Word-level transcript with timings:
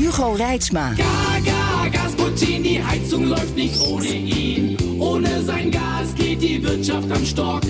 Hugo 0.00 0.34
Reitsma. 0.34 0.94
Gaga, 0.94 1.88
Gasputin, 1.92 2.62
die 2.62 2.82
Heizung 2.82 3.26
läuft 3.26 3.54
nicht 3.54 3.78
ohne 3.82 4.06
ihn. 4.06 4.76
Ohne 4.98 5.42
sein 5.42 5.70
Gas 5.70 6.14
geht 6.14 6.40
die 6.40 6.62
Wirtschaft 6.62 7.10
am 7.10 7.22
Stock. 7.26 7.60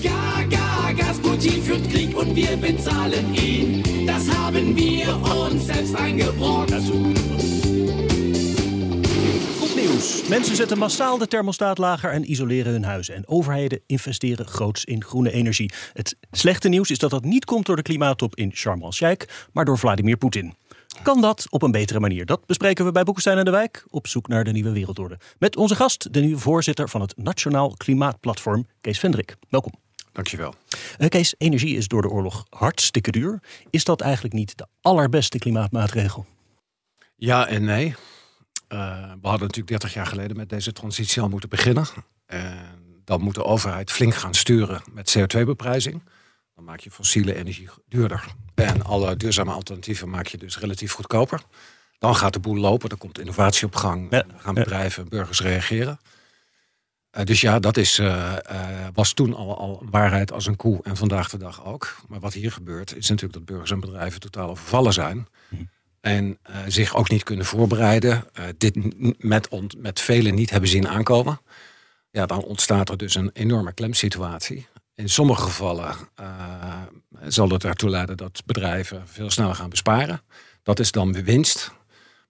Gaga, 0.00 0.92
Gasputin 0.96 1.60
führt 1.60 1.90
Krieg 1.90 2.16
und 2.16 2.36
wir 2.36 2.56
bezahlen 2.56 3.34
ihn. 3.34 3.82
Das 4.06 4.30
haben 4.30 4.76
wir 4.76 5.08
uns 5.26 5.66
selbst 5.66 5.96
eingebrockt. 5.96 6.70
Goed 9.60 9.74
nieuws. 9.74 10.28
Mensen 10.28 10.54
zetten 10.54 10.78
massaal 10.78 11.18
de 11.18 11.26
thermostaat 11.26 11.78
lager 11.78 12.10
en 12.10 12.30
isoleren 12.30 12.72
hun 12.72 12.84
huizen. 12.84 13.14
En 13.14 13.28
overheden 13.28 13.80
investeren 13.86 14.46
groots 14.46 14.84
in 14.84 15.04
groene 15.04 15.32
energie. 15.32 15.72
Het 15.92 16.16
slechte 16.30 16.68
nieuws 16.68 16.90
is 16.90 16.98
dat 16.98 17.10
dat 17.10 17.24
niet 17.24 17.44
komt 17.44 17.66
door 17.66 17.76
de 17.76 17.82
klimaattop 17.82 18.36
in 18.36 18.52
Sharm 18.54 18.82
el-Sheikh, 18.82 19.26
maar 19.52 19.64
door 19.64 19.78
Vladimir 19.78 20.16
Poetin. 20.16 20.58
Kan 21.02 21.20
dat 21.20 21.46
op 21.50 21.62
een 21.62 21.70
betere 21.70 22.00
manier? 22.00 22.26
Dat 22.26 22.46
bespreken 22.46 22.84
we 22.84 22.92
bij 22.92 23.02
Boekenstein 23.02 23.38
en 23.38 23.44
de 23.44 23.50
Wijk 23.50 23.84
op 23.88 24.06
zoek 24.06 24.28
naar 24.28 24.44
de 24.44 24.52
nieuwe 24.52 24.72
wereldorde. 24.72 25.18
Met 25.38 25.56
onze 25.56 25.74
gast, 25.74 26.12
de 26.12 26.20
nieuwe 26.20 26.38
voorzitter 26.38 26.88
van 26.88 27.00
het 27.00 27.16
Nationaal 27.16 27.74
Klimaatplatform, 27.76 28.66
Kees 28.80 28.98
Vendrik. 28.98 29.36
Welkom. 29.48 29.72
Dankjewel. 30.12 30.54
Uh, 30.98 31.08
Kees, 31.08 31.34
energie 31.38 31.76
is 31.76 31.88
door 31.88 32.02
de 32.02 32.08
oorlog 32.08 32.46
hartstikke 32.48 33.10
duur. 33.10 33.40
Is 33.70 33.84
dat 33.84 34.00
eigenlijk 34.00 34.34
niet 34.34 34.58
de 34.58 34.66
allerbeste 34.80 35.38
klimaatmaatregel? 35.38 36.26
Ja 37.16 37.46
en 37.46 37.64
nee. 37.64 37.86
Uh, 37.86 37.96
we 39.02 39.28
hadden 39.28 39.46
natuurlijk 39.46 39.68
30 39.68 39.94
jaar 39.94 40.06
geleden 40.06 40.36
met 40.36 40.48
deze 40.48 40.72
transitie 40.72 41.22
al 41.22 41.28
moeten 41.28 41.48
beginnen. 41.48 41.86
En 42.26 43.02
dan 43.04 43.20
moet 43.20 43.34
de 43.34 43.44
overheid 43.44 43.90
flink 43.90 44.14
gaan 44.14 44.34
sturen 44.34 44.82
met 44.92 45.18
CO2-beprijzing. 45.18 46.02
Dan 46.60 46.68
maak 46.68 46.80
je 46.80 46.90
fossiele 46.90 47.34
energie 47.34 47.68
duurder. 47.88 48.34
En 48.54 48.82
alle 48.82 49.16
duurzame 49.16 49.52
alternatieven 49.52 50.10
maak 50.10 50.26
je 50.26 50.38
dus 50.38 50.58
relatief 50.58 50.92
goedkoper. 50.92 51.42
Dan 51.98 52.16
gaat 52.16 52.32
de 52.32 52.40
boel 52.40 52.56
lopen, 52.56 52.88
er 52.88 52.96
komt 52.96 53.18
innovatie 53.18 53.66
op 53.66 53.74
gang. 53.74 54.06
Ja. 54.10 54.24
gaan 54.36 54.54
bedrijven 54.54 55.02
en 55.02 55.08
burgers 55.08 55.40
reageren. 55.40 56.00
Uh, 57.16 57.24
dus 57.24 57.40
ja, 57.40 57.58
dat 57.58 57.76
is, 57.76 57.98
uh, 57.98 58.36
uh, 58.52 58.86
was 58.94 59.12
toen 59.12 59.34
al, 59.34 59.58
al 59.58 59.82
waarheid 59.90 60.32
als 60.32 60.46
een 60.46 60.56
koe 60.56 60.80
en 60.82 60.96
vandaag 60.96 61.30
de 61.30 61.38
dag 61.38 61.64
ook. 61.64 61.96
Maar 62.08 62.20
wat 62.20 62.32
hier 62.32 62.52
gebeurt 62.52 62.96
is 62.96 63.08
natuurlijk 63.08 63.38
dat 63.38 63.44
burgers 63.44 63.70
en 63.70 63.80
bedrijven 63.80 64.20
totaal 64.20 64.48
overvallen 64.48 64.92
zijn. 64.92 65.28
Mm. 65.48 65.70
En 66.00 66.38
zich 66.66 66.96
ook 66.96 67.10
niet 67.10 67.22
kunnen 67.22 67.46
voorbereiden. 67.46 68.24
dit 68.56 68.76
met, 69.18 69.48
met 69.76 70.00
velen 70.00 70.34
niet 70.34 70.50
hebben 70.50 70.70
zien 70.70 70.88
aankomen. 70.88 71.40
Ja, 72.10 72.26
dan 72.26 72.42
ontstaat 72.42 72.88
er 72.88 72.96
dus 72.96 73.14
een 73.14 73.30
enorme 73.32 73.72
klemsituatie. 73.72 74.66
In 75.00 75.08
sommige 75.08 75.42
gevallen 75.42 75.94
uh, 76.20 76.82
zal 77.26 77.48
het 77.48 77.64
ertoe 77.64 77.90
leiden 77.90 78.16
dat 78.16 78.42
bedrijven 78.46 79.02
veel 79.08 79.30
sneller 79.30 79.54
gaan 79.54 79.70
besparen. 79.70 80.22
Dat 80.62 80.78
is 80.78 80.92
dan 80.92 81.12
weer 81.12 81.24
winst. 81.24 81.72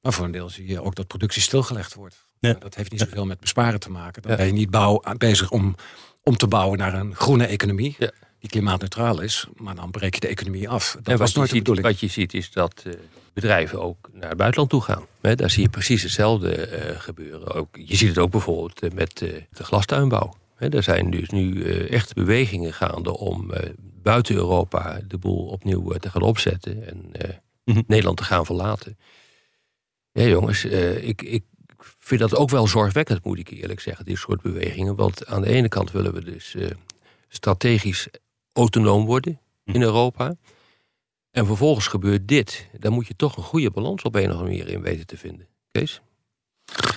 Maar 0.00 0.12
voor 0.12 0.24
een 0.24 0.30
deel 0.30 0.48
zie 0.48 0.66
je 0.66 0.82
ook 0.82 0.94
dat 0.94 1.06
productie 1.06 1.42
stilgelegd 1.42 1.94
wordt. 1.94 2.26
Ja. 2.38 2.52
Dat 2.52 2.74
heeft 2.74 2.90
niet 2.90 3.00
zoveel 3.00 3.26
met 3.26 3.40
besparen 3.40 3.80
te 3.80 3.90
maken. 3.90 4.22
Dan 4.22 4.36
ben 4.36 4.46
je 4.46 4.52
niet 4.52 4.70
bouw, 4.70 5.02
bezig 5.16 5.50
om, 5.50 5.74
om 6.22 6.36
te 6.36 6.46
bouwen 6.46 6.78
naar 6.78 6.94
een 6.94 7.14
groene 7.14 7.46
economie. 7.46 7.96
Ja. 7.98 8.10
Die 8.38 8.50
klimaatneutraal 8.50 9.20
is. 9.20 9.46
Maar 9.56 9.74
dan 9.74 9.90
breek 9.90 10.14
je 10.14 10.20
de 10.20 10.28
economie 10.28 10.68
af. 10.68 10.96
Dat 10.96 11.12
en 11.12 11.18
was 11.18 11.34
nooit 11.34 11.50
de 11.50 11.56
bedoeling. 11.56 11.86
Wat 11.86 12.00
je 12.00 12.08
ziet 12.08 12.34
is 12.34 12.52
dat 12.52 12.82
uh, 12.86 12.92
bedrijven 13.32 13.82
ook 13.82 14.10
naar 14.12 14.28
het 14.28 14.38
buitenland 14.38 14.70
toe 14.70 14.82
gaan. 14.82 15.06
He, 15.20 15.34
daar 15.34 15.50
zie 15.50 15.62
je 15.62 15.68
precies 15.68 16.02
hetzelfde 16.02 16.88
uh, 16.90 17.00
gebeuren. 17.00 17.54
Ook, 17.54 17.76
je 17.84 17.96
ziet 17.96 18.08
het 18.08 18.18
ook 18.18 18.30
bijvoorbeeld 18.30 18.84
uh, 18.84 18.90
met 18.90 19.18
de 19.18 19.64
glastuinbouw. 19.64 20.34
Er 20.60 20.82
zijn 20.82 21.10
dus 21.10 21.28
nu 21.28 21.62
echt 21.86 22.14
bewegingen 22.14 22.72
gaande 22.72 23.16
om 23.18 23.50
buiten 24.02 24.34
Europa 24.34 25.00
de 25.06 25.18
boel 25.18 25.46
opnieuw 25.46 25.92
te 25.92 26.10
gaan 26.10 26.22
opzetten 26.22 26.88
en 26.88 26.96
mm 27.64 27.74
-hmm. 27.74 27.84
Nederland 27.86 28.16
te 28.16 28.24
gaan 28.24 28.46
verlaten. 28.46 28.98
Ja, 30.12 30.24
jongens, 30.24 30.64
ik, 30.64 31.22
ik 31.22 31.44
vind 31.98 32.20
dat 32.20 32.36
ook 32.36 32.50
wel 32.50 32.66
zorgwekkend, 32.66 33.24
moet 33.24 33.38
ik 33.38 33.48
eerlijk 33.48 33.80
zeggen, 33.80 34.04
dit 34.04 34.18
soort 34.18 34.42
bewegingen. 34.42 34.96
Want 34.96 35.26
aan 35.26 35.42
de 35.42 35.48
ene 35.48 35.68
kant 35.68 35.90
willen 35.90 36.14
we 36.14 36.24
dus 36.24 36.56
strategisch 37.28 38.08
autonoom 38.52 39.04
worden 39.04 39.40
in 39.64 39.82
Europa. 39.82 40.34
En 41.30 41.46
vervolgens 41.46 41.86
gebeurt 41.86 42.28
dit. 42.28 42.68
Dan 42.78 42.92
moet 42.92 43.06
je 43.06 43.16
toch 43.16 43.36
een 43.36 43.42
goede 43.42 43.70
balans 43.70 44.02
op 44.02 44.14
een 44.14 44.30
of 44.30 44.30
andere 44.30 44.48
manier 44.48 44.68
in 44.68 44.82
weten 44.82 45.06
te 45.06 45.16
vinden. 45.16 45.46
Kees? 45.70 46.00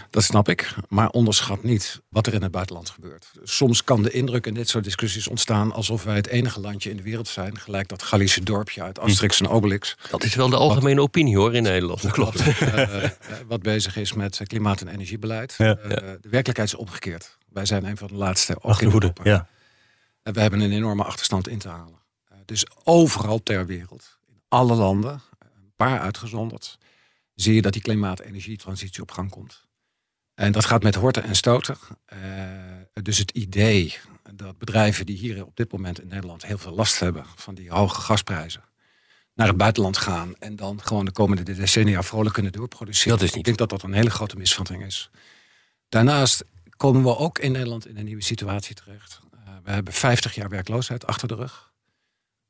Dat 0.10 0.24
snap 0.24 0.50
ik, 0.50 0.76
maar 0.90 1.10
onderschat 1.10 1.64
niet 1.64 2.02
wat 2.10 2.28
er 2.28 2.34
in 2.34 2.42
het 2.42 2.52
buitenland 2.52 2.90
gebeurt. 2.90 3.32
Soms 3.44 3.84
kan 3.84 4.04
de 4.04 4.12
indruk 4.12 4.46
in 4.46 4.54
dit 4.54 4.70
soort 4.70 4.84
discussies 4.84 5.28
ontstaan 5.28 5.72
alsof 5.72 6.04
wij 6.04 6.16
het 6.16 6.28
enige 6.28 6.60
landje 6.60 6.90
in 6.90 6.98
de 6.98 7.04
wereld 7.04 7.28
zijn, 7.28 7.58
gelijk 7.58 7.88
dat 7.88 8.04
Gallische 8.04 8.44
dorpje 8.44 8.82
uit 8.82 9.00
Asterix 9.00 9.40
en 9.40 9.48
Obelix. 9.48 9.98
Dat 10.10 10.24
is 10.24 10.36
wel 10.36 10.50
de 10.50 10.56
algemene 10.56 10.96
wat, 10.96 11.06
opinie 11.06 11.38
hoor 11.38 11.56
in 11.56 11.64
Nederland. 11.64 12.02
Dat 12.02 12.12
klopt. 12.12 12.40
uh, 12.62 13.10
wat 13.48 13.62
bezig 13.62 13.98
is 13.98 14.14
met 14.14 14.40
klimaat- 14.44 14.82
en 14.82 14.88
energiebeleid. 14.88 15.56
Ja, 15.58 15.78
uh. 15.78 15.90
De 15.90 16.30
werkelijkheid 16.30 16.68
is 16.68 16.76
omgekeerd. 16.76 17.38
Wij 17.50 17.66
zijn 17.66 17.86
een 17.86 17.98
van 17.98 18.08
de 18.08 18.16
laatste 18.16 18.58
Europa. 18.80 19.24
Ja. 19.24 19.48
En 20.24 20.34
we 20.34 20.42
hebben 20.42 20.60
een 20.60 20.72
enorme 20.72 21.04
achterstand 21.04 21.48
in 21.48 21.58
te 21.58 21.70
halen. 21.70 22.00
Uh, 22.32 22.38
dus 22.46 22.66
overal 22.84 23.44
ter 23.44 23.66
wereld, 23.66 24.18
in 24.28 24.42
alle 24.48 24.76
landen, 24.76 25.22
een 25.40 25.74
paar 25.76 26.00
uitgezonderd, 26.00 26.78
zie 27.36 27.54
je 27.54 27.62
dat 27.62 27.74
die 27.74 27.82
klimaat-energietransitie 27.82 29.02
op 29.02 29.12
gang 29.12 29.30
komt. 29.30 29.68
En 30.34 30.52
dat 30.52 30.66
gaat 30.66 30.84
met 30.84 30.96
horten 30.96 31.24
en 31.24 31.36
stoten. 31.36 31.78
Uh, 32.14 32.20
dus 33.04 33.18
het 33.18 33.32
idee 33.32 33.98
dat 34.34 34.58
bedrijven 34.58 35.06
die 35.06 35.18
hier 35.18 35.46
op 35.46 35.56
dit 35.56 35.72
moment 35.72 36.02
in 36.02 36.08
Nederland 36.08 36.46
heel 36.46 36.58
veel 36.58 36.74
last 36.74 37.00
hebben 37.00 37.26
van 37.36 37.56
die 37.56 37.72
hoge 37.72 38.02
gasprijzen, 38.02 38.64
naar 39.34 39.48
het 39.48 39.58
buitenland 39.58 39.98
gaan 39.98 40.36
en 40.40 40.56
dan 40.56 40.82
gewoon 40.82 41.06
de 41.06 41.12
komende 41.12 41.44
decennia 41.44 42.04
vrolijk 42.04 42.34
kunnen 42.34 42.52
doorproduceren. 42.52 43.18
Dat 43.18 43.28
is 43.28 43.30
niet. 43.30 43.38
Ik 43.38 43.46
denk 43.46 43.58
dat 43.58 43.70
dat 43.70 43.84
een 43.84 43.94
hele 43.94 44.10
grote 44.10 44.38
misvatting 44.38 44.86
is. 44.86 45.10
Daarnaast 45.90 46.44
komen 46.78 47.04
we 47.04 47.18
ook 47.18 47.40
in 47.40 47.52
Nederland 47.52 47.88
in 47.88 47.98
een 47.98 48.06
nieuwe 48.06 48.24
situatie 48.24 48.76
terecht. 48.76 49.20
Uh, 49.34 49.40
we 49.64 49.72
hebben 49.72 49.94
50 49.94 50.36
jaar 50.36 50.50
werkloosheid 50.50 51.08
achter 51.08 51.28
de 51.28 51.36
rug. 51.36 51.73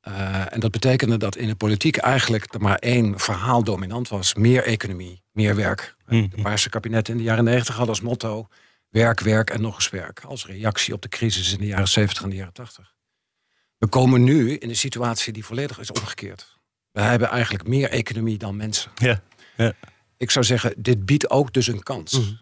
Uh, 0.08 0.52
en 0.52 0.60
dat 0.60 0.70
betekende 0.70 1.16
dat 1.16 1.36
in 1.36 1.48
de 1.48 1.54
politiek 1.54 1.96
eigenlijk 1.96 2.54
er 2.54 2.60
maar 2.60 2.78
één 2.78 3.18
verhaal 3.18 3.64
dominant 3.64 4.08
was. 4.08 4.34
Meer 4.34 4.64
economie, 4.64 5.22
meer 5.32 5.56
werk. 5.56 5.96
Mm. 6.06 6.30
De 6.34 6.42
Paarse 6.42 6.68
kabinetten 6.68 7.12
in 7.12 7.18
de 7.18 7.24
jaren 7.24 7.44
90 7.44 7.74
hadden 7.74 7.94
als 7.94 8.04
motto... 8.04 8.48
werk, 8.88 9.20
werk 9.20 9.50
en 9.50 9.60
nog 9.60 9.74
eens 9.74 9.90
werk. 9.90 10.20
Als 10.20 10.46
reactie 10.46 10.94
op 10.94 11.02
de 11.02 11.08
crisis 11.08 11.52
in 11.52 11.58
de 11.58 11.66
jaren 11.66 11.88
70 11.88 12.22
en 12.22 12.30
de 12.30 12.36
jaren 12.36 12.52
80. 12.52 12.94
We 13.78 13.86
komen 13.86 14.24
nu 14.24 14.56
in 14.56 14.68
een 14.68 14.76
situatie 14.76 15.32
die 15.32 15.44
volledig 15.44 15.78
is 15.78 15.92
omgekeerd. 15.92 16.58
We 16.90 17.00
hebben 17.00 17.28
eigenlijk 17.28 17.68
meer 17.68 17.90
economie 17.90 18.38
dan 18.38 18.56
mensen. 18.56 18.90
Ja. 18.94 19.22
ja. 19.56 19.72
Ik 20.16 20.30
zou 20.30 20.44
zeggen, 20.44 20.74
dit 20.76 21.06
biedt 21.06 21.30
ook 21.30 21.52
dus 21.52 21.66
een 21.66 21.82
kans... 21.82 22.12
Mm. 22.12 22.40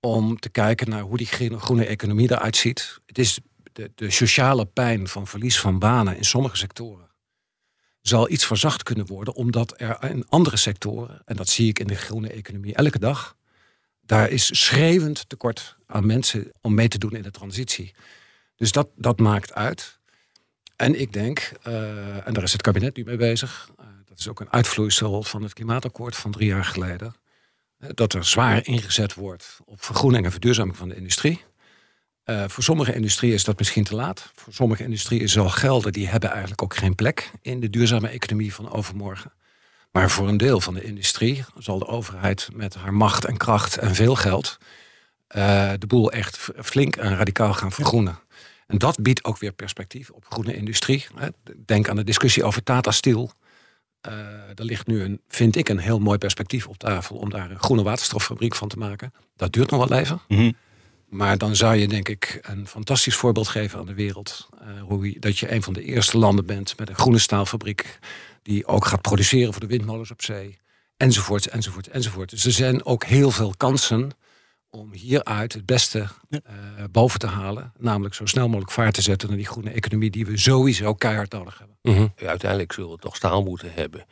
om 0.00 0.38
te 0.38 0.48
kijken 0.48 0.88
naar 0.88 1.02
hoe 1.02 1.16
die 1.16 1.26
groene 1.26 1.86
economie 1.86 2.30
eruit 2.30 2.56
ziet. 2.56 3.00
Het 3.06 3.18
is 3.18 3.38
de, 3.72 3.90
de, 3.94 4.10
sociale 4.10 4.66
pijn 4.66 5.08
van 5.08 5.26
verlies 5.26 5.60
van 5.60 5.78
banen 5.78 6.16
in 6.16 6.24
sommige 6.24 6.56
sectoren 6.56 7.10
zal 8.00 8.30
iets 8.30 8.46
verzacht 8.46 8.82
kunnen 8.82 9.06
worden, 9.06 9.34
omdat 9.34 9.80
er 9.80 10.10
in 10.10 10.28
andere 10.28 10.56
sectoren, 10.56 11.22
en 11.24 11.36
dat 11.36 11.48
zie 11.48 11.68
ik 11.68 11.78
in 11.78 11.86
de 11.86 11.94
groene 11.94 12.28
economie 12.28 12.74
elke 12.74 12.98
dag, 12.98 13.36
daar 14.00 14.30
is 14.30 14.60
schreeuwend 14.64 15.28
tekort 15.28 15.76
aan 15.86 16.06
mensen 16.06 16.52
om 16.60 16.74
mee 16.74 16.88
te 16.88 16.98
doen 16.98 17.12
in 17.12 17.22
de 17.22 17.30
transitie. 17.30 17.94
Dus 18.56 18.72
dat, 18.72 18.88
dat 18.96 19.18
maakt 19.18 19.54
uit. 19.54 19.98
En 20.76 21.00
ik 21.00 21.12
denk, 21.12 21.52
uh, 21.66 22.26
en 22.26 22.32
daar 22.32 22.42
is 22.42 22.52
het 22.52 22.62
kabinet 22.62 22.96
nu 22.96 23.04
mee 23.04 23.16
bezig, 23.16 23.70
uh, 23.80 23.86
dat 24.04 24.18
is 24.18 24.28
ook 24.28 24.40
een 24.40 24.52
uitvloeisel 24.52 25.22
van 25.22 25.42
het 25.42 25.52
klimaatakkoord 25.52 26.16
van 26.16 26.30
drie 26.30 26.48
jaar 26.48 26.64
geleden, 26.64 27.14
uh, 27.78 27.88
dat 27.94 28.12
er 28.12 28.24
zwaar 28.24 28.66
ingezet 28.66 29.14
wordt 29.14 29.58
op 29.64 29.84
vergroening 29.84 30.24
en 30.24 30.30
verduurzaming 30.30 30.76
van 30.76 30.88
de 30.88 30.96
industrie. 30.96 31.44
Uh, 32.24 32.44
voor 32.46 32.62
sommige 32.62 32.94
industrieën 32.94 33.34
is 33.34 33.44
dat 33.44 33.58
misschien 33.58 33.84
te 33.84 33.94
laat. 33.94 34.30
Voor 34.34 34.52
sommige 34.52 34.82
industrieën 34.82 35.28
zal 35.28 35.48
gelden, 35.48 35.92
die 35.92 36.08
hebben 36.08 36.30
eigenlijk 36.30 36.62
ook 36.62 36.76
geen 36.76 36.94
plek 36.94 37.30
in 37.42 37.60
de 37.60 37.70
duurzame 37.70 38.08
economie 38.08 38.54
van 38.54 38.72
overmorgen. 38.72 39.32
Maar 39.92 40.10
voor 40.10 40.28
een 40.28 40.36
deel 40.36 40.60
van 40.60 40.74
de 40.74 40.82
industrie 40.82 41.44
zal 41.58 41.78
de 41.78 41.86
overheid 41.86 42.48
met 42.52 42.74
haar 42.74 42.94
macht 42.94 43.24
en 43.24 43.36
kracht 43.36 43.76
en 43.76 43.94
veel 43.94 44.14
geld 44.14 44.58
uh, 45.36 45.72
de 45.78 45.86
boel 45.86 46.12
echt 46.12 46.48
flink 46.62 46.96
en 46.96 47.16
radicaal 47.16 47.52
gaan 47.52 47.72
vergroenen. 47.72 48.18
En 48.66 48.78
dat 48.78 49.02
biedt 49.02 49.24
ook 49.24 49.38
weer 49.38 49.52
perspectief 49.52 50.10
op 50.10 50.24
groene 50.28 50.54
industrie. 50.54 51.06
Denk 51.64 51.88
aan 51.88 51.96
de 51.96 52.04
discussie 52.04 52.44
over 52.44 52.62
Tata 52.62 52.90
Steel. 52.90 53.32
Uh, 54.08 54.12
er 54.54 54.64
ligt 54.64 54.86
nu 54.86 55.02
een, 55.02 55.20
vind 55.28 55.56
ik, 55.56 55.68
een 55.68 55.78
heel 55.78 55.98
mooi 55.98 56.18
perspectief 56.18 56.66
op 56.66 56.78
tafel 56.78 57.16
om 57.16 57.30
daar 57.30 57.50
een 57.50 57.58
groene 57.58 57.82
waterstoffabriek 57.82 58.54
van 58.54 58.68
te 58.68 58.78
maken. 58.78 59.12
Dat 59.36 59.52
duurt 59.52 59.70
nog 59.70 59.88
wel 59.88 59.98
even. 59.98 60.20
Mhm. 60.28 60.52
Maar 61.12 61.38
dan 61.38 61.56
zou 61.56 61.74
je 61.74 61.88
denk 61.88 62.08
ik 62.08 62.38
een 62.42 62.66
fantastisch 62.66 63.16
voorbeeld 63.16 63.48
geven 63.48 63.78
aan 63.78 63.86
de 63.86 63.94
wereld. 63.94 64.48
Uh, 64.62 64.82
hoe 64.82 65.12
je, 65.12 65.20
dat 65.20 65.38
je 65.38 65.52
een 65.52 65.62
van 65.62 65.72
de 65.72 65.82
eerste 65.82 66.18
landen 66.18 66.46
bent 66.46 66.78
met 66.78 66.88
een 66.88 66.94
groene 66.94 67.18
staalfabriek. 67.18 67.98
Die 68.42 68.66
ook 68.66 68.84
gaat 68.84 69.00
produceren 69.00 69.52
voor 69.52 69.60
de 69.60 69.66
windmolens 69.66 70.10
op 70.10 70.22
zee. 70.22 70.58
Enzovoort, 70.96 71.46
enzovoort, 71.46 71.88
enzovoort. 71.88 72.30
Dus 72.30 72.44
er 72.44 72.52
zijn 72.52 72.84
ook 72.84 73.04
heel 73.04 73.30
veel 73.30 73.54
kansen 73.56 74.10
om 74.70 74.92
hieruit 74.92 75.52
het 75.52 75.66
beste 75.66 76.06
uh, 76.30 76.40
boven 76.90 77.18
te 77.18 77.26
halen. 77.26 77.72
Namelijk 77.78 78.14
zo 78.14 78.26
snel 78.26 78.46
mogelijk 78.46 78.72
vaart 78.72 78.94
te 78.94 79.02
zetten 79.02 79.28
naar 79.28 79.36
die 79.36 79.46
groene 79.46 79.70
economie 79.70 80.10
die 80.10 80.26
we 80.26 80.38
sowieso 80.38 80.94
keihard 80.94 81.32
nodig 81.32 81.58
hebben. 81.58 81.76
Mhm. 81.82 82.28
Uiteindelijk 82.28 82.72
zullen 82.72 82.90
we 82.90 82.98
toch 82.98 83.16
staal 83.16 83.42
moeten 83.42 83.72
hebben. 83.74 84.06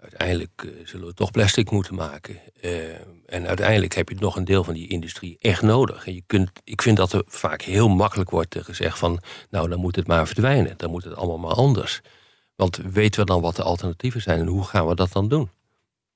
Uiteindelijk 0.00 0.62
uh, 0.62 0.86
zullen 0.86 1.06
we 1.06 1.14
toch 1.14 1.30
plastic 1.30 1.70
moeten 1.70 1.94
maken. 1.94 2.40
Uh, 2.60 2.94
en 3.26 3.46
uiteindelijk 3.46 3.94
heb 3.94 4.08
je 4.08 4.14
nog 4.18 4.36
een 4.36 4.44
deel 4.44 4.64
van 4.64 4.74
die 4.74 4.88
industrie 4.88 5.36
echt 5.40 5.62
nodig. 5.62 6.06
En 6.06 6.14
je 6.14 6.22
kunt, 6.26 6.50
ik 6.64 6.82
vind 6.82 6.96
dat 6.96 7.12
er 7.12 7.22
vaak 7.26 7.62
heel 7.62 7.88
makkelijk 7.88 8.30
wordt 8.30 8.56
gezegd 8.58 8.98
van... 8.98 9.22
nou, 9.50 9.68
dan 9.68 9.78
moet 9.78 9.96
het 9.96 10.06
maar 10.06 10.26
verdwijnen. 10.26 10.74
Dan 10.76 10.90
moet 10.90 11.04
het 11.04 11.14
allemaal 11.14 11.38
maar 11.38 11.56
anders. 11.56 12.00
Want 12.54 12.76
weten 12.76 13.20
we 13.20 13.26
dan 13.26 13.40
wat 13.40 13.56
de 13.56 13.62
alternatieven 13.62 14.20
zijn 14.20 14.40
en 14.40 14.46
hoe 14.46 14.64
gaan 14.64 14.86
we 14.86 14.94
dat 14.94 15.12
dan 15.12 15.28
doen? 15.28 15.50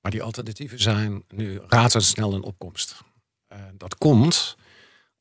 Maar 0.01 0.11
die 0.11 0.23
alternatieven 0.23 0.81
zijn 0.81 1.25
nu 1.29 1.61
razendsnel 1.67 2.35
in 2.35 2.43
opkomst. 2.43 3.01
Dat 3.77 3.97
komt 3.97 4.57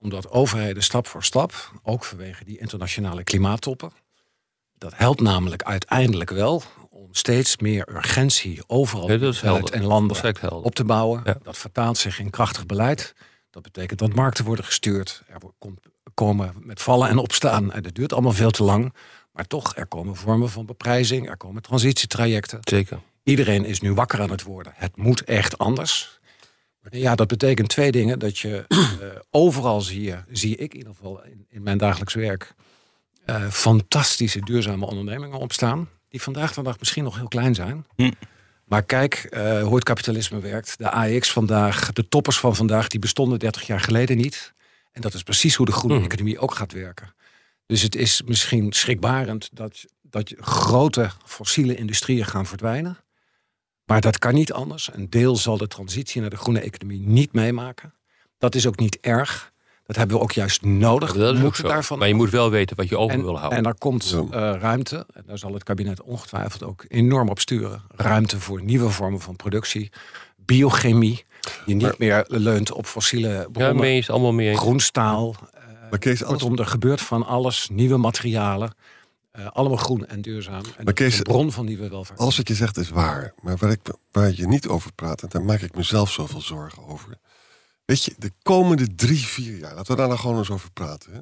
omdat 0.01 0.29
overheden 0.29 0.83
stap 0.83 1.07
voor 1.07 1.23
stap, 1.23 1.71
ook 1.83 2.03
vanwege 2.03 2.43
die 2.43 2.59
internationale 2.59 3.23
klimaattoppen, 3.23 3.91
dat 4.77 4.97
helpt 4.97 5.21
namelijk 5.21 5.63
uiteindelijk 5.63 6.29
wel 6.29 6.63
om 7.11 7.17
steeds 7.17 7.57
meer 7.57 7.89
urgentie 7.95 8.63
overal 8.67 9.11
ja, 9.11 9.59
en 9.59 9.83
landen 9.83 10.63
op 10.63 10.75
te 10.75 10.83
bouwen. 10.83 11.21
Ja. 11.23 11.37
Dat 11.43 11.57
vertaalt 11.57 11.97
zich 11.97 12.19
in 12.19 12.29
krachtig 12.29 12.65
beleid. 12.65 13.13
Dat 13.49 13.63
betekent 13.63 13.99
dat 13.99 14.13
markten 14.13 14.45
worden 14.45 14.65
gestuurd. 14.65 15.23
Er 15.27 15.39
komen 16.13 16.53
met 16.59 16.81
vallen 16.81 17.09
en 17.09 17.17
opstaan. 17.17 17.71
En 17.71 17.83
dat 17.83 17.95
duurt 17.95 18.13
allemaal 18.13 18.31
veel 18.31 18.51
te 18.51 18.63
lang. 18.63 18.93
Maar 19.31 19.47
toch, 19.47 19.75
er 19.75 19.87
komen 19.87 20.15
vormen 20.15 20.49
van 20.49 20.65
beprijzing. 20.65 21.29
Er 21.29 21.37
komen 21.37 21.61
transitietrajecten. 21.61 22.59
Zeker. 22.61 22.99
Iedereen 23.23 23.65
is 23.65 23.79
nu 23.79 23.93
wakker 23.93 24.21
aan 24.21 24.31
het 24.31 24.43
worden. 24.43 24.73
Het 24.75 24.97
moet 24.97 25.23
echt 25.23 25.57
anders. 25.57 26.19
Ja, 26.89 27.15
dat 27.15 27.27
betekent 27.27 27.69
twee 27.69 27.91
dingen. 27.91 28.19
Dat 28.19 28.37
je 28.37 28.65
uh, 28.67 29.07
overal 29.43 29.81
zie 29.81 30.01
je, 30.01 30.23
zie 30.31 30.55
ik 30.55 30.71
in 30.71 30.77
ieder 30.77 30.93
geval 30.93 31.23
in, 31.23 31.45
in 31.49 31.63
mijn 31.63 31.77
dagelijks 31.77 32.13
werk, 32.13 32.53
uh, 33.25 33.47
fantastische 33.49 34.39
duurzame 34.39 34.85
ondernemingen 34.85 35.39
opstaan. 35.39 35.89
Die 36.11 36.21
vandaag 36.21 36.53
de 36.53 36.61
dag 36.63 36.79
misschien 36.79 37.03
nog 37.03 37.15
heel 37.15 37.27
klein 37.27 37.55
zijn. 37.55 37.85
Hm. 37.95 38.11
Maar 38.65 38.83
kijk 38.83 39.27
uh, 39.29 39.63
hoe 39.63 39.75
het 39.75 39.83
kapitalisme 39.83 40.39
werkt. 40.39 40.77
De 40.77 40.89
AX 40.91 41.31
vandaag, 41.31 41.91
de 41.91 42.07
toppers 42.07 42.39
van 42.39 42.55
vandaag, 42.55 42.87
die 42.87 42.99
bestonden 42.99 43.39
30 43.39 43.67
jaar 43.67 43.79
geleden 43.79 44.17
niet. 44.17 44.53
En 44.91 45.01
dat 45.01 45.13
is 45.13 45.23
precies 45.23 45.55
hoe 45.55 45.65
de 45.65 45.71
groene 45.71 45.97
Hm. 45.97 46.03
economie 46.03 46.39
ook 46.39 46.53
gaat 46.53 46.71
werken. 46.71 47.13
Dus 47.65 47.81
het 47.81 47.95
is 47.95 48.21
misschien 48.21 48.71
schrikbarend 48.71 49.49
dat, 49.53 49.85
dat 50.01 50.29
je 50.29 50.37
grote 50.39 51.09
fossiele 51.25 51.75
industrieën 51.75 52.25
gaan 52.25 52.45
verdwijnen. 52.45 52.97
Maar 53.85 54.01
dat 54.01 54.19
kan 54.19 54.33
niet 54.33 54.53
anders. 54.53 54.89
Een 54.93 55.09
deel 55.09 55.35
zal 55.35 55.57
de 55.57 55.67
transitie 55.67 56.21
naar 56.21 56.29
de 56.29 56.37
groene 56.37 56.59
economie 56.61 56.99
niet 56.99 57.33
meemaken. 57.33 57.93
Dat 58.37 58.55
is 58.55 58.67
ook 58.67 58.77
niet 58.77 58.99
erg. 58.99 59.50
Dat 59.91 59.99
hebben 59.99 60.17
we 60.17 60.23
ook 60.23 60.31
juist 60.31 60.61
nodig. 60.61 61.13
Dat 61.13 61.21
is 61.23 61.29
we 61.31 61.35
ook 61.38 61.43
moeten 61.43 61.61
zo. 61.61 61.67
daarvan 61.67 61.97
Maar 61.99 62.07
je 62.07 62.13
moet 62.13 62.29
wel 62.29 62.49
weten 62.49 62.75
wat 62.75 62.89
je 62.89 62.97
over 62.97 63.15
en, 63.17 63.23
wil 63.23 63.38
houden. 63.38 63.57
en 63.57 63.65
er 63.65 63.75
komt 63.77 64.09
Ja. 64.09 64.53
eh, 64.53 64.59
ruimte, 64.61 65.05
en 65.13 65.23
daar 65.25 65.38
zal 65.38 65.53
het 65.53 65.63
kabinet 65.63 66.01
ongetwijfeld 66.01 66.63
ook 66.63 66.85
enorm 66.88 67.29
op 67.29 67.39
sturen. 67.39 67.81
Ruimte 67.95 68.39
voor 68.39 68.63
nieuwe 68.63 68.89
vormen 68.89 69.19
van 69.21 69.35
productie. 69.35 69.91
Biochemie, 70.45 71.25
die 71.65 71.75
niet 71.75 71.97
meer 71.97 72.25
leunt 72.27 72.71
op 72.71 72.85
fossiele 72.85 73.27
ja, 73.29 73.45
bronnen. 73.51 73.75
mee 73.75 73.97
is 73.97 74.09
allemaal 74.09 74.33
meer. 74.33 74.55
Groenstaal. 74.55 75.35
eh, 75.53 75.61
Maar 75.89 75.99
Kees, 75.99 76.23
alles, 76.23 76.41
kortom, 76.41 76.59
er 76.59 76.65
gebeurt 76.65 77.01
van 77.01 77.25
alles. 77.25 77.69
Nieuwe 77.71 77.97
materialen. 77.97 78.73
eh, 79.31 79.47
allemaal 79.51 79.77
groen 79.77 80.05
en 80.05 80.21
duurzaam. 80.21 80.63
En 80.77 80.85
dat 80.85 80.93
Kees, 80.93 81.17
een 81.17 81.23
bron 81.23 81.51
van 81.51 81.65
nieuwe 81.65 81.89
welvaart. 81.89 82.19
alles 82.19 82.38
wat 82.38 82.47
je 82.47 82.55
zegt 82.55 82.77
is 82.77 82.89
waar. 82.89 83.33
Maar 83.41 83.57
waar, 83.57 83.71
ik, 83.71 83.79
waar 84.11 84.31
je 84.35 84.47
niet 84.47 84.67
over 84.67 84.93
praat, 84.93 85.21
en 85.21 85.27
daar 85.31 85.43
maak 85.43 85.61
ik 85.61 85.75
mezelf 85.75 86.11
zoveel 86.11 86.41
zorgen 86.41 86.88
over. 86.88 87.17
Weet 87.91 88.03
je, 88.03 88.13
de 88.17 88.31
komende 88.41 88.95
drie, 88.95 89.25
vier 89.25 89.57
jaar, 89.57 89.75
laten 89.75 89.91
we 89.91 89.97
daar 89.97 90.07
nou 90.07 90.19
gewoon 90.19 90.38
eens 90.38 90.49
over 90.49 90.71
praten. 90.71 91.13
Hè? 91.13 91.19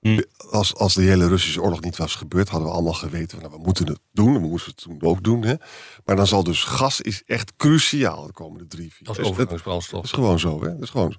Hm. 0.00 0.22
Als, 0.50 0.74
als 0.74 0.94
de 0.94 1.02
hele 1.02 1.28
Russische 1.28 1.62
oorlog 1.62 1.80
niet 1.80 1.96
was 1.96 2.14
gebeurd, 2.14 2.48
hadden 2.48 2.68
we 2.68 2.74
allemaal 2.74 2.92
geweten, 2.92 3.38
nou, 3.38 3.50
we 3.50 3.58
moeten 3.58 3.86
het 3.86 3.98
doen. 4.12 4.32
We 4.32 4.38
moesten 4.38 4.72
het 4.72 4.82
toen 4.82 5.02
ook 5.02 5.24
doen. 5.24 5.42
Hè? 5.44 5.54
Maar 6.04 6.16
dan 6.16 6.26
zal 6.26 6.44
dus 6.44 6.64
gas 6.64 7.00
is 7.00 7.22
echt 7.26 7.52
cruciaal 7.56 8.26
de 8.26 8.32
komende 8.32 8.66
drie, 8.66 8.92
vier 8.92 9.06
jaar. 9.06 9.16
Dus 9.16 9.26
het- 9.26 9.34
overgangsbrandstof. 9.34 10.00
Dat 10.00 10.04
is 10.04 10.10
gewoon 10.10 10.38
zo, 10.38 10.62
hè? 10.62 10.72
Dat 10.72 10.82
is 10.82 10.90
gewoon 10.90 11.12
zo. 11.12 11.18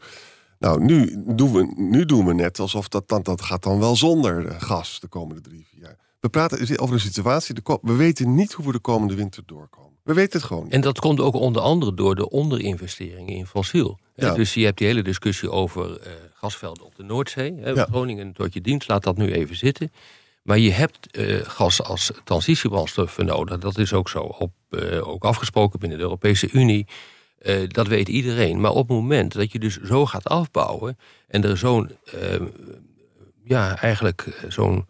Nou, 0.59 0.83
nu 0.83 1.23
doen, 1.25 1.51
we, 1.51 1.73
nu 1.75 2.05
doen 2.05 2.25
we 2.25 2.33
net 2.33 2.59
alsof 2.59 2.87
dat, 2.87 3.07
dan, 3.07 3.23
dat 3.23 3.41
gaat 3.41 3.63
dan 3.63 3.79
wel 3.79 3.95
zonder 3.95 4.45
eh, 4.47 4.61
gas 4.61 4.99
de 4.99 5.07
komende 5.07 5.41
drie, 5.41 5.67
vier 5.69 5.81
jaar. 5.81 5.97
We 6.19 6.29
praten 6.29 6.79
over 6.79 6.95
een 6.95 7.01
situatie, 7.01 7.55
we 7.81 7.93
weten 7.95 8.35
niet 8.35 8.53
hoe 8.53 8.65
we 8.65 8.71
de 8.71 8.79
komende 8.79 9.15
winter 9.15 9.43
doorkomen. 9.45 9.88
We 10.09 10.15
weten 10.15 10.39
het 10.39 10.47
gewoon 10.47 10.63
niet. 10.63 10.73
En 10.73 10.81
dat 10.81 10.99
komt 10.99 11.19
ook 11.19 11.33
onder 11.33 11.61
andere 11.61 11.93
door 11.93 12.15
de 12.15 12.29
onderinvesteringen 12.29 13.35
in 13.35 13.45
fossiel. 13.45 13.99
Ja. 14.15 14.33
Dus 14.33 14.53
je 14.53 14.65
hebt 14.65 14.77
die 14.77 14.87
hele 14.87 15.01
discussie 15.01 15.51
over 15.51 15.99
eh, 15.99 16.11
gasvelden 16.33 16.85
op 16.85 16.95
de 16.95 17.03
Noordzee. 17.03 17.53
Hè, 17.59 17.69
Ja. 17.69 17.85
Groningen 17.85 18.33
tot 18.33 18.53
je 18.53 18.61
dienst, 18.61 18.87
laat 18.87 19.03
dat 19.03 19.17
nu 19.17 19.31
even 19.31 19.55
zitten. 19.55 19.91
Maar 20.43 20.57
je 20.57 20.71
hebt 20.71 21.11
eh, 21.11 21.35
gas 21.43 21.83
als 21.83 22.11
transitiebrandstof 22.23 23.17
nodig. 23.17 23.57
Dat 23.57 23.77
is 23.77 23.93
ook 23.93 24.09
zo 24.09 24.19
op, 24.19 24.51
eh, 24.69 25.07
ook 25.07 25.23
afgesproken 25.23 25.79
binnen 25.79 25.97
de 25.97 26.03
Europese 26.03 26.49
Unie. 26.51 26.87
Dat 27.67 27.87
weet 27.87 28.07
iedereen. 28.07 28.61
Maar 28.61 28.71
op 28.71 28.87
het 28.87 28.97
moment 28.97 29.33
dat 29.33 29.51
je 29.51 29.59
dus 29.59 29.77
zo 29.77 30.05
gaat 30.05 30.27
afbouwen... 30.27 30.97
en 31.27 31.43
er 31.43 31.57
zo'n, 31.57 31.91
eh, 32.03 32.41
ja, 33.43 33.77
eigenlijk 33.77 34.45
zo'n 34.47 34.87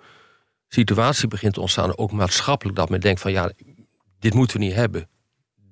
situatie 0.68 1.28
begint 1.28 1.54
te 1.54 1.62
ontstaan... 1.62 1.98
ook 1.98 2.12
maatschappelijk, 2.12 2.78
dat 2.78 2.90
men 2.90 3.00
denkt 3.00 3.22
van... 3.22 3.32
ja, 3.32 3.52
dit 4.20 4.34
moeten 4.34 4.58
we 4.60 4.64
niet 4.66 4.74
hebben. 4.76 5.10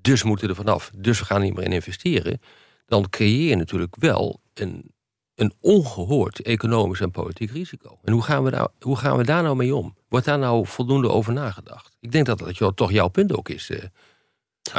Dus 0.01 0.21
we 0.21 0.27
moeten 0.27 0.49
er 0.49 0.55
vanaf. 0.55 0.91
Dus 0.95 1.19
we 1.19 1.25
gaan 1.25 1.41
niet 1.41 1.53
meer 1.55 1.63
in 1.65 1.71
investeren. 1.71 2.41
Dan 2.85 3.09
creëer 3.09 3.49
je 3.49 3.55
natuurlijk 3.55 3.95
wel 3.95 4.41
een, 4.53 4.91
een 5.35 5.53
ongehoord 5.59 6.41
economisch 6.41 6.99
en 6.99 7.11
politiek 7.11 7.51
risico. 7.51 7.99
En 8.03 8.13
hoe 8.13 8.23
gaan, 8.23 8.43
we 8.43 8.51
daar, 8.51 8.67
hoe 8.79 8.97
gaan 8.97 9.17
we 9.17 9.23
daar 9.23 9.43
nou 9.43 9.55
mee 9.55 9.75
om? 9.75 9.95
Wordt 10.09 10.25
daar 10.25 10.39
nou 10.39 10.65
voldoende 10.67 11.09
over 11.09 11.33
nagedacht? 11.33 11.97
Ik 11.99 12.11
denk 12.11 12.25
dat 12.25 12.39
dat 12.39 12.57
jo- 12.57 12.71
toch 12.73 12.91
jouw 12.91 13.07
punt 13.07 13.33
ook 13.37 13.49
is, 13.49 13.69
eh 13.69 13.83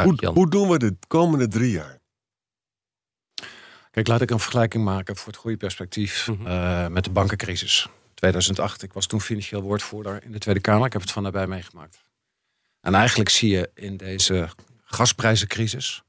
Hoe, 0.04 0.26
hoe 0.26 0.50
doen 0.50 0.68
we 0.68 0.78
de 0.78 0.96
komende 1.06 1.48
drie 1.48 1.70
jaar? 1.70 1.98
Kijk, 3.90 4.06
laat 4.08 4.20
ik 4.20 4.30
een 4.30 4.38
vergelijking 4.40 4.84
maken 4.84 5.16
voor 5.16 5.26
het 5.32 5.36
goede 5.40 5.56
perspectief 5.56 6.28
Mhm. 6.28 6.46
eh, 6.46 6.86
met 6.88 7.04
de 7.04 7.10
bankencrisis. 7.10 7.88
2008, 8.14 8.82
ik 8.82 8.92
was 8.92 9.06
toen 9.06 9.20
financieel 9.20 9.62
woordvoerder 9.62 10.24
in 10.24 10.32
de 10.32 10.38
Tweede 10.38 10.60
Kamer. 10.60 10.86
Ik 10.86 10.92
heb 10.92 11.02
het 11.02 11.10
van 11.12 11.22
nabij 11.22 11.46
meegemaakt. 11.46 12.04
En 12.80 12.94
eigenlijk 12.94 13.28
zie 13.28 13.50
je 13.50 13.70
in 13.74 13.96
deze 13.96 14.48
gasprijzencrisis, 14.84 16.02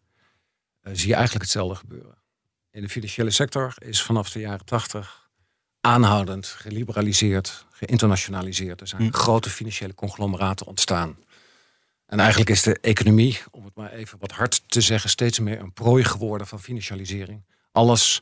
eh, 0.82 0.94
zie 0.96 1.08
je 1.08 1.14
eigenlijk 1.14 1.44
hetzelfde 1.44 1.76
gebeuren. 1.76 2.18
In 2.72 2.82
de 2.82 2.90
financiële 2.90 3.30
sector 3.32 3.74
is 3.78 4.02
vanaf 4.02 4.32
de 4.32 4.40
jaren 4.40 4.66
80 4.66 5.30
aanhoudend 5.82 6.48
geliberaliseerd, 6.48 7.66
geïnternationaliseerd. 7.72 8.82
Er 8.82 8.88
zijn 8.88 9.02
Hm. 9.02 9.12
grote 9.12 9.50
financiële 9.50 9.94
conglomeraten 9.94 10.66
ontstaan. 10.66 11.18
En 12.06 12.20
eigenlijk 12.20 12.50
is 12.50 12.62
de 12.62 12.78
economie, 12.82 13.40
om 13.52 13.66
het 13.66 13.76
maar 13.76 13.92
even 13.92 14.20
wat 14.20 14.32
hard 14.32 14.62
te 14.68 14.82
zeggen, 14.82 15.10
steeds 15.10 15.40
meer 15.40 15.60
een 15.60 15.74
prooi 15.74 16.04
geworden 16.04 16.48
van 16.48 16.60
financialisering. 16.60 17.46
Alles 17.72 18.22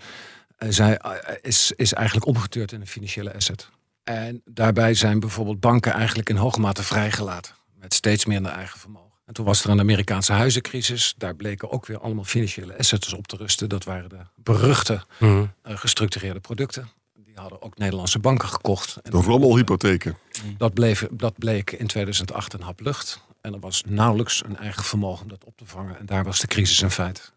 eh, 0.57 0.69
zij, 0.69 0.97
eh, 0.97 1.35
is, 1.41 1.71
is 1.75 1.93
eigenlijk 1.93 2.27
omgeturnd 2.27 2.71
in 2.71 2.81
een 2.81 2.87
financiële 2.87 3.33
asset. 3.33 3.69
En 4.03 4.41
daarbij 4.45 4.93
zijn 4.93 5.19
bijvoorbeeld 5.19 5.59
banken 5.59 5.91
eigenlijk 5.91 6.29
in 6.29 6.35
hoge 6.35 6.59
mate 6.59 6.83
vrijgelaten. 6.83 7.53
Met 7.87 7.95
steeds 7.95 8.25
minder 8.25 8.51
eigen 8.51 8.79
vermogen. 8.79 9.11
En 9.25 9.33
toen 9.33 9.45
was 9.45 9.63
er 9.63 9.69
een 9.69 9.79
Amerikaanse 9.79 10.33
huizencrisis. 10.33 11.13
Daar 11.17 11.35
bleken 11.35 11.71
ook 11.71 11.85
weer 11.85 11.99
allemaal 11.99 12.23
financiële 12.23 12.77
assets 12.77 13.13
op 13.13 13.27
te 13.27 13.35
rusten. 13.35 13.69
Dat 13.69 13.83
waren 13.83 14.09
de 14.09 14.19
beruchte 14.35 15.03
Mhm. 15.19 15.45
eh, 15.61 15.77
gestructureerde 15.77 16.39
producten. 16.39 16.89
Die 17.15 17.35
hadden 17.35 17.61
ook 17.61 17.77
Nederlandse 17.77 18.19
banken 18.19 18.47
gekocht. 18.49 18.95
En 19.03 19.11
De 19.11 19.17
rommelhypotheken. 19.17 20.17
dat, 20.57 20.73
bleef, 20.73 21.07
dat 21.11 21.37
bleek 21.37 21.71
in 21.71 21.87
2008 21.87 22.53
een 22.53 22.61
hap 22.61 22.79
lucht. 22.79 23.21
En 23.41 23.53
er 23.53 23.59
was 23.59 23.83
nauwelijks 23.85 24.43
een 24.45 24.57
eigen 24.57 24.83
vermogen 24.83 25.21
om 25.23 25.29
dat 25.29 25.43
op 25.43 25.57
te 25.57 25.65
vangen. 25.65 25.97
En 25.99 26.05
daar 26.05 26.23
was 26.23 26.39
de 26.39 26.47
crisis 26.47 26.81
een 26.81 26.91
feit. 26.91 27.31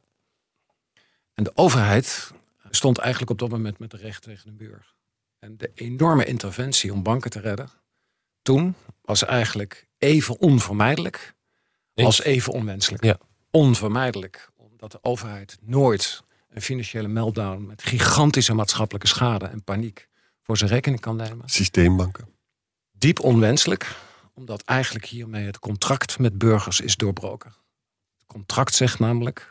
En 1.34 1.44
de 1.44 1.52
overheid 1.54 2.32
stond 2.70 2.98
eigenlijk 2.98 3.30
op 3.30 3.38
dat 3.38 3.48
moment 3.50 3.78
met 3.78 3.90
de 3.90 3.96
recht 3.96 4.22
tegen 4.22 4.44
de 4.56 4.64
muur. 4.64 4.94
En 5.38 5.56
de 5.56 5.70
enorme 5.74 6.24
interventie 6.24 6.92
om 6.92 7.02
banken 7.02 7.30
te 7.30 7.40
redden, 7.40 7.70
toen 8.50 8.74
was 9.02 9.24
eigenlijk 9.24 9.86
even 9.98 10.40
onvermijdelijk 10.40 11.34
als 11.94 12.22
even 12.22 12.52
onwenselijk. 12.52 13.04
Ja. 13.04 13.18
Onvermijdelijk, 13.50 14.50
omdat 14.56 14.92
de 14.92 14.98
overheid 15.02 15.58
nooit 15.60 16.22
een 16.48 16.62
financiële 16.62 17.08
meltdown 17.08 17.66
met 17.66 17.82
gigantische 17.82 18.54
maatschappelijke 18.54 19.06
schade 19.06 19.46
en 19.46 19.64
paniek 19.64 20.08
voor 20.42 20.56
zijn 20.56 20.70
rekening 20.70 21.00
kan 21.00 21.16
nemen 21.16 21.48
Systeembanken. 21.48 22.28
diep 22.92 23.20
onwenselijk, 23.20 23.96
omdat 24.34 24.62
eigenlijk 24.62 25.04
hiermee 25.04 25.46
het 25.46 25.58
contract 25.58 26.18
met 26.18 26.38
burgers 26.38 26.80
is 26.80 26.96
doorbroken. 26.96 27.50
Het 28.18 28.26
contract 28.26 28.74
zegt 28.74 28.98
namelijk, 28.98 29.48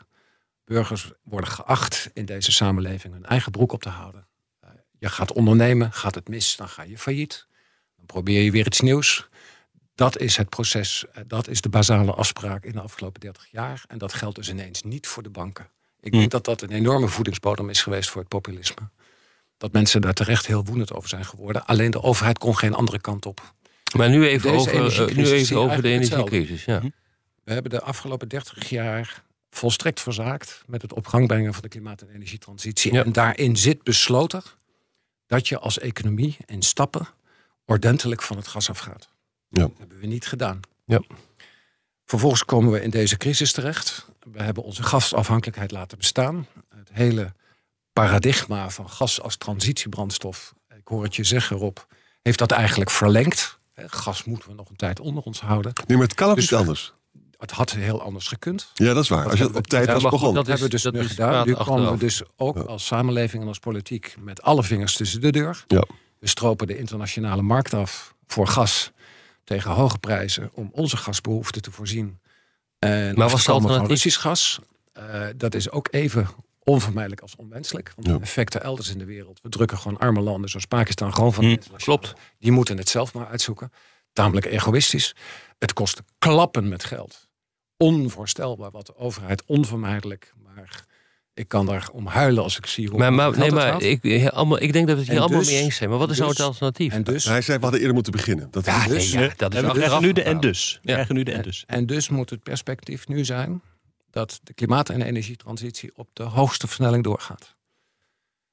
burgers 0.64 1.12
worden 1.22 1.50
geacht 1.50 2.10
in 2.12 2.24
deze 2.24 2.52
samenleving 2.52 3.14
hun 3.14 3.26
eigen 3.26 3.52
broek 3.52 3.72
op 3.72 3.82
te 3.82 3.88
houden. 3.88 4.26
Uh, 4.64 4.70
je 4.98 5.08
gaat 5.08 5.32
ondernemen, 5.32 5.92
gaat 5.92 6.14
het 6.14 6.28
mis, 6.28 6.56
dan 6.56 6.68
ga 6.68 6.82
je 6.82 6.98
failliet. 6.98 7.48
Probeer 8.10 8.42
je 8.42 8.50
weer 8.50 8.66
iets 8.66 8.80
nieuws. 8.80 9.28
Dat 9.94 10.18
is 10.18 10.36
het 10.36 10.48
proces, 10.48 11.04
uh, 11.04 11.24
dat 11.26 11.48
is 11.48 11.60
de 11.60 11.68
basale 11.68 12.12
afspraak 12.12 12.64
in 12.64 12.72
de 12.72 12.80
afgelopen 12.80 13.20
30 13.20 13.46
jaar. 13.50 13.84
En 13.88 13.98
dat 13.98 14.12
geldt 14.12 14.36
dus 14.36 14.48
ineens 14.48 14.82
niet 14.82 15.06
voor 15.06 15.22
de 15.22 15.30
banken. 15.30 15.68
Ik 16.00 16.12
denk 16.12 16.30
dat 16.30 16.44
dat 16.44 16.62
een 16.62 16.70
enorme 16.70 17.08
voedingsbodem 17.08 17.68
is 17.68 17.82
geweest 17.82 18.10
voor 18.10 18.20
het 18.20 18.30
populisme. 18.30 18.88
Dat 19.56 19.72
mensen 19.72 20.00
daar 20.00 20.14
terecht 20.14 20.46
heel 20.46 20.64
woedend 20.64 20.92
over 20.92 21.08
zijn 21.08 21.24
geworden. 21.24 21.66
Alleen 21.66 21.90
de 21.90 22.02
overheid 22.02 22.38
kon 22.38 22.56
geen 22.56 22.74
andere 22.74 23.00
kant 23.00 23.26
op. 23.26 23.54
Maar 23.96 24.10
nu 24.10 24.26
even 24.26 24.52
Deze 24.52 24.80
over, 24.80 25.10
uh, 25.10 25.16
nu 25.16 25.26
even 25.26 25.56
over 25.56 25.82
de 25.82 25.88
energiecrisis. 25.88 26.64
Ja. 26.64 26.80
We 27.44 27.52
hebben 27.52 27.70
de 27.70 27.80
afgelopen 27.80 28.28
30 28.28 28.68
jaar 28.68 29.22
volstrekt 29.50 30.00
verzaakt 30.00 30.62
met 30.66 30.82
het 30.82 30.92
op 30.92 31.06
gang 31.06 31.26
brengen 31.26 31.52
van 31.52 31.62
de 31.62 31.68
klimaat- 31.68 32.02
en 32.02 32.08
energietransitie. 32.14 32.92
Ja. 32.92 33.04
En 33.04 33.12
daarin 33.12 33.56
zit 33.56 33.82
besloten 33.82 34.42
dat 35.26 35.48
je 35.48 35.58
als 35.58 35.78
economie 35.78 36.36
in 36.46 36.62
stappen 36.62 37.08
ordentelijk 37.70 38.22
van 38.22 38.36
het 38.36 38.46
gas 38.48 38.70
afgaat. 38.70 39.08
Ja. 39.48 39.60
Dat 39.62 39.72
hebben 39.78 39.98
we 39.98 40.06
niet 40.06 40.26
gedaan. 40.26 40.60
Ja. 40.84 41.02
Vervolgens 42.04 42.44
komen 42.44 42.72
we 42.72 42.82
in 42.82 42.90
deze 42.90 43.16
crisis 43.16 43.52
terecht. 43.52 44.06
We 44.32 44.42
hebben 44.42 44.62
onze 44.62 44.82
gasafhankelijkheid 44.82 45.70
laten 45.70 45.98
bestaan. 45.98 46.46
Het 46.74 46.88
hele 46.92 47.32
paradigma 47.92 48.70
van 48.70 48.88
gas 48.90 49.20
als 49.20 49.36
transitiebrandstof, 49.36 50.54
ik 50.78 50.88
hoor 50.88 51.02
het 51.02 51.16
je 51.16 51.24
zeggen 51.24 51.56
Rob, 51.56 51.76
heeft 52.22 52.38
dat 52.38 52.50
eigenlijk 52.50 52.90
verlengd. 52.90 53.58
Hè, 53.72 53.88
Gas 53.88 54.24
moeten 54.24 54.48
we 54.48 54.54
nog 54.54 54.68
een 54.68 54.76
tijd 54.76 55.00
onder 55.00 55.22
ons 55.22 55.40
houden. 55.40 55.72
Nee, 55.86 55.96
maar 55.96 56.06
het 56.06 56.16
kan 56.16 56.28
ook 56.30 56.36
Dus- 56.36 56.50
niet 56.50 56.60
anders. 56.60 56.92
Het 57.38 57.50
had 57.50 57.70
heel 57.70 58.02
anders 58.02 58.28
gekund. 58.28 58.70
Ja, 58.74 58.92
dat 58.94 59.02
is 59.02 59.08
waar. 59.08 59.30
Als 59.30 59.38
je 59.38 59.54
op 59.54 59.66
tijd 59.66 59.86
was 59.92 60.02
begonnen. 60.02 60.34
dat 60.34 60.46
hebben 60.46 60.64
we 60.64 60.70
dus 60.70 60.82
dat 60.82 60.92
nu 60.92 61.08
gedaan. 61.08 61.46
Nu 61.46 61.54
komen 61.54 61.90
we 61.92 61.98
dus 61.98 62.22
ook 62.36 62.56
Ja. 62.56 62.62
als 62.62 62.86
samenleving 62.86 63.42
en 63.42 63.48
als 63.48 63.58
politiek 63.58 64.14
met 64.18 64.42
alle 64.42 64.62
vingers 64.62 64.94
tussen 64.96 65.20
de 65.20 65.30
deur. 65.32 65.64
Ja. 65.66 65.84
We 66.20 66.28
stropen 66.28 66.66
de 66.66 66.78
internationale 66.78 67.42
markt 67.42 67.74
af 67.74 68.14
voor 68.26 68.46
gas 68.46 68.90
tegen 69.44 69.70
hoge 69.70 69.98
prijzen 69.98 70.50
om 70.54 70.68
onze 70.72 70.96
gasbehoeften 70.96 71.62
te 71.62 71.70
voorzien. 71.70 72.20
En 72.78 73.14
Maar 73.14 73.30
was 73.30 73.44
komen 73.44 73.74
van? 73.74 73.86
Russisch 73.86 74.20
gas. 74.20 74.60
Eh, 74.92 75.26
dat 75.36 75.54
is 75.54 75.70
ook 75.70 75.88
even 75.90 76.28
onvermijdelijk 76.58 77.20
als 77.20 77.36
onwenselijk. 77.36 77.92
Want 77.96 78.06
Ja. 78.08 78.14
de 78.14 78.20
effecten 78.20 78.62
elders 78.62 78.90
in 78.90 78.98
de 78.98 79.04
wereld. 79.04 79.40
We 79.42 79.48
drukken 79.48 79.78
gewoon 79.78 79.98
arme 79.98 80.20
landen 80.20 80.50
zoals 80.50 80.66
Pakistan 80.66 81.14
gewoon 81.14 81.32
van 81.32 81.44
internationale- 81.44 81.82
klopt. 82.00 82.20
Die 82.38 82.52
moeten 82.52 82.76
het 82.76 82.88
zelf 82.88 83.14
maar 83.14 83.26
uitzoeken. 83.26 83.72
Tamelijk 84.12 84.46
egoïstisch. 84.46 85.14
Het 85.58 85.72
kost 85.72 86.00
klappen 86.18 86.68
met 86.68 86.84
geld. 86.84 87.28
Onvoorstelbaar 87.76 88.70
wat 88.70 88.86
de 88.86 88.96
overheid 88.96 89.44
onvermijdelijk. 89.46 90.32
Maar 90.42 90.84
ik 91.40 91.48
kan 91.48 91.66
daar 91.66 91.88
om 91.92 92.06
huilen 92.06 92.42
als 92.42 92.56
ik 92.56 92.66
zie 92.66 92.88
hoe 92.88 92.98
Maar, 92.98 93.12
maar, 93.12 93.38
nee, 93.38 93.50
maar 93.50 93.82
ik, 93.82 94.02
heel- 94.02 94.30
allemaal, 94.30 94.60
ik 94.62 94.72
denk 94.72 94.86
dat 94.86 94.94
we 94.96 95.00
het 95.02 95.10
hier 95.10 95.16
En 95.18 95.22
allemaal 95.22 95.42
dus- 95.42 95.50
mee 95.50 95.60
eens 95.62 95.76
zijn. 95.76 95.90
Maar 95.90 95.98
wat 95.98 96.10
is 96.10 96.16
nou 96.16 96.28
het 96.28 96.38
dus- 96.38 96.46
alternatief? 96.46 96.92
En 96.92 97.02
dus, 97.04 97.24
Hij 97.24 97.40
zei, 97.42 97.56
we 97.56 97.62
hadden 97.62 97.78
eerder 97.80 97.94
moeten 97.94 98.12
beginnen. 98.12 98.48
Dat 98.50 98.64
ja, 98.64 98.86
is 98.86 99.12
nee, 99.12 99.22
ja, 99.28 99.32
dat 99.36 99.52
is 99.52 99.58
En 99.58 99.64
we 99.64 99.70
achteraf 99.70 99.72
krijgen 99.74 100.00
nu 100.06 100.12
de 100.12 100.22
en 100.22 100.40
dus. 100.40 100.78
We 100.82 100.88
Ja. 100.88 100.92
krijgen 100.92 101.14
nu 101.14 101.22
de 101.22 101.32
en 101.32 101.42
dus. 101.42 101.64
en 101.66 101.86
dus 101.86 102.08
moet 102.08 102.30
het 102.30 102.42
perspectief 102.42 103.08
nu 103.08 103.24
zijn 103.24 103.62
dat 104.10 104.40
de 104.42 104.54
klimaat- 104.54 104.88
en 104.88 105.02
energietransitie 105.02 105.90
op 105.94 106.08
de 106.12 106.22
hoogste 106.22 106.66
versnelling 106.66 107.04
doorgaat. 107.04 107.54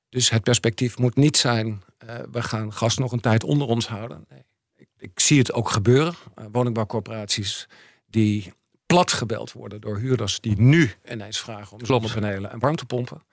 Dus 0.09 0.29
het 0.29 0.43
perspectief 0.43 0.97
moet 0.97 1.15
niet 1.15 1.37
zijn, 1.37 1.83
eh, 1.97 2.15
we 2.31 2.41
gaan 2.41 2.73
gas 2.73 2.97
nog 2.97 3.11
een 3.11 3.19
tijd 3.19 3.43
onder 3.43 3.67
ons 3.67 3.87
houden. 3.87 4.25
Nee. 4.29 4.43
Ik, 4.75 4.87
ik 4.97 5.19
zie 5.19 5.37
het 5.39 5.53
ook 5.53 5.69
gebeuren. 5.69 6.13
Eh, 6.35 6.45
woningbouwcorporaties 6.51 7.67
die 8.09 8.53
platgebeld 8.97 9.51
worden 9.51 9.81
door 9.81 9.97
huurders 9.97 10.39
die 10.39 10.61
nu 10.61 10.91
ineens 11.11 11.39
vragen 11.39 11.77
om 11.77 11.85
zonnepanelen 11.85 12.51
en 12.51 12.59
warmtepompen. 12.59 13.23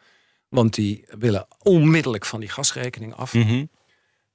Want 0.48 0.74
die 0.74 1.04
willen 1.18 1.46
onmiddellijk 1.62 2.24
van 2.24 2.40
die 2.40 2.48
gasrekening 2.48 3.14
af. 3.14 3.34
Mhm. 3.34 3.64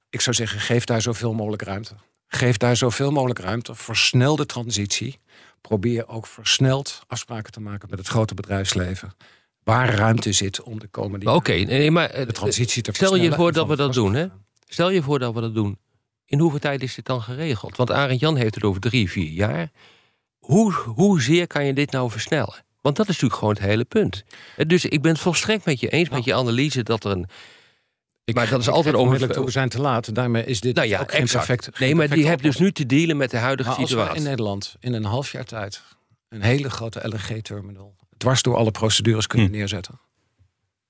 Ik 0.08 0.20
zou 0.20 0.36
zeggen, 0.36 0.60
geef 0.60 0.84
daar 0.84 1.02
zoveel 1.02 1.34
mogelijk 1.34 1.62
ruimte. 1.62 1.94
Geef 2.26 2.56
daar 2.56 2.76
zoveel 2.76 3.10
mogelijk 3.10 3.38
ruimte. 3.38 3.74
Versnel 3.74 4.36
de 4.36 4.46
transitie. 4.46 5.18
Probeer 5.60 6.08
ook 6.08 6.26
versneld 6.26 7.02
afspraken 7.06 7.52
te 7.52 7.60
maken 7.60 7.88
met 7.90 7.98
het 7.98 8.08
grote 8.08 8.34
bedrijfsleven. 8.34 9.14
Waar 9.62 9.94
ruimte 9.94 10.32
zit 10.32 10.62
om 10.62 10.78
de 10.78 10.88
komende 10.88 11.32
Oké, 11.32 11.52
nee, 11.52 11.90
maar 11.90 12.10
eh, 12.10 12.26
de 12.26 12.32
transitie 12.32 12.82
te 12.82 12.92
stel 12.92 13.16
je 13.16 13.32
voor 13.32 13.52
dat 13.52 13.68
we 13.68 13.76
dat 13.76 13.92
doen, 13.92 14.14
hè? 14.14 14.26
Stel 14.66 14.90
je 14.90 15.02
voor 15.02 15.18
dat 15.18 15.34
we 15.34 15.40
dat 15.40 15.54
doen. 15.54 15.78
In 16.24 16.38
hoeveel 16.38 16.58
tijd 16.58 16.82
is 16.82 16.94
dit 16.94 17.06
dan 17.06 17.22
geregeld? 17.22 17.76
Want 17.76 17.90
Arend 17.90 18.20
Jan 18.20 18.36
heeft 18.36 18.54
het 18.54 18.64
over 18.64 18.80
drie, 18.80 19.10
vier 19.10 19.30
jaar. 19.30 19.70
Hoe, 20.50 20.72
hoezeer 20.72 21.46
kan 21.46 21.64
je 21.64 21.72
dit 21.72 21.90
nou 21.90 22.10
versnellen? 22.10 22.54
Want 22.80 22.96
dat 22.96 23.08
is 23.08 23.12
natuurlijk 23.12 23.40
gewoon 23.40 23.54
het 23.54 23.62
hele 23.62 23.84
punt. 23.84 24.24
Eh, 24.56 24.66
Dus 24.66 24.84
ik 24.84 25.02
ben 25.02 25.12
het 25.12 25.20
volstrekt 25.20 25.64
met 25.64 25.80
je 25.80 25.88
eens 25.88 26.08
met 26.08 26.24
je 26.24 26.34
analyse 26.34 26.82
dat 26.82 27.04
er 27.04 27.10
een. 27.10 27.26
Ik, 28.24 28.34
Maar 28.34 28.48
dat 28.48 28.60
is 28.60 28.68
altijd 28.68 28.94
onmiddellijk 28.94 29.44
We 29.44 29.50
zijn 29.50 29.68
te 29.68 29.80
laat. 29.80 30.14
Daarmee 30.14 30.44
is 30.44 30.60
dit 30.60 30.74
Nou 30.74 30.88
ja, 30.88 31.00
ook 31.00 31.10
geen 31.10 31.20
exact. 31.20 31.46
perfect. 31.46 31.78
Nee, 31.78 31.94
maar 31.94 32.08
die 32.08 32.26
hebt 32.26 32.42
dus 32.42 32.56
nu 32.56 32.72
te 32.72 32.86
dealen 32.86 33.16
met 33.16 33.30
de 33.30 33.36
huidige 33.36 33.68
Maar 33.68 33.78
als 33.78 33.90
we 33.90 33.96
situatie. 33.96 34.22
in 34.22 34.28
Nederland 34.28 34.76
in 34.80 34.92
een 34.92 35.04
half 35.04 35.32
jaar 35.32 35.44
tijd 35.44 35.82
een 36.28 36.42
hele 36.42 36.70
grote 36.70 37.08
LNG-terminal 37.08 37.94
dwars 38.16 38.42
door 38.42 38.56
alle 38.56 38.70
procedures 38.70 39.26
kunnen 39.26 39.46
Hm. 39.48 39.52
neerzetten, 39.52 40.00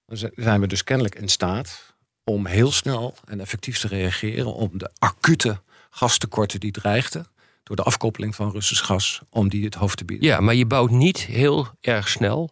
dan 0.07 0.17
zi- 0.17 0.31
zijn 0.35 0.61
we 0.61 0.67
dus 0.67 0.85
kennelijk 0.85 1.14
in 1.14 1.29
staat 1.29 1.95
om 2.25 2.47
heel 2.47 2.73
snel 2.73 3.14
en 3.25 3.40
effectief 3.40 3.79
te 3.79 3.88
reageren 3.88 4.55
om 4.55 4.71
de 4.79 4.90
acute 4.99 5.61
gastekorten 5.90 6.61
die 6.61 6.73
dreigden 6.73 7.26
door 7.71 7.85
de 7.85 7.91
afkoppeling 7.91 8.35
van 8.35 8.50
Russisch 8.50 8.85
gas, 8.85 9.21
om 9.29 9.49
die 9.49 9.65
het 9.65 9.75
hoofd 9.75 9.97
te 9.97 10.05
bieden. 10.05 10.27
Ja, 10.27 10.41
maar 10.41 10.55
je 10.55 10.67
bouwt 10.67 10.91
niet 10.91 11.19
heel 11.19 11.67
erg 11.81 12.09
snel 12.09 12.50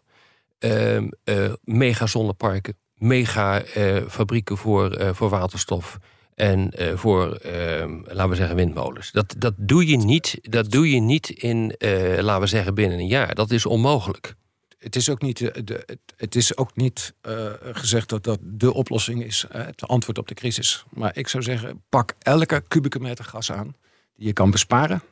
ehm, 0.58 1.08
eh, 1.24 1.52
mega 1.62 2.06
zonneparken, 2.06 2.76
mega 2.94 3.62
eh, 3.62 4.02
fabrieken 4.08 4.56
voor, 4.56 4.92
eh, 4.92 5.10
voor 5.14 5.28
waterstof 5.28 5.98
en 6.34 6.70
eh, 6.70 6.96
voor, 6.96 7.34
ehm, 7.34 8.00
laten 8.04 8.28
we 8.28 8.36
zeggen, 8.36 8.56
windmolens. 8.56 9.12
Dat, 9.12 9.34
dat, 9.38 9.54
doe 9.56 9.86
je 9.86 9.96
niet, 9.96 10.38
dat 10.42 10.70
doe 10.70 10.90
je 10.90 11.00
niet 11.00 11.28
in, 11.28 11.74
eh, 11.78 12.18
laten 12.20 12.40
we 12.40 12.46
zeggen, 12.46 12.74
binnen 12.74 12.98
een 12.98 13.06
jaar. 13.06 13.34
Dat 13.34 13.50
is 13.50 13.66
onmogelijk. 13.66 14.34
Het 14.78 14.96
is 14.96 15.10
ook 15.10 15.22
niet, 15.22 15.38
de, 15.38 15.98
het, 16.16 16.34
is 16.34 16.56
ook 16.56 16.76
niet 16.76 17.14
eh, 17.20 17.52
gezegd 17.60 18.08
dat 18.08 18.24
dat 18.24 18.38
de 18.42 18.72
oplossing 18.72 19.24
is, 19.24 19.44
het 19.48 19.86
antwoord 19.86 20.18
op 20.18 20.28
de 20.28 20.34
crisis. 20.34 20.84
Maar 20.90 21.16
ik 21.16 21.28
zou 21.28 21.42
zeggen, 21.42 21.82
pak 21.88 22.14
elke 22.18 22.62
kubieke 22.68 23.00
meter 23.00 23.24
gas 23.24 23.52
aan 23.52 23.74
die 24.18 24.26
je 24.26 24.32
kan 24.32 24.50
besparen. 24.50 25.02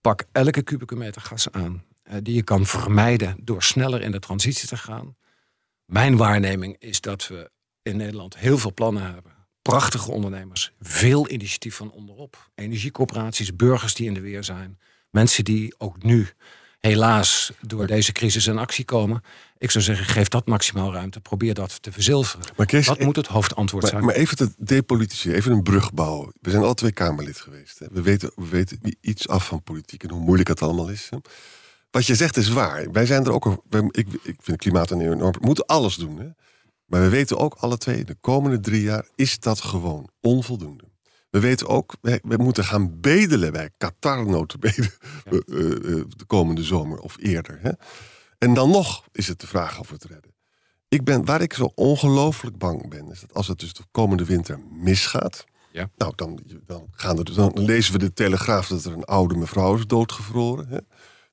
Pak 0.00 0.24
elke 0.32 0.62
kubieke 0.62 0.96
meter 0.96 1.22
gas 1.22 1.50
aan 1.50 1.84
eh, 2.02 2.16
die 2.22 2.34
je 2.34 2.42
kan 2.42 2.66
vermijden 2.66 3.36
door 3.40 3.62
sneller 3.62 4.00
in 4.02 4.10
de 4.10 4.18
transitie 4.18 4.68
te 4.68 4.76
gaan. 4.76 5.16
Mijn 5.84 6.16
waarneming 6.16 6.76
is 6.78 7.00
dat 7.00 7.28
we 7.28 7.50
in 7.82 7.96
Nederland 7.96 8.38
heel 8.38 8.58
veel 8.58 8.74
plannen 8.74 9.02
hebben. 9.02 9.32
Prachtige 9.62 10.10
ondernemers, 10.10 10.72
veel 10.80 11.30
initiatief 11.30 11.74
van 11.74 11.90
onderop. 11.90 12.50
Energiecoöperaties, 12.54 13.56
burgers 13.56 13.94
die 13.94 14.06
in 14.06 14.14
de 14.14 14.20
weer 14.20 14.44
zijn. 14.44 14.78
Mensen 15.10 15.44
die 15.44 15.74
ook 15.78 16.02
nu 16.02 16.28
helaas 16.80 17.52
door 17.60 17.86
deze 17.86 18.12
crisis 18.12 18.46
in 18.46 18.58
actie 18.58 18.84
komen. 18.84 19.22
Ik 19.58 19.70
zou 19.70 19.84
zeggen, 19.84 20.06
geef 20.06 20.28
dat 20.28 20.46
maximaal 20.46 20.92
ruimte. 20.92 21.20
Probeer 21.20 21.54
dat 21.54 21.82
te 21.82 21.92
verzilveren. 21.92 22.46
Maar 22.56 22.66
Kees, 22.66 22.86
Dat 22.86 23.00
moet 23.00 23.16
het 23.16 23.26
hoofdantwoord 23.26 23.82
Maar, 23.82 23.92
zijn. 23.92 24.04
maar 24.04 24.14
even 24.14 24.36
te 24.36 24.50
depolitiseren, 24.58 25.36
even 25.38 25.52
een 25.52 25.62
brug 25.62 25.92
bouwen. 25.92 26.32
We 26.40 26.50
zijn 26.50 26.62
alle 26.62 26.74
twee 26.74 26.92
Kamerlid 26.92 27.36
geweest. 27.40 27.78
Hè. 27.78 27.86
We, 27.90 28.02
weten, 28.02 28.30
we 28.34 28.48
weten 28.48 28.78
iets 29.00 29.28
af 29.28 29.46
van 29.46 29.62
politiek 29.62 30.02
en 30.02 30.10
hoe 30.10 30.20
moeilijk 30.20 30.48
het 30.48 30.62
allemaal 30.62 30.88
is. 30.88 31.06
Hè. 31.10 31.16
Wat 31.90 32.06
je 32.06 32.14
zegt 32.14 32.36
is 32.36 32.48
waar. 32.48 32.90
Wij 32.92 33.06
zijn 33.06 33.24
er 33.24 33.32
ook. 33.32 33.62
wij- 33.68 33.88
Ik, 33.90 34.06
ik 34.22 34.36
vind 34.40 34.58
klimaat 34.58 34.90
een 34.90 35.00
enorm. 35.00 35.32
We 35.32 35.38
moeten 35.46 35.66
alles 35.66 35.94
doen. 35.94 36.18
Hè. 36.18 36.26
Maar 36.86 37.00
we 37.00 37.08
weten 37.08 37.38
ook 37.38 37.54
alle 37.54 37.78
twee, 37.78 38.04
de 38.04 38.16
komende 38.20 38.60
drie 38.60 38.82
jaar 38.82 39.06
is 39.14 39.38
dat 39.38 39.60
gewoon 39.60 40.08
onvoldoende. 40.20 40.84
We 41.30 41.40
weten 41.40 41.66
ook, 41.66 41.96
we, 42.00 42.20
moeten 42.22 42.64
gaan 42.64 43.00
bedelen 43.00 43.52
bij 43.52 43.70
Qatar 43.76 44.26
notabene 44.26 44.90
eh, 45.24 45.32
eh, 45.46 45.70
eh, 45.72 46.04
de 46.08 46.24
komende 46.26 46.62
zomer 46.62 46.98
of 46.98 47.16
eerder. 47.18 47.58
Hè. 47.62 47.70
En 48.38 48.54
dan 48.54 48.70
nog 48.70 49.04
is 49.12 49.28
het 49.28 49.40
de 49.40 49.46
vraag 49.46 49.78
of 49.78 49.88
we 49.88 49.94
het 49.94 50.04
redden. 50.04 50.34
Ik 50.88 51.04
ben, 51.04 51.24
waar 51.24 51.40
ik 51.40 51.52
zo 51.52 51.72
ongelooflijk 51.74 52.58
bang 52.58 52.88
ben, 52.88 53.10
is 53.10 53.20
dat 53.20 53.34
als 53.34 53.48
het 53.48 53.58
dus 53.58 53.72
de 53.72 53.84
komende 53.90 54.24
winter 54.24 54.60
misgaat. 54.70 55.44
Ja. 55.72 55.90
Nou, 55.96 56.12
dan, 56.16 56.40
dan, 56.66 56.88
gaan 56.90 57.18
er, 57.18 57.34
dan 57.34 57.52
lezen 57.54 57.92
we 57.92 57.98
de 57.98 58.12
Telegraaf 58.12 58.68
dat 58.68 58.84
er 58.84 58.92
een 58.92 59.04
oude 59.04 59.34
mevrouw 59.34 59.74
is 59.74 59.86
doodgevroren. 59.86 60.68
Hè. 60.68 60.78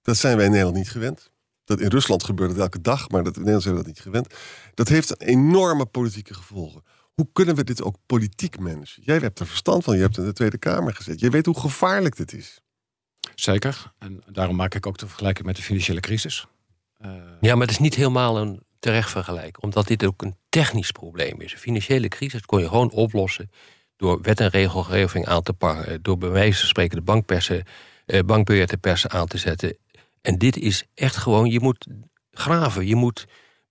Dat 0.02 0.18
zijn 0.18 0.36
wij 0.36 0.46
in 0.46 0.52
Nederland 0.52 0.78
niet 0.78 0.92
gewend. 0.92 1.32
Dat 1.64 1.80
in 1.80 1.90
Rusland 1.90 2.24
gebeurt 2.24 2.50
het 2.50 2.60
elke 2.60 2.82
dag, 2.82 3.10
maar 3.10 3.24
dat, 3.24 3.34
in 3.34 3.44
Nederland 3.44 3.64
zijn 3.64 3.76
we 3.76 3.84
dat 3.84 3.90
niet 3.90 4.02
gewend. 4.02 4.34
Dat 4.74 4.88
heeft 4.88 5.22
enorme 5.22 5.86
politieke 5.86 6.34
gevolgen. 6.34 6.84
Hoe 7.18 7.30
kunnen 7.34 7.56
we 7.56 7.64
dit 7.64 7.84
ook 7.84 7.96
politiek 8.06 8.60
managen? 8.60 9.04
Jij 9.04 9.18
hebt 9.18 9.40
er 9.40 9.48
verstand 9.48 9.84
van, 9.84 9.96
je 9.96 10.02
hebt 10.02 10.18
in 10.18 10.26
de 10.26 10.34
Tweede 10.34 10.58
Kamer 10.58 10.94
gezet. 10.94 11.20
Je 11.20 11.30
weet 11.30 11.46
hoe 11.46 11.60
gevaarlijk 11.60 12.16
dit 12.16 12.34
is. 12.34 12.60
Zeker. 13.36 13.92
En 14.00 14.24
daarom 14.32 14.56
maak 14.56 14.76
ik 14.76 14.86
ook 14.86 14.98
de 14.98 15.08
vergelijking 15.08 15.46
met 15.46 15.56
de 15.56 15.62
financiële 15.62 16.00
crisis. 16.00 16.48
Eh, 16.98 17.12
Ja, 17.42 17.54
maar 17.54 17.62
het 17.62 17.76
is 17.76 17.80
niet 17.80 17.96
helemaal 17.96 18.38
een 18.38 18.64
terecht 18.80 19.10
vergelijk. 19.10 19.64
Omdat 19.64 19.88
dit 19.88 20.06
ook 20.06 20.22
een 20.22 20.36
technisch 20.50 20.92
probleem 20.92 21.42
is. 21.42 21.54
Een 21.54 21.60
financiële 21.60 22.08
crisis 22.08 22.42
kon 22.42 22.60
je 22.60 22.68
gewoon 22.68 22.92
oplossen 22.92 23.52
door 23.96 24.22
wet 24.22 24.40
en 24.40 24.50
regelgeving 24.50 25.26
aan 25.26 25.44
te 25.44 25.54
pakken. 25.54 26.02
Door 26.02 26.18
bij 26.18 26.30
wijze 26.30 26.60
van 26.60 26.68
spreken 26.68 26.98
de 26.98 27.04
bankpersen 27.04 27.64
eh, 28.06 28.20
bankbiljettenpersen 28.26 29.12
aan 29.12 29.28
te 29.28 29.38
zetten. 29.38 29.78
En 30.22 30.38
dit 30.38 30.58
is 30.58 30.86
echt 30.94 31.16
gewoon, 31.16 31.50
je 31.50 31.60
moet 31.60 31.88
graven, 32.32 32.88
je 32.88 32.96
moet 32.96 33.26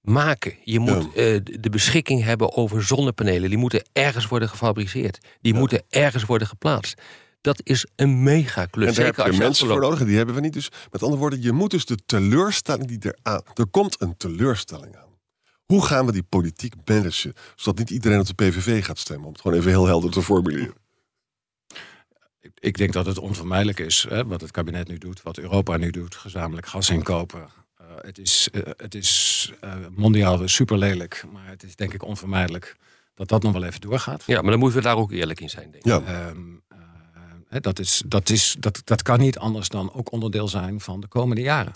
maken. 0.07 0.55
Je 0.65 0.79
moet 0.79 1.09
Ja. 1.15 1.21
eh, 1.23 1.41
de 1.61 1.71
beschikking 1.71 2.23
hebben 2.23 2.57
over 2.57 2.83
zonnepanelen. 2.83 3.49
Die 3.49 3.59
moeten 3.59 3.85
ergens 3.93 4.27
worden 4.29 4.49
gefabriceerd. 4.49 5.19
Die 5.41 5.55
moeten 5.55 5.83
ergens 5.89 6.25
worden 6.25 6.49
geplaatst. 6.49 7.01
Dat 7.41 7.61
is 7.65 7.87
een 7.97 8.23
mega 8.23 8.67
klus. 8.67 8.89
En 8.89 8.95
daar 8.95 9.05
heb 9.05 9.15
Zeker 9.15 9.23
je 9.23 9.23
als 9.31 9.37
je 9.39 9.43
mensen 9.43 9.67
voor 9.67 9.81
nodig 9.81 10.05
die 10.05 10.17
hebben 10.17 10.35
we 10.35 10.41
niet. 10.41 10.53
Dus 10.53 10.69
met 10.91 11.03
andere 11.03 11.21
woorden, 11.21 11.43
je 11.43 11.53
moet 11.53 11.71
dus 11.71 11.85
de 11.85 11.99
teleurstelling 12.07 12.87
die 12.89 12.99
er 13.01 13.19
aan... 13.23 13.43
Er 13.55 13.67
komt 13.67 14.01
een 14.01 14.17
teleurstelling 14.17 14.97
aan. 14.97 15.05
Hoe 15.65 15.85
gaan 15.87 16.07
we 16.07 16.13
die 16.13 16.23
politiek 16.23 16.75
managen? 16.85 17.33
Zodat 17.57 17.79
niet 17.79 17.91
iedereen 17.91 18.21
op 18.21 18.27
de 18.27 18.35
PVV 18.35 18.85
gaat 18.85 18.99
stemmen. 18.99 19.27
Om 19.27 19.33
het 19.33 19.41
gewoon 19.41 19.57
even 19.59 19.71
heel 19.71 19.87
helder 19.87 20.11
te 20.11 20.23
formuleren. 20.23 20.75
Ik, 22.41 22.51
ik 22.55 22.77
denk 22.77 22.93
dat 22.93 23.07
het 23.07 23.19
onvermijdelijk 23.19 23.79
is 23.79 24.07
hè, 24.09 24.27
wat 24.27 24.41
het 24.41 24.51
kabinet 24.51 24.89
nu 24.89 24.99
doet, 24.99 25.23
wat 25.23 25.39
Europa 25.39 25.77
nu 25.77 25.91
doet, 25.91 26.15
gezamenlijk 26.15 26.67
gas 26.67 26.91
inkopen. 26.91 27.49
Het 28.01 28.19
is, 28.19 28.49
eh, 28.53 28.63
het 28.77 28.95
is 28.95 29.53
eh, 29.61 29.75
mondiaal 29.91 30.49
super 30.49 30.79
lelijk, 30.79 31.25
maar 31.33 31.49
het 31.49 31.63
is 31.63 31.77
denk 31.77 31.95
ik 31.95 32.03
onvermijdelijk 32.03 32.77
dat 33.15 33.29
dat 33.29 33.43
nog 33.43 33.53
wel 33.53 33.65
even 33.65 33.81
doorgaat. 33.81 34.23
Ja, 34.27 34.41
maar 34.41 34.51
dan 34.51 34.61
moeten 34.61 34.79
we 34.79 34.85
daar 34.85 34.97
ook 34.97 35.13
eerlijk 35.13 35.41
in 35.41 35.51
zijn, 35.51 35.71
denk 35.71 35.85
ik. 35.85 35.91
Ja. 35.91 36.01
Ehm, 36.01 36.39
eh, 36.69 36.79
hè, 37.49 37.61
dat, 37.61 37.79
is, 37.79 38.03
dat, 38.07 38.29
is, 38.29 38.57
dat, 38.59 38.81
dat 38.85 39.03
kan 39.03 39.21
niet 39.21 39.39
anders 39.39 39.69
dan 39.69 39.93
ook 39.93 40.13
onderdeel 40.13 40.49
zijn 40.49 40.81
van 40.81 41.01
de 41.01 41.07
komende 41.07 41.43
jaren. 41.43 41.73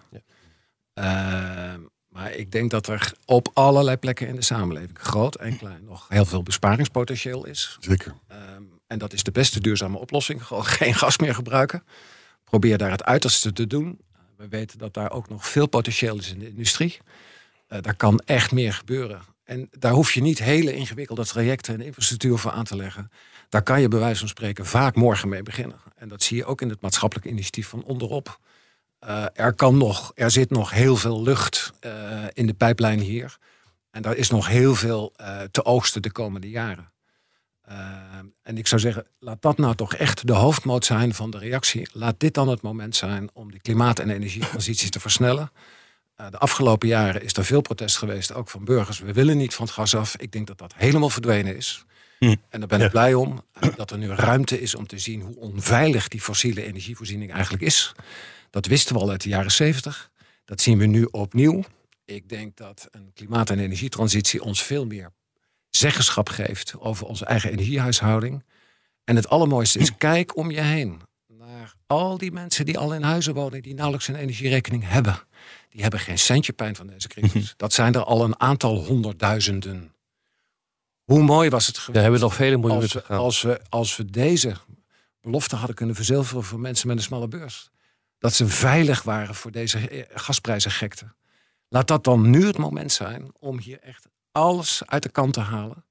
Ehm, 0.95 1.81
maar 2.09 2.33
ik 2.33 2.53
denk 2.53 2.71
dat 2.71 2.87
er 2.87 3.13
op 3.25 3.51
allerlei 3.53 3.97
plekken 3.97 4.29
in 4.29 4.35
de 4.35 4.43
samenleving, 4.43 4.99
groot 4.99 5.35
en 5.35 5.57
klein, 5.57 5.85
nog 5.85 6.07
heel 6.09 6.25
veel 6.25 6.43
besparingspotentieel 6.43 7.47
is. 7.47 7.77
Zeker. 7.81 8.15
Ehm, 8.29 8.63
en 8.87 8.99
dat 8.99 9.13
is 9.13 9.23
de 9.23 9.31
beste 9.31 9.61
duurzame 9.61 9.99
oplossing. 9.99 10.47
Gewoon 10.47 10.65
geen 10.65 10.95
gas 10.95 11.19
meer 11.19 11.35
gebruiken. 11.35 11.85
Probeer 12.45 12.79
daar 12.79 12.91
het 12.91 13.05
uiterste 13.05 13.53
te 13.53 13.67
doen. 13.67 13.99
We 14.41 14.49
weten 14.49 14.79
dat 14.79 14.95
daar 14.95 15.11
ook 15.11 15.29
nog 15.29 15.49
veel 15.49 15.67
potentieel 15.67 16.19
is 16.19 16.33
in 16.33 16.39
de 16.39 16.49
industrie. 16.49 16.99
Eh, 17.67 17.81
daar 17.83 17.97
kan 17.97 18.19
echt 18.25 18.53
meer 18.53 18.73
gebeuren. 18.73 19.23
En 19.45 19.69
daar 19.79 19.93
hoef 19.93 20.13
je 20.13 20.21
niet 20.21 20.39
hele 20.39 20.75
ingewikkelde 20.75 21.27
trajecten 21.27 21.75
en 21.75 21.81
infrastructuur 21.81 22.39
voor 22.39 22.51
aan 22.51 22.65
te 22.65 22.77
leggen. 22.77 23.11
Daar 23.49 23.63
kan 23.63 23.81
je 23.81 23.89
bij 23.89 23.99
wijze 23.99 24.19
van 24.19 24.29
spreken 24.29 24.67
vaak 24.67 24.95
morgen 24.95 25.29
mee 25.29 25.43
beginnen. 25.43 25.77
En 25.97 26.09
dat 26.09 26.23
zie 26.23 26.37
je 26.37 26.45
ook 26.45 26.61
in 26.61 26.69
het 26.69 26.81
maatschappelijk 26.81 27.27
initiatief 27.27 27.69
van 27.69 27.85
onderop. 27.85 28.41
Eh, 28.99 29.25
er, 29.33 29.53
kan 29.53 29.79
nog, 29.79 30.13
er 30.15 30.31
zit 30.31 30.51
nog 30.51 30.71
heel 30.71 30.97
veel 30.97 31.23
lucht 31.23 31.73
eh, 31.81 31.93
in 32.33 32.47
de 32.47 32.55
pijplijn 32.55 33.01
hier. 33.01 33.39
En 33.91 34.03
daar 34.03 34.17
is 34.17 34.31
nog 34.31 34.47
heel 34.47 34.75
veel 34.75 35.13
te 35.51 35.65
oogsten 35.65 36.03
de 36.03 36.13
komende 36.13 36.51
jaren. 36.51 36.93
Uh, 37.71 37.77
en 38.43 38.59
ik 38.59 38.67
zou 38.67 38.81
zeggen, 38.81 39.07
laat 39.19 39.43
dat 39.43 39.59
nou 39.59 39.75
toch 39.75 39.95
echt 39.95 40.27
de 40.27 40.33
hoofdmoot 40.33 40.85
zijn 40.85 41.15
van 41.15 41.31
de 41.31 41.39
reactie. 41.39 41.89
Laat 41.93 42.21
dit 42.21 42.35
dan 42.35 42.49
het 42.49 42.63
moment 42.63 42.97
zijn 42.97 43.31
om 43.33 43.51
de 43.51 43.61
klimaat- 43.61 43.99
en 43.99 44.11
energietransitie 44.11 44.91
te 44.91 45.01
versnellen. 45.01 45.53
Uh, 46.21 46.31
de 46.31 46.39
afgelopen 46.39 46.89
jaren 46.89 47.23
is 47.23 47.33
er 47.33 47.45
veel 47.45 47.61
protest 47.61 47.97
geweest, 47.97 48.35
ook 48.35 48.49
van 48.49 48.65
burgers. 48.65 48.99
We 48.99 49.13
willen 49.13 49.37
niet 49.37 49.55
van 49.55 49.65
het 49.65 49.75
gas 49.75 49.95
af. 49.95 50.17
Ik 50.17 50.33
denk 50.33 50.47
dat 50.47 50.59
dat 50.59 50.75
helemaal 50.77 51.11
verdwenen 51.11 51.57
is. 51.57 51.85
Hm. 52.19 52.35
En 52.49 52.59
daar 52.59 52.69
ben 52.69 52.81
ik 52.81 52.91
blij 52.91 53.15
om. 53.15 53.43
uh, 53.61 53.77
dat 53.77 53.91
er 53.91 53.99
nu 53.99 54.09
ruimte 54.09 54.61
is 54.61 54.75
om 54.75 54.87
te 54.87 54.99
zien 54.99 55.21
hoe 55.21 55.37
onveilig 55.37 56.09
die 56.09 56.21
fossiele 56.21 56.65
energievoorziening 56.65 57.33
eigenlijk 57.33 57.63
is. 57.63 57.93
Dat 58.51 58.67
wisten 58.67 58.95
we 58.95 59.01
al 59.01 59.11
uit 59.11 59.23
de 59.23 59.29
jaren 59.29 59.51
zeventig. 59.51 60.11
Dat 60.45 60.61
zien 60.61 60.79
we 60.79 60.87
nu 60.87 61.05
opnieuw. 61.11 61.65
Ik 62.05 62.29
denk 62.29 62.57
dat 62.57 62.89
een 62.91 63.11
klimaat- 63.15 63.51
en 63.51 63.59
energietransitie 63.59 64.43
ons 64.43 64.63
veel 64.63 64.87
meer 64.87 65.13
zeggenschap 65.71 66.29
geeft 66.29 66.75
over 66.79 67.07
onze 67.07 67.25
eigen 67.25 67.51
energiehuishouding. 67.51 68.45
En 69.05 69.17
het 69.17 69.29
allermooiste 69.29 69.79
is, 69.79 69.97
kijk 69.97 70.37
om 70.37 70.51
je 70.51 70.61
heen 70.61 71.01
naar 71.27 71.75
al 71.87 72.19
die 72.19 72.33
mensen 72.33 72.65
die 72.65 72.79
al 72.79 72.95
in 72.95 73.03
huizen 73.03 73.35
wonen, 73.35 73.63
die 73.63 73.75
nauwelijks 73.75 74.09
een 74.09 74.15
energierekening 74.15 74.89
hebben. 74.89 75.19
Die 75.69 75.83
hebben 75.83 76.01
geen 76.01 76.19
centje 76.19 76.53
pijn 76.53 76.77
van 76.77 76.87
deze 76.87 77.09
crisis. 77.09 77.55
Dat 77.57 77.73
zijn 77.73 77.95
er 77.95 78.05
al 78.05 78.25
een 78.25 78.41
aantal 78.41 78.85
honderdduizenden. 78.85 79.95
Hoe 81.05 81.23
mooi 81.23 81.51
was 81.51 81.67
het 81.67 81.79
geweest 81.79 81.95
Daar 81.95 82.03
hebben 82.03 82.21
we 82.21 82.27
nog 82.27 82.35
vele 82.35 82.57
miljoenen 82.57 82.89
we, 82.91 83.15
als, 83.15 83.43
we, 83.43 83.61
als 83.69 83.97
we 83.97 84.05
deze 84.05 84.55
belofte 85.21 85.57
hadden 85.57 85.77
kunnen 85.77 85.95
verzilveren 85.95 86.45
voor 86.45 86.61
mensen 86.61 86.89
met 86.89 86.97
een 86.97 87.03
smalle 87.03 87.29
beurs. 87.29 87.71
Dat 88.19 88.35
ze 88.35 88.47
veilig 88.47 89.03
waren 89.03 89.35
voor 89.35 89.51
deze 89.51 89.89
eh, 89.89 90.03
gasprijzengekte. 90.15 91.13
Laat 91.69 91.89
dat 91.89 92.05
dan 92.05 92.31
nu 92.31 92.47
het 92.47 92.59
moment 92.59 92.93
zijn 92.93 93.31
om 93.39 93.59
hier 93.59 93.81
echt 93.81 94.09
alles 94.33 94.83
uit 94.87 95.03
de 95.03 95.11
kant 95.11 95.33
te 95.33 95.41
halen. 95.41 95.85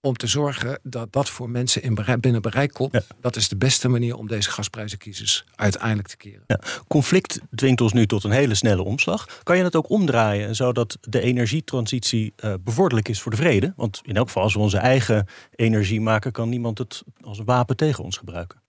Om 0.00 0.16
te 0.16 0.26
zorgen 0.26 0.78
dat 0.82 1.12
dat 1.12 1.28
voor 1.28 1.50
mensen 1.50 1.82
in 1.82 1.94
bereik, 1.94 2.20
binnen 2.20 2.42
bereik 2.42 2.72
komt. 2.72 2.92
Ja. 2.92 3.02
Dat 3.20 3.36
is 3.36 3.48
de 3.48 3.56
beste 3.56 3.88
manier 3.88 4.16
om 4.16 4.28
deze 4.28 4.50
gasprijzenkiezers 4.50 5.44
uiteindelijk 5.54 6.08
te 6.08 6.16
keren. 6.16 6.44
Ja, 6.46 6.60
conflict 6.88 7.40
dwingt 7.54 7.80
ons 7.80 7.92
nu 7.92 8.06
tot 8.06 8.24
een 8.24 8.30
hele 8.30 8.54
snelle 8.54 8.82
omslag. 8.82 9.40
Kan 9.42 9.56
je 9.56 9.64
het 9.64 9.76
ook 9.76 9.90
omdraaien 9.90 10.54
zodat 10.54 10.98
de 11.00 11.20
energietransitie 11.20 12.32
uh, 12.44 12.54
bevorderlijk 12.60 13.08
is 13.08 13.20
voor 13.20 13.30
de 13.30 13.36
vrede? 13.36 13.72
Want 13.76 14.00
in 14.02 14.16
elk 14.16 14.26
geval, 14.26 14.42
als 14.42 14.54
we 14.54 14.60
onze 14.60 14.78
eigen 14.78 15.26
energie 15.54 16.00
maken, 16.00 16.32
kan 16.32 16.48
niemand 16.48 16.78
het 16.78 17.02
als 17.20 17.38
een 17.38 17.44
wapen 17.44 17.76
tegen 17.76 18.04
ons 18.04 18.16
gebruiken. 18.16 18.62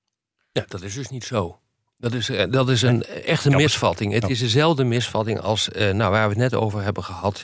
Ja, 0.51 0.65
dat 0.67 0.81
is 0.81 0.93
dus 0.93 1.09
niet 1.09 1.23
zo. 1.23 1.59
Dat 1.97 2.13
is, 2.13 2.29
uh, 2.29 2.51
dat 2.51 2.69
is 2.69 2.81
een, 2.81 3.03
echt 3.05 3.45
een 3.45 3.51
Ja, 3.51 3.57
misvatting. 3.57 4.13
Het 4.13 4.23
ja. 4.23 4.29
is 4.29 4.39
dezelfde 4.39 4.83
misvatting 4.83 5.39
als 5.39 5.69
uh, 5.69 5.91
nou, 5.91 6.11
waar 6.11 6.23
we 6.23 6.29
het 6.29 6.51
net 6.51 6.53
over 6.53 6.81
hebben 6.83 7.03
gehad. 7.03 7.43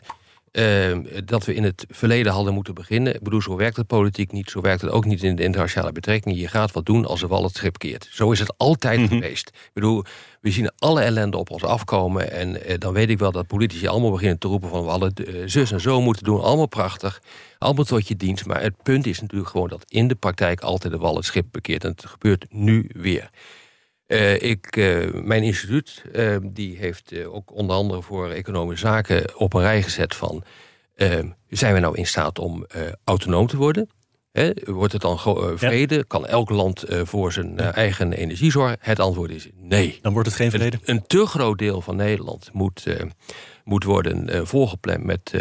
Uh, 0.59 0.97
dat 1.25 1.45
we 1.45 1.53
in 1.53 1.63
het 1.63 1.85
verleden 1.89 2.31
hadden 2.31 2.53
moeten 2.53 2.73
beginnen. 2.73 3.15
Ik 3.15 3.21
bedoel, 3.23 3.41
zo 3.41 3.55
werkt 3.55 3.77
het 3.77 3.87
politiek 3.87 4.31
niet. 4.31 4.49
Zo 4.49 4.61
werkt 4.61 4.81
het 4.81 4.91
ook 4.91 5.05
niet 5.05 5.23
in 5.23 5.35
de 5.35 5.43
internationale 5.43 5.91
betrekkingen. 5.91 6.37
Je 6.37 6.47
gaat 6.47 6.71
wat 6.71 6.85
doen 6.85 7.05
als 7.05 7.21
er 7.21 7.27
wal 7.27 7.43
het 7.43 7.55
schip 7.55 7.77
keert. 7.77 8.07
Zo 8.11 8.31
is 8.31 8.39
het 8.39 8.53
altijd 8.57 8.99
Mhm. 8.99 9.07
geweest. 9.07 9.47
Ik 9.47 9.69
bedoel, 9.73 10.03
we 10.41 10.51
zien 10.51 10.71
alle 10.77 11.01
ellende 11.01 11.37
op 11.37 11.49
ons 11.49 11.63
afkomen. 11.63 12.31
En 12.31 12.49
uh, 12.49 12.77
dan 12.77 12.93
weet 12.93 13.09
ik 13.09 13.19
wel 13.19 13.31
dat 13.31 13.47
politici 13.47 13.87
allemaal 13.87 14.11
beginnen 14.11 14.39
te 14.39 14.47
roepen... 14.47 14.69
van 14.69 14.83
we 14.83 14.89
hadden 14.89 15.13
uh, 15.17 15.41
zus 15.45 15.71
en 15.71 15.81
zo 15.81 16.01
moeten 16.01 16.23
doen. 16.23 16.41
Allemaal 16.41 16.67
prachtig. 16.67 17.21
Allemaal 17.57 17.85
tot 17.85 18.07
je 18.07 18.15
dienst. 18.15 18.45
Maar 18.45 18.61
het 18.61 18.83
punt 18.83 19.05
is 19.05 19.21
natuurlijk 19.21 19.49
gewoon 19.49 19.69
dat 19.69 19.83
in 19.87 20.07
de 20.07 20.15
praktijk... 20.15 20.61
altijd 20.61 20.93
de 20.93 20.99
wal 20.99 21.15
het 21.15 21.25
schip 21.25 21.45
bekeert. 21.51 21.83
En 21.83 21.89
het 21.91 22.05
gebeurt 22.05 22.45
nu 22.49 22.89
weer. 22.93 23.29
Uh, 24.13 24.41
ik, 24.41 24.76
uh, 24.76 25.13
mijn 25.13 25.43
instituut 25.43 26.04
uh, 26.15 26.38
die 26.43 26.78
heeft 26.78 27.26
ook 27.26 27.52
onder 27.52 27.76
andere 27.76 28.02
voor 28.02 28.30
economische 28.30 28.88
zaken 28.88 29.39
op 29.39 29.54
een 29.54 29.62
rij 29.62 29.84
gezet 29.84 30.15
van... 30.15 30.43
zijn 31.49 31.73
we 31.73 31.80
nou 31.80 31.97
in 31.97 32.08
staat 32.08 32.39
om 32.39 32.65
autonoom 33.04 33.47
te 33.47 33.58
worden? 33.58 33.89
Hè, 34.32 34.52
wordt 34.65 34.93
het 34.93 35.02
dan 35.02 35.19
vrede? 35.58 35.95
Ja. 35.95 36.04
Kan 36.08 36.28
elk 36.28 36.49
land 36.49 36.84
voor 36.88 37.32
zijn 37.32 37.60
eigen 37.60 38.13
energie 38.13 38.52
zorgen? 38.52 38.78
Het 38.80 38.99
antwoord 38.99 39.32
is 39.32 39.47
nee. 39.56 39.99
Dan 40.02 40.13
wordt 40.13 40.28
het 40.28 40.38
geen 40.38 40.52
vrede? 40.52 40.78
Een, 40.84 40.95
een 40.95 41.08
te 41.08 41.26
groot 41.26 41.58
deel 41.58 41.82
van 41.82 41.95
Nederland 41.95 42.49
moet, 42.54 42.86
moet 43.63 43.84
worden 43.84 44.47
volgepland 44.47 45.04
met, 45.04 45.34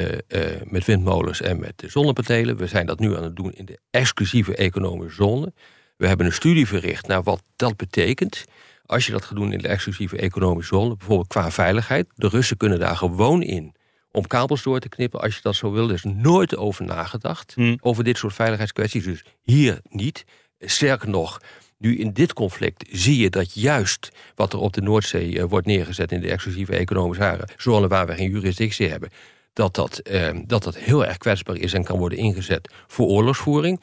met 0.65 0.85
windmolens 0.85 1.41
en 1.41 1.61
met 1.61 1.85
zonnepanelen. 1.87 2.57
We 2.57 2.67
zijn 2.67 2.87
dat 2.87 2.99
nu 2.99 3.17
aan 3.17 3.25
het 3.25 3.37
doen 3.37 3.53
in 3.53 3.65
de 3.65 3.79
exclusieve 3.91 4.57
economische 4.57 5.23
zone... 5.23 5.53
We 6.03 6.09
hebben 6.09 6.27
een 6.27 6.33
studie 6.33 6.67
verricht 6.67 7.07
naar 7.07 7.23
wat 7.23 7.43
dat 7.57 7.77
betekent. 7.77 8.45
Als 8.87 9.07
je 9.07 9.13
dat 9.13 9.25
gaat 9.25 9.37
doen 9.37 9.53
in 9.53 9.59
de 9.59 9.69
exclusieve 9.69 10.17
economische 10.17 10.75
zone, 10.75 10.97
bijvoorbeeld 10.97 11.29
qua 11.29 11.51
veiligheid. 11.51 12.07
De 12.15 12.29
Russen 12.29 12.57
kunnen 12.57 12.79
daar 12.79 12.97
gewoon 12.97 13.43
in 13.43 13.75
om 14.11 14.27
kabels 14.27 14.63
door 14.63 14.79
te 14.81 14.89
knippen 14.89 15.21
als 15.21 15.35
je 15.35 15.41
dat 15.43 15.55
zo 15.55 15.73
wil. 15.73 15.89
Er 15.89 15.95
is 15.95 16.03
nooit 16.03 16.57
over 16.57 16.85
nagedacht, 16.85 17.55
Hmm. 17.55 17.79
over 17.81 18.05
dit 18.05 18.19
soort 18.19 18.35
veiligheidskwesties. 18.35 19.05
Dus 19.05 19.25
hier 19.43 19.81
niet. 19.89 20.25
Sterker 20.59 21.09
nog, 21.09 21.41
nu 21.79 21.99
in 21.99 22.13
dit 22.13 22.33
conflict 22.33 22.85
zie 22.91 23.19
je 23.19 23.31
dat 23.31 23.55
juist 23.55 24.11
wat 24.35 24.53
er 24.53 24.59
op 24.59 24.73
de 24.73 24.81
Noordzee 24.81 25.31
uh, 25.31 25.45
wordt 25.45 25.67
neergezet 25.67 26.13
in 26.13 26.21
de 26.21 26.31
exclusieve 26.31 26.77
economische 26.77 27.49
zone 27.57 27.89
waar 27.89 28.07
we 28.07 28.15
geen 28.15 28.31
jurisdictie 28.31 28.89
hebben, 28.89 29.11
dat 29.53 29.75
dat, 29.75 30.01
uh, 30.11 30.29
dat 30.47 30.63
dat 30.63 30.77
heel 30.77 31.07
erg 31.07 31.17
kwetsbaar 31.17 31.57
is 31.57 31.73
en 31.73 31.85
kan 31.85 31.99
worden 31.99 32.19
ingezet 32.19 32.73
voor 32.87 33.07
oorlogsvoering. 33.07 33.81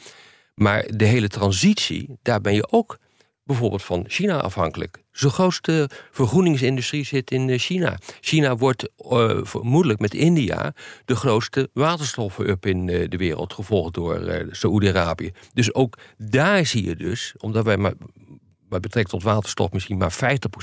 Maar 0.60 0.86
de 0.96 1.06
hele 1.06 1.28
transitie, 1.28 2.18
daar 2.22 2.42
ben 2.42 2.54
je 2.54 2.72
ook 2.72 2.98
bijvoorbeeld 3.44 3.84
van 3.84 4.06
China 4.08 4.42
afhankelijk. 4.42 5.04
De 5.12 5.30
grootste 5.30 5.90
vergroeningsindustrie 6.12 7.06
zit 7.06 7.32
in 7.32 7.60
China. 7.60 7.98
China 8.20 8.56
wordt 8.56 8.90
uh, 9.12 9.40
vermoedelijk 9.42 10.00
met 10.00 10.14
India 10.14 10.74
de 11.06 11.16
grootste 11.16 11.70
waterstoffen-up 11.74 12.66
in 12.66 12.88
uh, 12.88 13.10
de 13.10 13.18
wereld, 13.18 13.54
gevolgd 13.54 13.94
door 13.94 14.48
Saoedi-Arabië. 14.52 15.32
Dus 15.54 15.74
ook 15.74 15.98
daar 16.18 16.66
zie 16.66 16.86
je 16.86 16.96
dus, 16.96 17.34
omdat 17.38 17.66
wij 17.66 17.78
maar, 17.78 17.94
wat 18.70 18.82
betrekt 18.82 19.10
tot 19.10 19.24
waterstof 19.24 19.72
misschien 19.72 19.98
maar 19.98 20.14
50% 20.14 20.18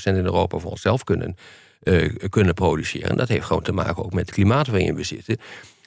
in 0.04 0.14
Europa 0.14 0.59
van 0.59 0.70
onszelf 0.70 1.04
kunnen, 1.04 1.37
kunnen 2.28 2.54
produceren. 2.54 3.11
En 3.11 3.16
dat 3.16 3.28
heeft 3.28 3.46
gewoon 3.46 3.62
te 3.62 3.72
maken 3.72 4.04
ook 4.04 4.12
met 4.12 4.26
het 4.26 4.35
klimaat 4.35 4.66
waarin 4.66 4.94
we 4.94 5.02
zitten. 5.02 5.37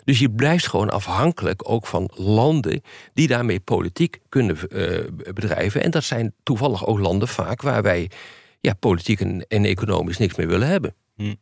Dus 0.09 0.19
je 0.19 0.31
blijft 0.31 0.67
gewoon 0.67 0.89
afhankelijk 0.89 1.69
ook 1.69 1.85
van 1.85 2.11
landen 2.15 2.81
die 3.13 3.27
daarmee 3.27 3.59
politiek 3.59 4.19
kunnen 4.29 4.57
uh, 4.69 4.99
bedrijven. 5.33 5.83
En 5.83 5.91
dat 5.91 6.03
zijn 6.03 6.33
toevallig 6.43 6.85
ook 6.85 6.99
landen 6.99 7.27
vaak 7.27 7.61
waar 7.61 7.81
wij 7.81 8.11
ja, 8.59 8.73
politiek 8.73 9.19
en, 9.19 9.45
en 9.47 9.65
economisch 9.65 10.17
niks 10.17 10.35
meer 10.35 10.47
willen 10.47 10.67
hebben. 10.67 10.95
En 11.17 11.35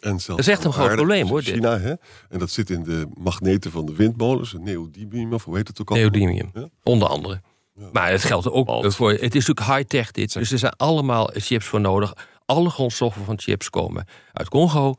zelfs 0.00 0.26
Dat 0.26 0.38
is 0.38 0.48
echt 0.48 0.64
een 0.64 0.72
groot 0.72 0.94
probleem, 0.94 1.28
hoor, 1.28 1.42
China, 1.42 1.78
hè? 1.78 1.94
En 2.28 2.38
dat 2.38 2.50
zit 2.50 2.70
in 2.70 2.82
de 2.82 3.06
magneten 3.20 3.70
van 3.70 3.86
de 3.86 3.94
windmolens, 3.94 4.54
neodymium, 4.58 5.32
of 5.32 5.44
hoe 5.44 5.56
heet 5.56 5.68
het 5.68 5.80
ook 5.80 5.90
al? 5.90 5.96
Neodymium, 5.96 6.50
Ja? 6.54 6.68
onder 6.82 7.08
andere. 7.08 7.40
Maar 7.92 8.10
het 8.10 8.24
geldt 8.24 8.50
ook 8.50 8.92
voor. 8.92 9.10
Het 9.10 9.34
is 9.34 9.46
natuurlijk 9.46 9.76
high-tech 9.76 10.10
dit. 10.10 10.32
Dus 10.32 10.52
er 10.52 10.58
zijn 10.58 10.76
allemaal 10.76 11.30
chips 11.32 11.66
voor 11.66 11.80
nodig. 11.80 12.12
Alle 12.46 12.70
grondstoffen 12.70 13.24
van 13.24 13.38
chips 13.38 13.70
komen 13.70 14.06
uit 14.32 14.48
Congo, 14.48 14.94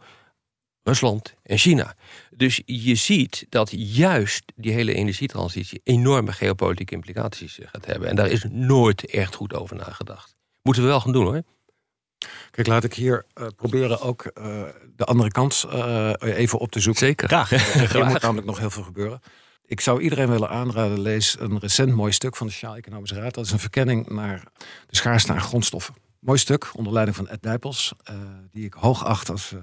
Rusland 0.84 1.34
en 1.44 1.58
China. 1.58 1.96
Dus 2.30 2.62
je 2.66 2.96
ziet 2.96 3.46
dat 3.50 3.70
juist 3.74 4.52
die 4.56 4.72
hele 4.72 4.94
energietransitie 4.94 5.82
enorme 5.84 6.32
geopolitieke 6.32 6.94
implicaties 6.94 7.60
eh, 7.60 7.68
gaat 7.72 7.86
hebben. 7.86 8.10
En 8.10 8.16
daar 8.16 8.30
is 8.30 8.46
nooit 8.50 9.06
echt 9.06 9.36
goed 9.36 9.54
over 9.54 9.76
nagedacht. 9.76 10.36
Moeten 10.62 10.84
we 10.84 10.90
wel 10.90 11.00
gaan 11.00 11.12
doen 11.12 11.26
hoor. 11.26 11.44
Kijk, 12.52 12.68
laat 12.68 12.84
ik 12.84 12.94
hier 12.94 13.26
eh, 13.34 13.48
proberen 13.56 14.02
ook 14.02 14.26
eh, 14.26 14.64
de 14.96 15.06
andere 15.06 15.32
kant 15.32 15.66
even 16.20 16.60
op 16.60 16.72
te 16.72 16.80
zoeken. 16.80 17.06
Zeker. 17.06 17.28
Graag. 17.28 17.50
Hier 17.94 18.06
moet 18.06 18.22
namelijk 18.22 18.48
nog 18.48 18.60
heel 18.60 18.70
veel 18.70 18.84
gebeuren. 18.84 19.22
Ik 19.72 19.82
zou 19.82 20.02
iedereen 20.02 20.30
willen 20.30 20.50
aanraden, 20.50 21.02
lees 21.02 21.36
een 21.40 21.60
recent 21.60 21.94
mooi 21.96 22.12
stuk 22.12 22.36
van 22.36 22.48
de 22.48 22.54
Sociaal 22.54 22.76
Economische 22.76 23.16
Raad. 23.16 23.34
Dat 23.34 23.46
is 23.46 23.52
een 23.52 23.60
verkenning 23.60 24.10
naar 24.10 24.44
de 24.88 24.96
schaarste 24.96 25.32
aan 25.32 25.42
grondstoffen. 25.42 25.96
Mooi 26.20 26.38
stuk, 26.38 26.72
onder 26.74 26.94
leiding 26.94 27.18
van 27.18 27.28
Ed 27.28 27.42
Nijpels, 27.42 27.94
eh, 28.04 28.16
die 28.52 28.66
ik 28.66 28.74
hoog 28.74 29.06
acht 29.06 29.30
als 29.30 29.54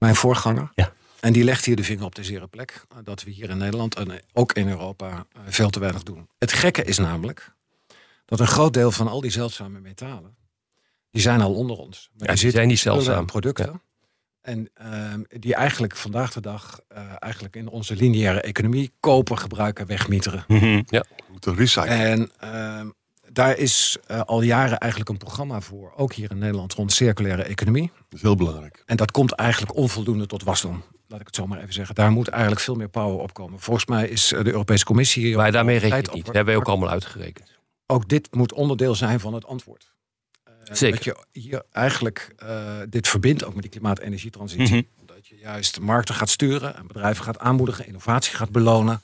mijn 0.00 0.14
voorganger. 0.14 0.70
Ja. 0.74 0.92
En 1.20 1.32
die 1.32 1.44
legt 1.44 1.64
hier 1.64 1.76
de 1.76 1.84
vinger 1.84 2.04
op 2.04 2.14
de 2.14 2.24
zere 2.24 2.46
plek. 2.46 2.84
eh, 2.88 2.96
dat 3.04 3.22
we 3.22 3.30
hier 3.30 3.50
in 3.50 3.58
Nederland 3.58 3.94
en 3.94 4.22
ook 4.32 4.52
in 4.52 4.68
Europa 4.68 5.08
eh, 5.08 5.42
veel 5.46 5.70
te 5.70 5.80
weinig 5.80 6.02
doen. 6.02 6.28
Het 6.38 6.52
gekke 6.52 6.84
is 6.84 6.98
namelijk 6.98 7.54
dat 8.24 8.40
een 8.40 8.46
groot 8.46 8.72
deel 8.74 8.90
van 8.90 9.08
al 9.08 9.20
die 9.20 9.30
zeldzame 9.30 9.80
metalen, 9.80 10.36
die 11.10 11.22
zijn 11.22 11.40
al 11.40 11.54
onder 11.54 11.76
ons. 11.76 12.10
Maar 12.16 12.28
die 12.28 12.36
zitten 12.36 12.56
zijn 12.56 12.68
niet 12.68 12.78
zeldzaam. 12.78 13.26
producten. 13.26 13.82
En 14.40 14.70
ehm, 14.74 15.22
die 15.28 15.54
eigenlijk 15.54 15.96
vandaag 15.96 16.32
de 16.32 16.40
dag 16.40 16.80
eh, 16.88 17.02
eigenlijk 17.18 17.56
in 17.56 17.68
onze 17.68 17.96
lineaire 17.96 18.40
economie 18.40 18.92
kopen, 19.00 19.38
gebruiken, 19.38 19.86
wegmieteren. 19.86 20.44
We 20.46 20.84
moeten 21.30 21.54
recyclen. 21.54 21.88
En 21.88 22.30
ehm, 22.38 22.88
daar 23.32 23.58
is 23.58 23.96
eh, 24.06 24.20
al 24.20 24.42
jaren 24.42 24.78
eigenlijk 24.78 25.10
een 25.10 25.16
programma 25.16 25.60
voor, 25.60 25.92
ook 25.96 26.12
hier 26.12 26.30
in 26.30 26.38
Nederland, 26.38 26.72
rond 26.72 26.92
circulaire 26.92 27.42
economie. 27.42 27.92
Dat 27.94 28.18
is 28.18 28.22
heel 28.22 28.36
belangrijk. 28.36 28.82
En 28.86 28.96
dat 28.96 29.10
komt 29.10 29.32
eigenlijk 29.32 29.74
onvoldoende 29.76 30.26
tot 30.26 30.42
wasdom. 30.42 30.82
Laat 31.08 31.20
ik 31.20 31.26
het 31.26 31.34
zo 31.34 31.46
maar 31.46 31.58
even 31.58 31.72
zeggen. 31.72 31.94
Daar 31.94 32.10
moet 32.10 32.28
eigenlijk 32.28 32.60
veel 32.60 32.74
meer 32.74 32.88
power 32.88 33.18
op 33.18 33.34
komen. 33.34 33.60
Volgens 33.60 33.86
mij 33.86 34.08
is 34.08 34.32
eh, 34.32 34.44
de 34.44 34.50
Europese 34.50 34.84
Commissie 34.84 35.24
hier 35.24 35.36
Maar 35.36 35.52
daarmee 35.52 35.78
reken 35.78 35.90
tijd 35.90 36.00
je 36.00 36.06
het 36.06 36.16
niet. 36.16 36.26
Dat 36.26 36.34
hebben 36.34 36.54
we 36.54 36.60
ook 36.60 36.68
allemaal 36.68 36.90
uitgerekend. 36.90 37.58
Ook 37.86 38.08
dit 38.08 38.34
moet 38.34 38.52
onderdeel 38.52 38.94
zijn 38.94 39.20
van 39.20 39.34
het 39.34 39.46
antwoord. 39.46 39.92
Eh, 40.44 40.52
Zeker. 40.72 40.96
Dat 40.96 41.04
je 41.04 41.40
hier 41.40 41.62
eigenlijk 41.72 42.34
eh, 42.36 42.76
dit 42.88 43.08
verbindt 43.08 43.44
ook 43.44 43.52
met 43.52 43.62
die 43.62 43.70
klimaat-energietransitie. 43.70 44.88
Mhm. 44.96 45.06
Dat 45.06 45.26
je 45.26 45.36
juist 45.36 45.80
markten 45.80 46.14
gaat 46.14 46.30
sturen 46.30 46.76
en 46.76 46.86
bedrijven 46.86 47.24
gaat 47.24 47.38
aanmoedigen, 47.38 47.86
innovatie 47.86 48.36
gaat 48.36 48.50
belonen. 48.50 49.00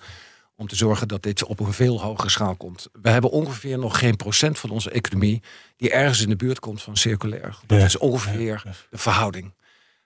Om 0.57 0.67
te 0.67 0.77
zorgen 0.77 1.09
dat 1.09 1.23
dit 1.23 1.45
op 1.45 1.61
een 1.61 1.73
veel 1.73 2.01
hogere 2.01 2.29
schaal 2.29 2.55
komt. 2.57 2.89
We 3.03 3.09
hebben 3.11 3.31
ongeveer 3.31 3.79
nog 3.79 3.99
geen 3.99 4.17
procent 4.17 4.59
van 4.59 4.71
onze 4.71 4.91
economie 4.91 5.43
die 5.77 5.91
ergens 5.91 6.21
in 6.23 6.29
de 6.29 6.37
buurt 6.37 6.61
komt 6.61 6.83
van 6.83 6.97
circulair. 6.97 7.59
Dat 7.67 7.79
Ja. 7.79 7.85
is 7.85 7.99
ongeveer 7.99 8.63
de 8.91 8.99
verhouding. 8.99 9.55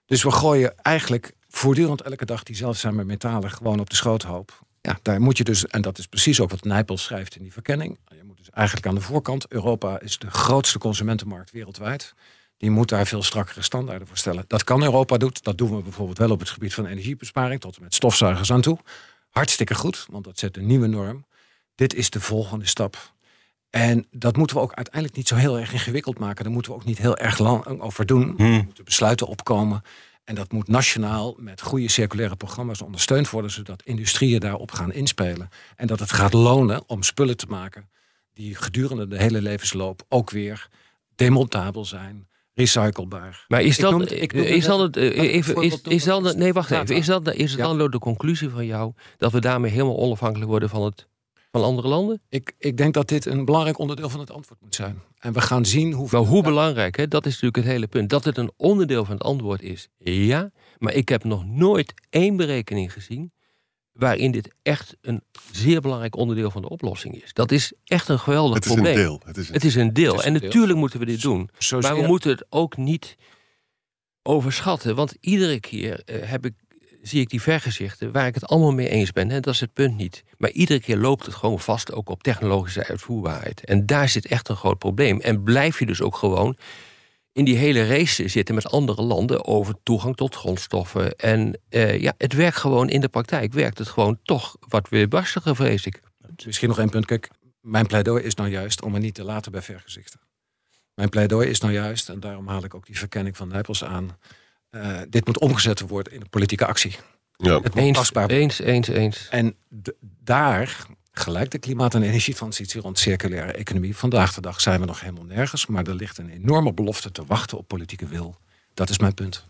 Dus 0.06 0.22
we 0.22 0.30
gooien 0.30 0.74
eigenlijk 0.82 1.32
voortdurend 1.48 2.02
elke 2.02 2.24
dag 2.24 2.42
die 2.42 2.56
zeldzame 2.56 3.04
metalen 3.04 3.50
gewoon 3.50 3.80
op 3.80 3.90
de 3.90 3.96
schroothoop. 3.96 4.58
Ja, 4.80 4.98
daar 5.02 5.20
moet 5.20 5.36
je 5.38 5.44
dus, 5.44 5.66
en 5.66 5.82
dat 5.82 5.98
is 5.98 6.06
precies 6.06 6.40
ook 6.40 6.50
wat 6.50 6.64
Nijpels 6.64 7.02
schrijft 7.02 7.36
in 7.36 7.42
die 7.42 7.52
verkenning. 7.52 7.98
Je 8.16 8.24
moet 8.24 8.36
dus 8.36 8.50
eigenlijk 8.50 8.86
aan 8.86 8.94
de 8.94 9.00
voorkant, 9.00 9.46
Europa 9.48 10.00
is 10.00 10.18
de 10.18 10.30
grootste 10.30 10.78
consumentenmarkt 10.78 11.50
wereldwijd. 11.50 12.14
Die 12.56 12.70
moet 12.70 12.88
daar 12.88 13.06
veel 13.06 13.22
strakkere 13.22 13.62
standaarden 13.62 14.06
voor 14.08 14.16
stellen. 14.16 14.44
Dat 14.46 14.64
kan 14.64 14.82
Europa 14.82 15.16
doen. 15.16 15.32
Dat 15.42 15.58
doen 15.58 15.76
we 15.76 15.82
bijvoorbeeld 15.82 16.18
wel 16.18 16.30
op 16.30 16.40
het 16.40 16.48
gebied 16.50 16.74
van 16.74 16.86
energiebesparing, 16.86 17.60
tot 17.60 17.76
en 17.76 17.82
met 17.82 17.94
stofzuigers 17.94 18.52
aan 18.52 18.60
toe. 18.60 18.78
Hartstikke 19.30 19.74
goed, 19.74 20.06
want 20.10 20.24
dat 20.24 20.38
zet 20.38 20.56
een 20.56 20.66
nieuwe 20.66 20.86
norm. 20.86 21.24
Dit 21.74 21.94
is 21.94 22.10
de 22.10 22.20
volgende 22.20 22.66
stap. 22.66 23.12
En 23.70 24.06
dat 24.10 24.36
moeten 24.36 24.56
we 24.56 24.62
ook 24.62 24.74
uiteindelijk 24.74 25.16
niet 25.16 25.28
zo 25.28 25.34
heel 25.34 25.58
erg 25.58 25.72
ingewikkeld 25.72 26.18
maken. 26.18 26.44
Daar 26.44 26.52
moeten 26.52 26.72
we 26.72 26.78
ook 26.78 26.84
niet 26.84 26.98
heel 26.98 27.16
erg 27.16 27.38
lang 27.38 27.80
over 27.80 28.06
doen. 28.06 28.38
Er 28.38 28.64
moeten 28.64 28.84
besluiten 28.84 29.26
opkomen. 29.26 29.82
En 30.24 30.34
dat 30.34 30.52
moet 30.52 30.68
nationaal 30.68 31.34
met 31.38 31.60
goede 31.60 31.88
circulaire 31.88 32.36
programma's 32.36 32.82
ondersteund 32.82 33.30
worden, 33.30 33.50
zodat 33.50 33.82
industrieën 33.82 34.40
daarop 34.40 34.72
gaan 34.72 34.92
inspelen. 34.92 35.48
En 35.76 35.86
dat 35.86 36.00
het 36.00 36.12
gaat 36.12 36.32
lonen 36.32 36.88
om 36.88 37.02
spullen 37.02 37.36
te 37.36 37.46
maken 37.46 37.90
die 38.34 38.54
gedurende 38.54 39.06
de 39.08 39.18
hele 39.18 39.42
levensloop 39.42 40.04
ook 40.08 40.30
weer 40.30 40.68
demontabel 41.14 41.84
zijn, 41.84 42.28
recyclebaar. 42.60 43.44
Maar 43.48 43.62
is 43.62 43.78
dat, 43.78 44.00
is 44.00 44.10
een 44.10 44.18
is, 45.84 46.04
noemen. 46.04 46.38
nee, 46.38 46.52
wacht 46.52 46.70
even. 46.70 46.96
Is, 46.96 47.06
dat, 47.06 47.34
is 47.34 47.50
het 47.50 47.60
dan 47.60 47.90
de 47.90 47.98
conclusie 47.98 48.48
van 48.48 48.66
jou 48.66 48.92
dat 49.16 49.32
we 49.32 49.40
daarmee 49.40 49.70
helemaal 49.70 49.98
onafhankelijk 49.98 50.50
worden 50.50 50.68
van, 50.68 50.82
het, 50.82 51.06
van 51.50 51.62
andere 51.62 51.88
landen? 51.88 52.22
Ik, 52.28 52.52
ik 52.58 52.76
denk 52.76 52.94
dat 52.94 53.08
dit 53.08 53.26
een 53.26 53.44
belangrijk 53.44 53.78
onderdeel 53.78 54.08
van 54.08 54.20
het 54.20 54.30
antwoord 54.30 54.60
moet 54.60 54.74
zijn. 54.74 55.02
En 55.18 55.32
we 55.32 55.40
gaan 55.40 55.64
zien 55.66 55.92
hoe. 55.92 56.08
Maar 56.10 56.20
hoe 56.20 56.42
belangrijk, 56.42 56.96
hè? 56.96 57.08
dat 57.08 57.26
is 57.26 57.32
natuurlijk 57.32 57.56
het 57.56 57.66
hele 57.74 57.86
punt. 57.86 58.10
Dat 58.10 58.24
het 58.24 58.38
een 58.38 58.52
onderdeel 58.56 59.04
van 59.04 59.14
het 59.14 59.24
antwoord 59.24 59.62
is, 59.62 59.88
ja. 59.98 60.50
Maar 60.78 60.94
ik 60.94 61.08
heb 61.08 61.24
nog 61.24 61.46
nooit 61.46 61.94
één 62.10 62.36
berekening 62.36 62.92
gezien 62.92 63.32
waarin 64.00 64.30
dit 64.30 64.54
echt 64.62 64.96
een 65.00 65.22
zeer 65.52 65.80
belangrijk 65.80 66.16
onderdeel 66.16 66.50
van 66.50 66.62
de 66.62 66.68
oplossing 66.68 67.22
is. 67.22 67.32
Dat 67.32 67.52
is 67.52 67.72
echt 67.84 68.08
een 68.08 68.18
geweldig 68.18 68.54
Het 68.54 68.64
is 68.64 68.70
een 68.70 68.76
probleem. 68.76 68.96
deel. 69.02 69.20
Het 69.24 69.36
is 69.36 69.48
een 69.48 69.54
Het 69.54 69.64
is 69.64 69.74
een 69.74 69.92
deel. 69.92 70.10
Het 70.12 70.20
is 70.20 70.26
en 70.26 70.32
een 70.34 70.40
deel. 70.40 70.48
natuurlijk 70.48 70.78
moeten 70.78 70.98
we 70.98 71.06
dit 71.06 71.20
doen. 71.22 71.50
Zozeer- 71.58 71.90
Maar 71.92 72.00
we 72.02 72.06
moeten 72.06 72.30
het 72.30 72.44
ook 72.48 72.76
niet 72.76 73.16
overschatten. 74.22 74.94
Want 74.94 75.14
iedere 75.20 75.60
keer 75.60 76.02
eh, 76.04 76.28
heb 76.30 76.44
ik, 76.46 76.52
zie 77.02 77.20
ik 77.20 77.28
die 77.30 77.42
vergezichten 77.42 78.12
waar 78.12 78.26
ik 78.26 78.34
het 78.34 78.46
allemaal 78.46 78.72
mee 78.72 78.88
eens 78.88 79.12
ben. 79.12 79.30
En 79.30 79.42
dat 79.42 79.54
is 79.54 79.60
het 79.60 79.72
punt 79.72 79.96
niet. 79.96 80.24
Maar 80.38 80.50
iedere 80.50 80.80
keer 80.80 80.96
loopt 80.96 81.26
het 81.26 81.34
gewoon 81.34 81.60
vast 81.60 81.92
ook 81.92 82.08
op 82.08 82.22
technologische 82.22 82.86
uitvoerbaarheid. 82.86 83.64
En 83.64 83.86
daar 83.86 84.08
zit 84.08 84.26
echt 84.26 84.48
een 84.48 84.56
groot 84.56 84.78
probleem. 84.78 85.20
En 85.20 85.42
blijf 85.42 85.78
je 85.78 85.86
dus 85.86 86.00
ook 86.02 86.16
gewoon 86.16 86.56
in 87.40 87.46
die 87.46 87.56
hele 87.56 87.86
race 87.86 88.28
zitten 88.28 88.54
met 88.54 88.70
andere 88.70 89.02
landen 89.02 89.44
over 89.44 89.74
toegang 89.82 90.16
tot 90.16 90.34
grondstoffen. 90.34 91.16
En 91.16 91.60
eh, 91.68 92.00
ja, 92.00 92.14
het 92.18 92.32
werkt 92.32 92.56
gewoon 92.56 92.88
in 92.88 93.00
de 93.00 93.08
praktijk. 93.08 93.52
Werkt 93.52 93.78
het 93.78 93.88
gewoon 93.88 94.18
toch 94.22 94.56
wat 94.68 94.88
weerbarstiger, 94.88 95.56
vrees 95.56 95.86
ik. 95.86 96.00
Misschien 96.44 96.68
nog 96.68 96.78
één 96.78 96.88
punt. 96.90 97.06
Kijk, 97.06 97.30
mijn 97.60 97.86
pleidooi 97.86 98.22
is 98.22 98.34
nou 98.34 98.48
juist 98.50 98.82
om 98.82 98.94
er 98.94 99.00
niet 99.00 99.14
te 99.14 99.24
laten 99.24 99.52
bij 99.52 99.62
vergezichten. 99.62 100.20
Mijn 100.94 101.08
pleidooi 101.08 101.48
is 101.48 101.60
nou 101.60 101.72
juist, 101.72 102.08
en 102.08 102.20
daarom 102.20 102.48
haal 102.48 102.64
ik 102.64 102.74
ook 102.74 102.86
die 102.86 102.98
verkenning 102.98 103.36
van 103.36 103.48
Nijpels 103.48 103.84
aan. 103.84 104.18
eh, 104.70 104.98
dit 105.08 105.26
moet 105.26 105.38
omgezet 105.38 105.80
worden 105.80 106.12
in 106.12 106.20
een 106.20 106.28
politieke 106.30 106.66
actie. 106.66 106.96
Ja. 107.36 107.54
Het 107.60 107.74
moet 107.74 107.84
Eens, 107.84 107.96
tastbaar 107.96 108.22
worden. 108.26 108.42
eens, 108.42 108.58
eens, 108.58 108.88
eens. 108.88 109.28
En 109.30 109.54
daar, 110.24 110.76
gelijk 111.12 111.50
de 111.50 111.58
klimaat- 111.58 111.94
en 111.94 112.02
energietransitie 112.02 112.80
rond 112.80 112.98
circulaire 112.98 113.52
economie. 113.52 113.96
Vandaag 113.96 114.34
de 114.34 114.40
dag 114.40 114.60
zijn 114.60 114.80
we 114.80 114.86
nog 114.86 115.00
helemaal 115.00 115.24
nergens. 115.24 115.66
Maar 115.66 115.86
er 115.86 115.94
ligt 115.94 116.18
een 116.18 116.30
enorme 116.30 116.72
belofte 116.72 117.12
te 117.12 117.24
wachten 117.26 117.58
op 117.58 117.68
politieke 117.68 118.06
wil. 118.06 118.36
Dat 118.74 118.90
is 118.90 118.98
mijn 118.98 119.14
punt. 119.14 119.48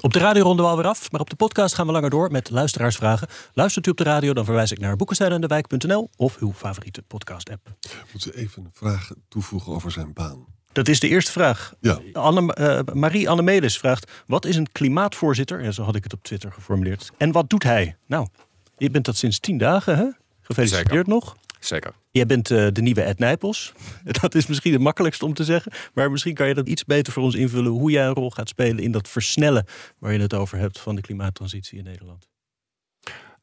Op 0.00 0.12
de 0.12 0.18
radio 0.18 0.42
ronden 0.42 0.64
we 0.64 0.70
alweer 0.70 0.86
af, 0.86 1.10
maar 1.10 1.20
op 1.20 1.30
de 1.30 1.36
podcast 1.36 1.74
gaan 1.74 1.86
we 1.86 1.92
langer 1.92 2.10
door 2.10 2.30
met 2.30 2.50
luisteraarsvragen. 2.50 3.28
Luistert 3.52 3.86
u 3.86 3.90
op 3.90 3.96
de 3.96 4.04
radio, 4.04 4.32
dan 4.32 4.44
verwijs 4.44 4.72
ik 4.72 4.78
naar 4.78 4.96
boekensteinendewijk.nl 4.96 6.10
of 6.16 6.36
uw 6.38 6.52
favoriete 6.52 7.02
podcast-app. 7.02 7.70
Moeten 8.12 8.30
we 8.30 8.36
even 8.36 8.64
een 8.64 8.70
vraag 8.72 9.10
toevoegen 9.28 9.72
over 9.72 9.90
zijn 9.90 10.12
baan? 10.12 10.46
Dat 10.72 10.88
is 10.88 11.00
de 11.00 11.08
eerste 11.08 11.32
vraag. 11.32 11.74
Ja. 11.80 12.00
Anne, 12.12 12.54
eh, 12.54 12.94
Marie 12.94 13.30
Anne 13.30 13.42
Melis 13.42 13.78
vraagt: 13.78 14.10
Wat 14.26 14.44
is 14.44 14.56
een 14.56 14.72
klimaatvoorzitter? 14.72 15.62
Ja, 15.62 15.70
zo 15.70 15.82
had 15.82 15.94
ik 15.94 16.02
het 16.02 16.12
op 16.12 16.22
Twitter 16.22 16.52
geformuleerd. 16.52 17.10
En 17.16 17.32
wat 17.32 17.50
doet 17.50 17.62
hij? 17.62 17.96
Nou, 18.06 18.28
je 18.76 18.90
bent 18.90 19.04
dat 19.04 19.16
sinds 19.16 19.38
tien 19.38 19.58
dagen, 19.58 19.96
hè? 19.96 20.06
Gefeliciteerd 20.44 20.88
Zeker. 20.88 21.08
nog. 21.08 21.36
Zeker. 21.60 21.92
Jij 22.10 22.26
bent 22.26 22.50
eh, 22.50 22.66
de 22.72 22.82
nieuwe 22.82 23.02
Ed 23.02 23.18
Nijpels. 23.18 23.72
Dat 24.20 24.34
is 24.34 24.46
misschien 24.46 24.72
het 24.72 24.80
makkelijkst 24.80 25.22
om 25.22 25.34
te 25.34 25.44
zeggen. 25.44 25.72
Maar 25.94 26.10
misschien 26.10 26.34
kan 26.34 26.48
je 26.48 26.54
dat 26.54 26.68
iets 26.68 26.84
beter 26.84 27.12
voor 27.12 27.22
ons 27.22 27.34
invullen. 27.34 27.72
Hoe 27.72 27.90
jij 27.90 28.06
een 28.06 28.14
rol 28.14 28.30
gaat 28.30 28.48
spelen 28.48 28.84
in 28.84 28.92
dat 28.92 29.08
versnellen 29.08 29.66
waar 29.98 30.12
je 30.12 30.20
het 30.20 30.34
over 30.34 30.58
hebt 30.58 30.80
van 30.80 30.94
de 30.94 31.00
klimaattransitie 31.00 31.78
in 31.78 31.84
Nederland. 31.84 32.28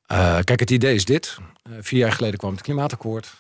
Eh, 0.06 0.40
kijk, 0.44 0.60
het 0.60 0.72
idee 0.72 0.96
is 0.96 1.06
dit. 1.06 1.38
Eh, 1.64 1.72
vier 1.80 2.00
jaar 2.00 2.12
geleden 2.12 2.40
kwam 2.40 2.52
het 2.52 2.62
klimaatakkoord. 2.62 3.34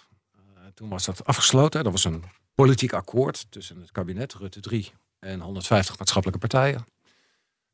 Toen 0.73 0.89
was 0.89 1.05
dat 1.05 1.25
afgesloten. 1.25 1.83
Dat 1.83 1.91
was 1.91 2.03
een 2.03 2.23
politiek 2.55 2.93
akkoord 2.93 3.45
tussen 3.49 3.79
het 3.79 3.91
kabinet, 3.91 4.33
Rutte 4.33 4.59
3 4.59 4.91
en 5.19 5.39
150 5.39 5.97
maatschappelijke 5.97 6.47
partijen. 6.47 6.85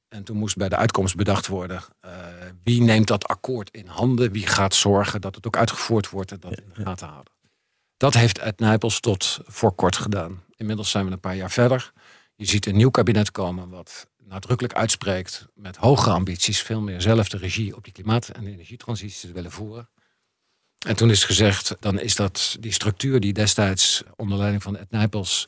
En 0.09 0.23
toen 0.23 0.37
moest 0.37 0.57
bij 0.57 0.69
de 0.69 0.75
uitkomst 0.75 1.15
bedacht 1.15 1.47
worden... 1.47 1.83
eh, 1.99 2.11
wie 2.63 2.81
neemt 2.81 3.07
dat 3.07 3.27
akkoord 3.27 3.69
in 3.71 3.87
handen? 3.87 4.31
Wie 4.31 4.47
gaat 4.47 4.75
zorgen 4.75 5.21
dat 5.21 5.35
het 5.35 5.47
ook 5.47 5.57
uitgevoerd 5.57 6.09
wordt 6.09 6.31
en 6.31 6.39
dat 6.39 6.59
in 6.59 6.71
de 6.73 6.81
gaten 6.83 7.07
houden? 7.07 7.33
Dat 7.97 8.13
heeft 8.13 8.37
Ed 8.37 8.59
Nijpels 8.59 8.99
tot 8.99 9.39
voor 9.45 9.71
kort 9.71 9.95
gedaan. 9.95 10.43
Inmiddels 10.55 10.89
zijn 10.89 11.05
we 11.05 11.11
een 11.11 11.19
paar 11.19 11.35
jaar 11.35 11.51
verder. 11.51 11.91
Je 12.35 12.45
ziet 12.45 12.65
een 12.65 12.75
nieuw 12.75 12.89
kabinet 12.89 13.31
komen 13.31 13.69
wat 13.69 14.07
nadrukkelijk 14.17 14.75
uitspreekt 14.75 15.47
met 15.53 15.75
hogere 15.75 16.15
ambities, 16.15 16.61
veel 16.61 16.81
meer 16.81 17.01
zelf 17.01 17.29
de 17.29 17.37
regie 17.37 17.75
op 17.75 17.83
die 17.83 17.93
klimaat- 17.93 18.29
en 18.29 18.47
energietransitie 18.47 19.27
te 19.27 19.33
willen 19.33 19.51
voeren. 19.51 19.89
En 20.85 20.95
toen 20.95 21.09
is 21.09 21.23
gezegd, 21.23 21.75
dan 21.79 21.99
is 21.99 22.15
dat 22.15 22.57
die 22.59 22.71
structuur 22.71 23.19
die 23.19 23.33
destijds 23.33 24.03
onder 24.15 24.37
leiding 24.37 24.63
van 24.63 24.77
Ed 24.77 24.91
Nijpels 24.91 25.47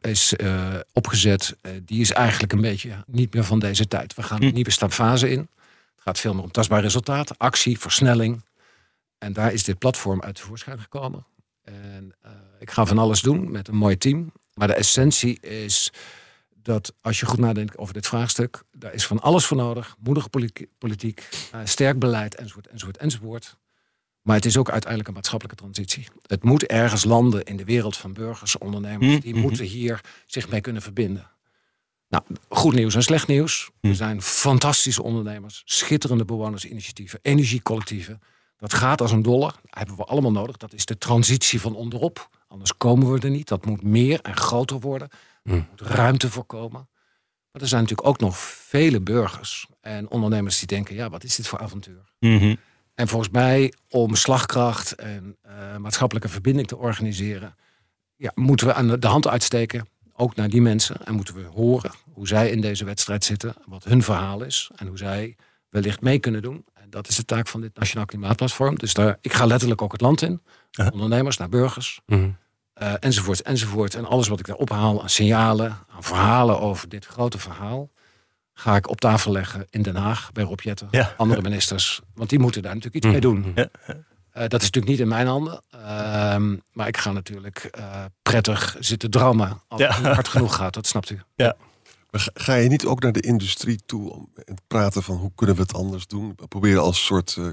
is 0.00 0.36
eh, 0.36 0.74
opgezet, 0.92 1.56
eh, 1.60 1.72
die 1.82 2.00
is 2.00 2.12
eigenlijk 2.12 2.52
een 2.52 2.60
beetje 2.60 3.04
niet 3.06 3.34
meer 3.34 3.44
van 3.44 3.58
deze 3.58 3.88
tijd. 3.88 4.14
We 4.14 4.22
gaan 4.22 4.42
een 4.42 4.54
nieuwe 4.54 4.70
stapfase 4.70 5.30
in. 5.30 5.38
Het 5.38 6.02
gaat 6.02 6.18
veel 6.18 6.34
meer 6.34 6.42
om 6.42 6.50
tastbaar 6.50 6.80
resultaat, 6.80 7.38
actie, 7.38 7.78
versnelling. 7.78 8.44
En 9.18 9.32
daar 9.32 9.52
is 9.52 9.64
dit 9.64 9.78
platform 9.78 10.22
uit 10.22 10.34
tevoorschijn 10.34 10.80
gekomen. 10.80 11.26
En 11.62 12.14
eh, 12.22 12.30
ik 12.58 12.70
ga 12.70 12.86
van 12.86 12.98
alles 12.98 13.20
doen 13.20 13.50
met 13.50 13.68
een 13.68 13.76
mooi 13.76 13.98
team. 13.98 14.32
Maar 14.54 14.66
de 14.66 14.74
essentie 14.74 15.40
is 15.40 15.92
dat 16.62 16.94
als 17.00 17.20
je 17.20 17.26
goed 17.26 17.38
nadenkt 17.38 17.78
over 17.78 17.94
dit 17.94 18.06
vraagstuk, 18.06 18.62
daar 18.72 18.94
is 18.94 19.06
van 19.06 19.20
alles 19.20 19.46
voor 19.46 19.56
nodig. 19.56 19.96
Moedige 19.98 20.28
politiek, 20.78 21.28
sterk 21.64 21.98
beleid, 21.98 22.34
enzovoort, 22.34 22.66
enzovoort, 22.66 22.96
enzovoort. 22.96 23.56
Maar 24.28 24.36
het 24.36 24.46
is 24.46 24.56
ook 24.56 24.70
uiteindelijk 24.70 25.08
een 25.08 25.14
maatschappelijke 25.14 25.62
transitie. 25.62 26.08
Het 26.26 26.44
moet 26.44 26.66
ergens 26.66 27.04
landen 27.04 27.44
in 27.44 27.56
de 27.56 27.64
wereld 27.64 27.96
van 27.96 28.12
burgers, 28.12 28.58
ondernemers. 28.58 29.20
Die 29.20 29.34
moeten 29.34 29.64
hier 29.64 30.00
zich 30.26 30.48
mee 30.48 30.60
kunnen 30.60 30.82
verbinden. 30.82 31.30
Nou, 32.08 32.24
goed 32.48 32.74
nieuws 32.74 32.94
en 32.94 33.02
slecht 33.02 33.26
nieuws. 33.26 33.70
Er 33.80 33.94
zijn 33.94 34.22
fantastische 34.22 35.02
ondernemers, 35.02 35.62
schitterende 35.64 36.24
bewonersinitiatieven, 36.24 37.18
energiecollectieven. 37.22 38.20
Dat 38.56 38.74
gaat 38.74 39.00
als 39.00 39.12
een 39.12 39.22
dolle. 39.22 39.46
Dat 39.46 39.62
hebben 39.70 39.96
we 39.96 40.04
allemaal 40.04 40.32
nodig. 40.32 40.56
Dat 40.56 40.72
is 40.72 40.84
de 40.84 40.98
transitie 40.98 41.60
van 41.60 41.74
onderop. 41.74 42.28
Anders 42.48 42.76
komen 42.76 43.12
we 43.12 43.18
er 43.20 43.30
niet. 43.30 43.48
Dat 43.48 43.66
moet 43.66 43.82
meer 43.82 44.20
en 44.20 44.36
groter 44.36 44.80
worden. 44.80 45.08
Er 45.42 45.66
moet 45.70 45.80
ruimte 45.80 46.30
voorkomen. 46.30 46.88
Maar 47.52 47.62
er 47.62 47.68
zijn 47.68 47.82
natuurlijk 47.82 48.08
ook 48.08 48.20
nog 48.20 48.38
vele 48.38 49.00
burgers 49.00 49.66
en 49.80 50.10
ondernemers 50.10 50.58
die 50.58 50.66
denken: 50.66 50.94
ja, 50.94 51.10
wat 51.10 51.24
is 51.24 51.36
dit 51.36 51.46
voor 51.46 51.58
avontuur? 51.58 52.04
En 52.98 53.08
volgens 53.08 53.30
mij, 53.30 53.72
om 53.88 54.14
slagkracht 54.14 54.92
en 54.94 55.36
eh, 55.42 55.76
maatschappelijke 55.76 56.28
verbinding 56.28 56.66
te 56.68 56.76
organiseren, 56.76 57.54
ja, 58.16 58.32
moeten 58.34 58.66
we 58.66 58.74
aan 58.74 59.00
de, 59.00 59.06
hand 59.06 59.28
uitsteken, 59.28 59.88
ook 60.12 60.34
naar 60.36 60.48
die 60.48 60.62
mensen. 60.62 61.06
En 61.06 61.14
moeten 61.14 61.34
we 61.34 61.44
horen 61.44 61.90
hoe 62.12 62.28
zij 62.28 62.50
in 62.50 62.60
deze 62.60 62.84
wedstrijd 62.84 63.24
zitten, 63.24 63.54
wat 63.66 63.84
hun 63.84 64.02
verhaal 64.02 64.42
is 64.42 64.70
en 64.76 64.86
hoe 64.86 64.98
zij 64.98 65.36
wellicht 65.68 66.00
mee 66.00 66.18
kunnen 66.18 66.42
doen. 66.42 66.64
En 66.74 66.90
dat 66.90 67.08
is 67.08 67.16
de 67.16 67.24
taak 67.24 67.48
van 67.48 67.60
dit 67.60 67.74
Nationaal 67.78 68.06
Klimaatplatform. 68.06 68.78
Dus 68.78 68.94
daar, 68.94 69.18
ik 69.20 69.32
ga 69.32 69.46
letterlijk 69.46 69.82
ook 69.82 69.92
het 69.92 70.00
land 70.00 70.22
in, 70.22 70.42
ondernemers 70.92 71.36
naar 71.36 71.48
burgers, 71.48 72.00
Mhm. 72.06 72.30
eh, 72.72 72.92
enzovoort, 73.00 73.42
enzovoort. 73.42 73.94
En 73.94 74.04
alles 74.04 74.28
wat 74.28 74.38
ik 74.40 74.46
daar 74.46 74.56
ophaal 74.56 75.02
aan 75.02 75.10
signalen, 75.10 75.78
aan 75.88 76.02
verhalen 76.04 76.60
over 76.60 76.88
dit 76.88 77.06
grote 77.06 77.38
verhaal, 77.38 77.90
ga 78.58 78.76
ik 78.76 78.88
op 78.88 79.00
tafel 79.00 79.32
leggen 79.32 79.66
in 79.70 79.82
Den 79.82 79.96
Haag 79.96 80.32
bij 80.32 80.44
Rob 80.44 80.60
Jetten, 80.60 80.88
Ja. 80.90 81.14
andere 81.16 81.42
ministers. 81.42 82.00
Want 82.14 82.30
die 82.30 82.38
moeten 82.38 82.62
daar 82.62 82.74
natuurlijk 82.74 83.04
iets 83.04 83.12
mee 83.12 83.20
doen. 83.20 83.52
Ja. 83.54 83.68
Eh, 83.86 84.48
dat 84.48 84.60
is 84.62 84.66
natuurlijk 84.70 84.86
niet 84.86 85.00
in 85.00 85.08
mijn 85.08 85.26
handen. 85.26 85.62
Ehm, 85.70 86.56
maar 86.72 86.88
ik 86.88 86.96
ga 86.96 87.12
natuurlijk 87.12 87.58
eh, 87.58 88.04
prettig 88.22 88.76
zitten 88.78 89.10
dromen 89.10 89.62
als 89.68 89.80
Ja. 89.80 89.92
het 89.94 90.06
hard 90.14 90.28
genoeg 90.28 90.54
gaat. 90.54 90.74
Dat 90.74 90.86
snapt 90.86 91.10
u. 91.10 91.20
Maar 92.10 92.28
ga- 92.34 92.54
je 92.54 92.68
niet 92.68 92.84
ook 92.86 93.02
naar 93.02 93.12
de 93.12 93.20
industrie 93.20 93.80
toe 93.86 94.12
om 94.12 94.30
te 94.34 94.54
praten 94.66 95.02
van 95.02 95.16
hoe 95.16 95.32
kunnen 95.34 95.56
we 95.56 95.62
het 95.62 95.74
anders 95.74 96.06
doen? 96.06 96.34
Proberen 96.48 96.82
als 96.82 97.04
soort 97.04 97.36
eh, 97.38 97.48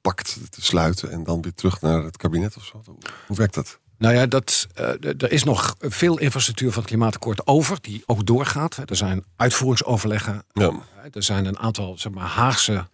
pact 0.00 0.38
te 0.50 0.62
sluiten 0.62 1.10
en 1.10 1.24
dan 1.24 1.42
weer 1.42 1.54
terug 1.54 1.80
naar 1.80 2.02
het 2.02 2.16
kabinet 2.16 2.56
of 2.56 2.64
zo? 2.64 2.82
Hoe 3.26 3.36
werkt 3.36 3.54
dat? 3.54 3.78
Nou 3.98 4.14
ja, 4.14 4.26
dat, 4.26 4.66
eh, 4.74 4.88
er 5.02 5.32
is 5.32 5.44
nog 5.44 5.74
veel 5.78 6.18
infrastructuur 6.18 6.70
van 6.72 6.78
het 6.80 6.90
klimaatakkoord 6.90 7.46
over, 7.46 7.78
die 7.80 8.02
ook 8.06 8.26
doorgaat. 8.26 8.76
Er 8.90 8.96
zijn 8.96 9.24
uitvoeringsoverleggen. 9.36 10.44
Ja. 10.52 10.72
Er 11.12 11.22
zijn 11.22 11.44
een 11.44 11.58
aantal 11.58 11.98
zeg 11.98 12.12
maar, 12.12 12.26
Haagse 12.26 12.86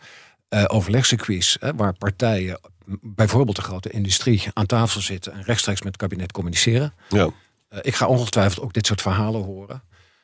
eh 0.48 0.64
overlegcircuits 0.66 1.58
waar 1.76 1.92
partijen, 1.92 2.60
bijvoorbeeld 3.02 3.56
de 3.56 3.62
grote 3.62 3.90
industrie, 3.90 4.42
aan 4.52 4.66
tafel 4.66 5.00
zitten 5.00 5.32
en 5.32 5.42
rechtstreeks 5.42 5.82
met 5.82 5.92
het 5.92 6.00
kabinet 6.00 6.32
communiceren. 6.32 6.94
Ja. 7.08 7.30
Eh, 7.68 7.78
ik 7.82 7.94
ga 7.94 8.06
ongetwijfeld 8.06 8.64
ook 8.64 8.72
dit 8.72 8.86
soort 8.86 9.02
verhalen 9.02 9.42
horen. 9.42 9.82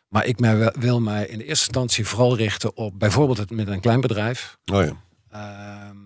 Maar 0.09 0.27
ik 0.27 0.39
wil 0.79 1.01
mij 1.01 1.27
in 1.27 1.39
de 1.39 1.45
eerste 1.45 1.67
instantie 1.67 2.07
vooral 2.07 2.37
richten 2.37 2.77
op 2.77 2.99
bijvoorbeeld 2.99 3.39
het 3.39 3.51
midden- 3.51 3.75
en 3.75 3.81
kleinbedrijf. 3.81 4.59
Oh 4.73 4.85
ja. 4.85 4.93
Ehm, 5.31 5.97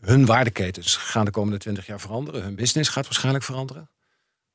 hun 0.00 0.26
waardeketens 0.26 0.96
gaan 0.96 1.24
de 1.24 1.30
komende 1.30 1.58
twintig 1.58 1.86
jaar 1.86 2.00
veranderen. 2.00 2.42
Hun 2.42 2.54
business 2.54 2.90
gaat 2.90 3.04
waarschijnlijk 3.04 3.44
veranderen. 3.44 3.90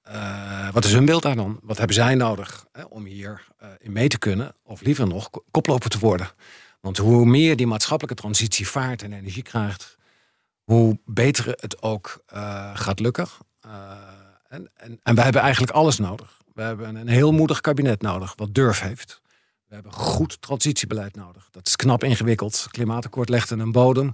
Eh, 0.02 0.72
wat 0.72 0.86
is 0.86 0.94
hun 0.94 1.06
beeld 1.06 1.22
daar 1.22 1.36
dan? 1.36 1.60
Wat 1.64 1.78
hebben 1.78 1.96
zij 1.96 2.16
nodig 2.16 2.66
hè, 2.72 2.84
om 2.84 3.06
hier 3.06 3.48
eh, 3.58 3.70
in 3.80 3.92
mee 3.92 4.08
te 4.08 4.18
kunnen? 4.18 4.56
Of 4.64 4.82
liever 4.82 5.08
nog, 5.08 5.30
ko- 5.30 5.44
koploper 5.52 5.90
te 5.90 6.00
worden. 6.00 6.30
Want 6.82 6.98
hoe 6.98 7.26
meer 7.26 7.56
die 7.56 7.68
maatschappelijke 7.68 8.22
transitie 8.22 8.68
vaart 8.68 9.04
en 9.04 9.14
energie 9.14 9.44
krijgt... 9.44 9.98
hoe 10.64 11.00
beter 11.06 11.46
het 11.48 11.82
ook 11.82 12.24
eh, 12.26 12.72
gaat 12.74 13.00
lukken. 13.00 13.28
En, 14.48 14.72
en, 14.76 15.00
en 15.04 15.16
wij 15.16 15.24
hebben 15.24 15.42
eigenlijk 15.42 15.74
alles 15.74 15.98
nodig. 15.98 16.38
We 16.54 16.62
hebben 16.62 16.96
een 16.96 17.08
heel 17.08 17.32
moedig 17.32 17.62
kabinet 17.62 18.02
nodig, 18.02 18.34
wat 18.36 18.54
durf 18.54 18.80
heeft. 18.80 19.22
We 19.68 19.74
hebben 19.74 19.94
goed 19.94 20.42
transitiebeleid 20.42 21.16
nodig. 21.16 21.48
Dat 21.52 21.68
is 21.68 21.76
knap 21.76 22.04
ingewikkeld. 22.04 22.68
Klimaatakkoord 22.70 23.30
legt 23.30 23.50
een 23.50 23.72
bodem. 23.72 24.14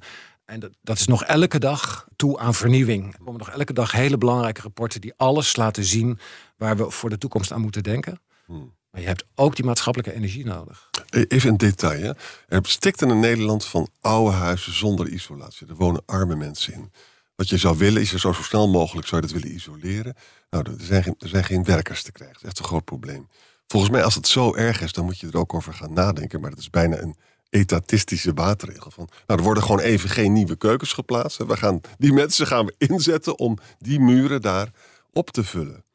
En 0.52 0.60
dat, 0.60 0.72
dat 0.82 0.98
is 0.98 1.08
nog 1.08 1.24
elke 1.24 1.60
dag 1.60 2.08
toe 2.16 2.40
aan 2.40 2.54
vernieuwing. 2.54 3.14
Er 3.14 3.20
komen 3.20 3.40
nog 3.40 3.50
elke 3.50 3.74
dag 3.74 3.92
hele 3.92 4.18
belangrijke 4.18 4.62
rapporten 4.62 5.02
die 5.02 5.14
alles 5.18 5.56
laten 5.56 5.84
zien 5.84 6.20
waar 6.58 6.78
we 6.78 6.90
voor 6.90 7.10
de 7.10 7.18
toekomst 7.18 7.52
aan 7.52 7.62
moeten 7.62 7.84
denken. 7.84 8.20
Hmm. 8.46 8.74
Maar 8.90 9.02
je 9.02 9.08
hebt 9.08 9.24
ook 9.36 9.56
die 9.56 9.66
maatschappelijke 9.66 10.14
energie 10.14 10.46
nodig. 10.46 10.90
E- 11.10 11.26
Even 11.28 11.50
een 11.50 11.58
detail. 11.58 12.02
Hè. 12.02 12.12
Er 12.48 12.66
stikt 12.66 13.02
in 13.02 13.10
een 13.10 13.20
Nederland 13.20 13.66
van 13.66 13.90
oude 14.02 14.36
huizen 14.36 14.74
zonder 14.74 15.08
isolatie. 15.08 15.68
Er 15.68 15.76
wonen 15.76 16.04
arme 16.06 16.36
mensen 16.36 16.74
in. 16.74 16.92
Wat 17.36 17.50
je 17.50 17.58
zou 17.58 17.78
willen 17.78 18.02
is 18.02 18.14
er 18.14 18.20
zo, 18.20 18.32
zo 18.32 18.42
snel 18.42 18.70
mogelijk 18.70 19.08
zou 19.08 19.22
je 19.22 19.28
dat 19.28 19.42
willen 19.42 19.56
isoleren. 19.56 20.16
Nou, 20.50 20.64
er 20.66 20.86
zijn, 20.86 21.04
geen, 21.04 21.16
er 21.20 21.30
zijn 21.30 21.44
geen 21.44 21.64
werkers 21.64 22.04
te 22.04 22.12
krijgen. 22.12 22.36
Dat 22.36 22.44
is 22.44 22.50
echt 22.50 22.60
een 22.60 22.66
groot 22.66 22.86
probleem. 22.86 23.28
Volgens 23.68 23.92
mij, 23.92 24.04
als 24.04 24.16
het 24.16 24.28
zo 24.28 24.56
erg 24.56 24.82
is, 24.82 24.92
dan 24.92 25.06
moet 25.06 25.20
je 25.20 25.28
er 25.28 25.38
ook 25.38 25.54
over 25.54 25.74
gaan 25.74 25.94
nadenken. 25.94 26.42
Maar 26.42 26.50
dat 26.50 26.60
is 26.60 26.70
bijna 26.70 26.98
een 26.98 27.16
etatistische 27.52 28.34
maatregel. 28.34 28.92
Van, 28.92 29.10
nou, 29.28 29.40
er 29.40 29.46
worden 29.46 29.64
gewoon 29.64 29.80
even 29.80 30.10
geen 30.10 30.34
nieuwe 30.34 30.56
keukens 30.56 30.94
geplaatst. 30.94 31.40
En 31.40 31.48
we 31.48 31.58
gaan, 31.58 31.82
die 31.98 32.14
mensen 32.14 32.48
gaan 32.48 32.66
we 32.66 32.76
inzetten 32.78 33.40
om 33.40 33.58
die 33.80 34.00
muren 34.00 34.42
daar 34.42 34.72
op 35.12 35.30
te 35.30 35.44
vullen. 35.44 35.86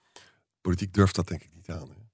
Politiek 0.61 0.95
durft 0.95 1.15
dat 1.15 1.29
denk 1.29 1.43
ik 1.43 1.51
niet 1.55 1.69
aan. 1.71 1.89
Hè. 1.89 2.05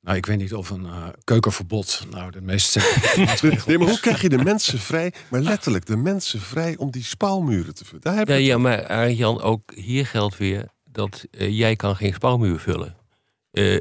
Nou, 0.00 0.16
ik 0.16 0.26
weet 0.26 0.38
niet 0.38 0.54
of 0.54 0.70
een 0.70 0.84
eh, 0.84 1.08
keukenverbod 1.24 2.06
nou 2.10 2.30
de 2.30 2.40
meest... 2.40 2.76
Nee, 3.66 3.78
maar 3.78 3.88
hoe 3.88 4.00
krijg 4.00 4.22
je 4.22 4.28
de 4.28 4.42
mensen 4.42 4.78
vrij, 4.78 5.12
maar 5.30 5.40
letterlijk 5.40 5.86
de 5.86 5.96
mensen 5.96 6.40
vrij 6.40 6.76
om 6.76 6.90
die 6.90 7.04
spouwmuren 7.04 7.74
te 7.74 7.84
vullen? 7.84 8.02
Daar 8.02 8.16
heb 8.16 8.28
Ja, 8.28 8.34
ja, 8.34 8.58
maar 8.58 8.86
Arjan, 8.86 9.40
ook 9.40 9.74
hier 9.74 10.06
geldt 10.06 10.36
weer 10.36 10.68
dat 10.84 11.24
eh, 11.30 11.58
jij 11.58 11.76
kan 11.76 11.96
geen 11.96 12.14
spouwmuur 12.14 12.58
vullen. 12.58 12.96
Eh, 13.50 13.80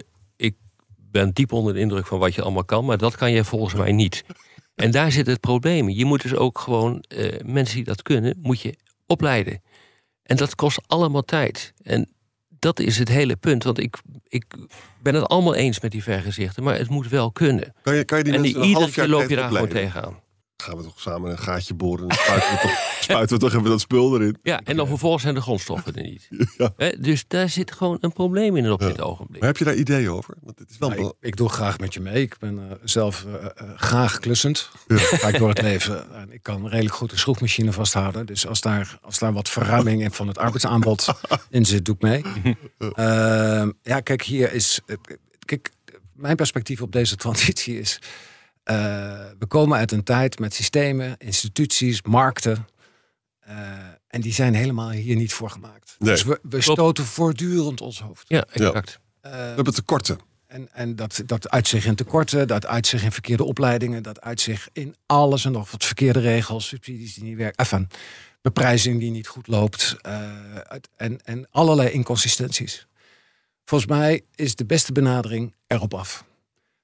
ben 1.14 1.32
diep 1.32 1.52
onder 1.52 1.74
de 1.74 1.80
indruk 1.80 2.06
van 2.06 2.20
wat 2.20 2.36
je 2.36 2.42
allemaal 2.42 2.66
kan, 2.66 2.86
maar 2.86 2.98
dat 2.98 3.16
kan 3.16 3.32
jij 3.32 3.44
volgens 3.44 3.74
mij 3.74 3.92
niet. 3.92 4.24
En 4.76 4.92
daar 4.92 5.12
zit 5.12 5.28
het 5.28 5.40
probleem. 5.40 5.90
Je 5.90 6.06
moet 6.06 6.22
dus 6.22 6.34
ook 6.34 6.60
gewoon 6.60 7.04
eh, 7.08 7.40
mensen 7.46 7.76
die 7.76 7.86
dat 7.86 8.02
kunnen, 8.02 8.38
moet 8.42 8.62
je 8.62 8.78
opleiden. 9.06 9.62
En 10.24 10.38
dat 10.38 10.56
kost 10.56 10.82
allemaal 10.88 11.22
tijd. 11.22 11.74
En 11.84 12.10
dat 12.60 12.80
is 12.80 12.98
het 12.98 13.08
hele 13.08 13.36
punt. 13.36 13.64
Want 13.64 13.80
ik, 13.80 13.98
ik 14.28 14.46
ben 15.02 15.16
het 15.16 15.28
allemaal 15.28 15.56
eens 15.56 15.80
met 15.80 15.92
die 15.92 16.04
vergezichten, 16.04 16.64
maar 16.64 16.78
het 16.78 16.90
moet 16.90 17.10
wel 17.10 17.32
kunnen. 17.32 17.74
Kan 17.82 17.96
je, 17.96 18.04
kan 18.04 18.18
je 18.18 18.24
die 18.24 18.34
en 18.34 18.42
mensen 18.42 18.62
iedere 18.62 18.80
half 18.80 18.96
jaar 18.96 19.06
keer 19.06 19.16
loop 19.16 19.30
je 19.30 19.36
daar 19.36 19.52
gewoon 19.52 19.68
tegenaan. 19.68 20.22
Gaan 20.64 20.78
we 20.78 20.84
toch 20.84 21.00
samen 21.00 21.32
een 21.32 21.38
gaatje 21.38 21.74
boren 21.74 22.10
en 22.10 22.16
spuiten 22.16 22.52
we 22.52 22.60
toch, 22.62 22.72
spuiten 23.02 23.36
we 23.36 23.42
toch 23.42 23.54
even 23.54 23.70
dat 23.70 23.80
spul 23.82 24.16
erin? 24.16 24.38
Ja, 24.44 24.62
en 24.64 24.76
dan 24.76 24.88
vervolgens 24.88 25.22
zijn 25.24 25.36
de 25.36 25.42
grondstoffen 25.42 25.96
er 25.96 26.04
niet. 26.04 26.28
Ja. 26.58 26.74
Hè, 26.78 26.90
dus 27.00 27.26
daar 27.28 27.50
zit 27.50 27.72
gewoon 27.72 27.98
een 28.02 28.14
probleem 28.14 28.56
in 28.58 28.72
op 28.72 28.82
Ja. 28.82 28.88
dit 28.88 29.02
ogenblik. 29.02 29.40
Maar 29.40 29.50
heb 29.50 29.58
je 29.58 29.64
daar 29.66 29.76
ideeën 29.76 30.10
over? 30.10 30.36
Want 30.42 30.60
het 30.60 30.70
is 30.70 30.78
wel 30.78 30.90
Nou, 30.90 31.14
ik, 31.20 31.36
doe 31.36 31.50
graag 31.50 31.80
met 31.80 31.94
je 31.94 32.00
mee. 32.00 32.22
Ik 32.22 32.38
ben 32.40 32.70
eh, 32.70 32.76
zelf 32.84 33.26
eh, 33.26 33.34
eh, 33.46 33.70
graag 33.76 34.20
klussend. 34.20 34.70
Ga 34.88 35.28
ik 35.28 35.38
door 35.38 35.50
het 35.50 35.62
leven. 35.62 36.14
En 36.14 36.32
ik 36.32 36.44
kan 36.44 36.68
redelijk 36.68 36.96
goed 36.96 37.12
een 37.12 37.18
schroefmachine 37.20 37.72
vasthouden. 37.72 38.26
Dus 38.26 38.48
als 38.48 38.62
daar, 38.62 38.98
als 39.02 39.20
daar 39.20 39.34
wat 39.34 39.50
verruiming 39.50 40.02
in 40.02 40.12
van 40.12 40.28
het 40.28 40.38
arbeidsaanbod 40.38 41.08
in 41.50 41.66
zit, 41.66 41.86
doe 41.86 41.96
ik 41.96 42.02
mee. 42.02 42.24
Ehm, 42.94 43.72
ja, 43.82 44.00
kijk, 44.00 44.22
hier 44.22 44.54
is. 44.54 44.80
Kijk, 45.46 45.72
mijn 46.14 46.36
perspectief 46.36 46.82
op 46.82 46.92
deze 46.92 47.16
transitie 47.16 47.80
is. 47.80 48.00
Eh, 48.64 48.76
we 49.40 49.46
komen 49.48 49.78
uit 49.78 49.92
een 49.92 50.04
tijd 50.04 50.40
met 50.40 50.54
systemen, 50.54 51.16
instituties, 51.18 52.02
markten. 52.02 52.68
eh, 53.40 53.56
en 54.08 54.22
die 54.22 54.34
zijn 54.34 54.54
helemaal 54.54 54.90
hier 54.90 55.16
niet 55.16 55.34
voor 55.34 55.50
gemaakt. 55.50 55.96
Nee. 56.00 56.12
Dus 56.12 56.24
we, 56.24 56.40
we 56.44 56.62
stoten 56.62 57.06
voortdurend 57.06 57.82
ons 57.82 58.00
hoofd. 58.02 58.24
Ja, 58.28 58.46
exact. 58.52 59.00
Eh, 59.22 59.32
we 59.32 59.38
hebben 59.38 59.74
tekorten. 59.74 60.20
en, 60.48 60.70
en 60.74 60.96
dat, 60.96 61.22
dat 61.26 61.50
uit 61.50 61.68
zich 61.68 61.86
in 61.86 61.96
tekorten, 61.96 62.48
dat 62.48 62.66
uit 62.66 62.88
zich 62.88 63.04
in 63.04 63.12
verkeerde 63.12 63.44
opleidingen, 63.44 64.04
dat 64.04 64.22
uit 64.22 64.42
zich 64.42 64.68
in 64.74 64.96
alles 65.06 65.46
en 65.46 65.52
nog 65.52 65.72
wat 65.72 65.86
verkeerde 65.86 66.20
regels, 66.20 66.68
subsidies 66.68 67.14
die 67.14 67.24
niet 67.24 67.38
werken, 67.38 67.58
enfin, 67.58 67.90
beprijzing 68.42 69.00
die 69.00 69.12
niet 69.12 69.28
goed 69.28 69.48
loopt 69.48 69.96
eh, 70.02 70.56
uit- 70.56 70.90
en, 70.96 71.20
en 71.24 71.48
allerlei 71.52 71.90
inconsistenties. 71.90 72.88
Volgens 73.66 73.90
mij 73.90 74.22
is 74.36 74.56
de 74.56 74.66
beste 74.66 74.92
benadering 74.92 75.54
erop 75.68 75.94
af. 75.94 76.26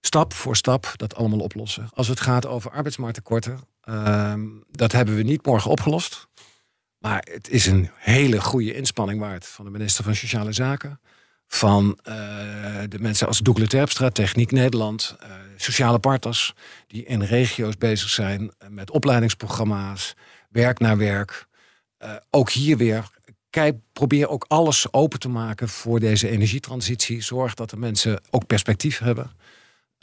Stap 0.02 0.34
voor 0.34 0.56
stap 0.56 0.94
dat 0.96 1.16
allemaal 1.16 1.40
oplossen. 1.40 1.90
Als 1.94 2.08
het 2.08 2.20
gaat 2.20 2.46
over 2.46 2.72
arbeidsmarkttekorten, 2.72 3.60
ehm, 3.82 4.48
dat 4.72 4.92
hebben 4.92 5.16
we 5.16 5.24
niet 5.24 5.46
morgen 5.46 5.72
opgelost. 5.72 6.28
Maar 6.98 7.28
het 7.32 7.50
is 7.50 7.66
een 7.66 7.90
hele 7.96 8.42
goede 8.42 8.74
inspanning 8.74 9.20
waard 9.20 9.48
van 9.48 9.66
de 9.66 9.72
minister 9.72 10.04
van 10.04 10.16
Sociale 10.16 10.52
Zaken 10.52 11.00
van 11.48 12.00
eh, 12.04 12.16
de 12.90 13.00
mensen 13.00 13.28
als 13.28 13.40
Doekle 13.40 13.68
Terpstra, 13.68 14.10
Techniek 14.10 14.52
Nederland, 14.52 15.16
eh, 15.20 15.30
sociale 15.56 16.00
partners 16.00 16.54
die 16.88 17.06
in 17.06 17.22
regio's 17.22 17.78
bezig 17.78 18.10
zijn 18.10 18.52
met 18.70 18.92
opleidingsprogramma's, 18.92 20.16
werk 20.50 20.80
naar 20.80 20.98
werk. 20.98 21.48
Eh, 21.98 22.16
ook 22.30 22.50
hier 22.50 22.78
weer 22.78 23.10
kijk, 23.50 23.76
probeer 23.94 24.30
ook 24.30 24.46
alles 24.48 24.94
open 24.94 25.20
te 25.20 25.30
maken 25.30 25.70
voor 25.70 26.00
deze 26.00 26.30
energietransitie. 26.30 27.22
Zorg 27.22 27.54
dat 27.54 27.70
de 27.70 27.78
mensen 27.78 28.22
ook 28.30 28.46
perspectief 28.46 29.00
hebben. 29.00 29.32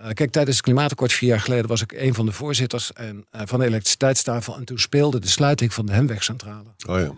Uh, 0.02 0.08
kijk, 0.08 0.30
tijdens 0.30 0.56
het 0.56 0.64
klimaatakkoord 0.64 1.12
vier 1.12 1.28
jaar 1.28 1.40
geleden 1.40 1.66
was 1.66 1.82
ik 1.82 1.92
een 1.92 2.14
van 2.14 2.26
de 2.26 2.32
voorzitters 2.32 2.92
en, 2.92 3.26
uh, 3.32 3.40
van 3.44 3.58
de 3.58 3.64
elektriciteitstafel. 3.66 4.56
En 4.56 4.64
toen 4.64 4.78
speelde 4.78 5.18
de 5.18 5.28
sluiting 5.28 5.74
van 5.74 5.86
de 5.86 5.92
Hemwegcentrale. 5.92 6.74
Oh 6.88 6.98
ja. 6.98 7.14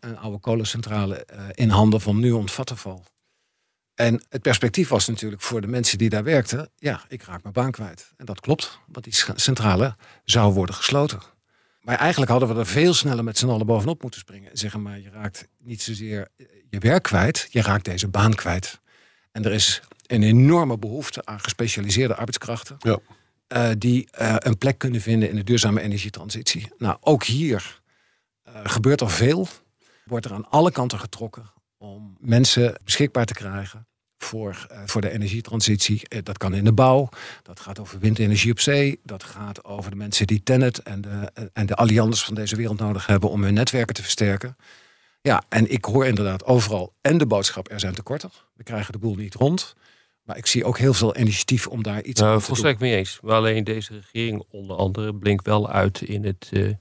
Een 0.00 0.18
oude 0.18 0.38
kolencentrale 0.38 1.26
uh, 1.32 1.40
in 1.54 1.68
handen 1.68 2.00
van 2.00 2.20
Nuon 2.20 2.48
Vattenval. 2.48 3.04
En 3.94 4.22
het 4.28 4.42
perspectief 4.42 4.88
was 4.88 5.08
natuurlijk 5.08 5.42
voor 5.42 5.60
de 5.60 5.66
mensen 5.66 5.98
die 5.98 6.08
daar 6.08 6.24
werkten, 6.24 6.70
ja, 6.76 7.04
ik 7.08 7.22
raak 7.22 7.42
mijn 7.42 7.54
baan 7.54 7.70
kwijt. 7.70 8.12
En 8.16 8.24
dat 8.24 8.40
klopt, 8.40 8.78
want 8.86 9.04
die 9.04 9.14
centrale 9.34 9.96
zou 10.24 10.52
worden 10.52 10.74
gesloten. 10.74 11.20
Maar 11.80 11.96
eigenlijk 11.96 12.30
hadden 12.30 12.48
we 12.48 12.54
er 12.54 12.66
veel 12.66 12.94
sneller 12.94 13.24
met 13.24 13.38
z'n 13.38 13.48
allen 13.48 13.66
bovenop 13.66 14.02
moeten 14.02 14.20
springen. 14.20 14.50
En 14.50 14.58
zeggen, 14.58 14.82
maar 14.82 14.98
je 14.98 15.10
raakt 15.10 15.48
niet 15.58 15.82
zozeer 15.82 16.28
je 16.70 16.78
werk 16.78 17.02
kwijt, 17.02 17.48
je 17.50 17.62
raakt 17.62 17.84
deze 17.84 18.08
baan 18.08 18.34
kwijt. 18.34 18.80
En 19.38 19.44
er 19.44 19.52
is 19.52 19.80
een 20.06 20.22
enorme 20.22 20.78
behoefte 20.78 21.24
aan 21.24 21.40
gespecialiseerde 21.40 22.14
arbeidskrachten. 22.14 22.76
Ja. 22.78 22.98
Uh, 23.48 23.70
die 23.78 24.08
uh, 24.20 24.34
een 24.38 24.58
plek 24.58 24.78
kunnen 24.78 25.00
vinden 25.00 25.28
in 25.30 25.36
de 25.36 25.44
duurzame 25.44 25.80
energietransitie. 25.80 26.72
Nou, 26.78 26.96
ook 27.00 27.24
hier 27.24 27.80
uh, 28.48 28.54
gebeurt 28.62 29.00
er 29.00 29.10
veel. 29.10 29.48
Wordt 30.04 30.24
er 30.24 30.32
aan 30.32 30.48
alle 30.48 30.70
kanten 30.70 30.98
getrokken 30.98 31.50
om 31.76 32.16
mensen 32.20 32.74
beschikbaar 32.84 33.24
te 33.24 33.34
krijgen 33.34 33.86
voor, 34.18 34.66
voor 34.84 35.00
de 35.00 35.10
energietransitie. 35.10 36.22
Dat 36.22 36.38
kan 36.38 36.54
in 36.54 36.64
de 36.64 36.72
bouw, 36.72 37.08
dat 37.42 37.60
gaat 37.60 37.78
over 37.78 37.98
windenergie 37.98 38.50
op 38.50 38.60
zee, 38.60 39.00
dat 39.02 39.24
gaat 39.24 39.64
over 39.64 39.90
de 39.90 39.96
mensen 39.96 40.26
die 40.26 40.42
Tennet 40.42 40.78
en 40.78 41.00
de, 41.00 41.32
en 41.52 41.66
de 41.66 41.74
alliances 41.74 42.24
van 42.24 42.34
deze 42.34 42.56
wereld 42.56 42.78
nodig 42.78 43.06
hebben 43.06 43.30
om 43.30 43.42
hun 43.42 43.54
netwerken 43.54 43.94
te 43.94 44.02
versterken. 44.02 44.56
Ja, 45.28 45.42
en 45.48 45.70
ik 45.70 45.84
hoor 45.84 46.06
inderdaad 46.06 46.44
overal 46.44 46.92
en 47.00 47.18
de 47.18 47.26
boodschap, 47.26 47.70
er 47.70 47.80
zijn 47.80 47.94
tekorten. 47.94 48.30
We 48.54 48.62
krijgen 48.62 48.92
de 48.92 48.98
boel 48.98 49.14
niet 49.14 49.34
rond. 49.34 49.74
Maar 50.22 50.36
ik 50.36 50.46
zie 50.46 50.64
ook 50.64 50.78
heel 50.78 50.94
veel 50.94 51.16
initiatief 51.16 51.66
om 51.66 51.82
daar 51.82 52.02
iets 52.02 52.20
nou, 52.20 52.32
aan 52.32 52.38
te 52.38 52.44
volstrekt 52.44 52.80
mee 52.80 52.96
eens. 52.96 53.18
Maar 53.22 53.34
alleen 53.34 53.64
deze 53.64 53.94
regering 53.94 54.44
onder 54.50 54.76
andere 54.76 55.14
blinkt 55.14 55.46
wel 55.46 55.70
uit 55.70 56.00
in 56.00 56.24
het 56.24 56.50
uh, 56.52 56.72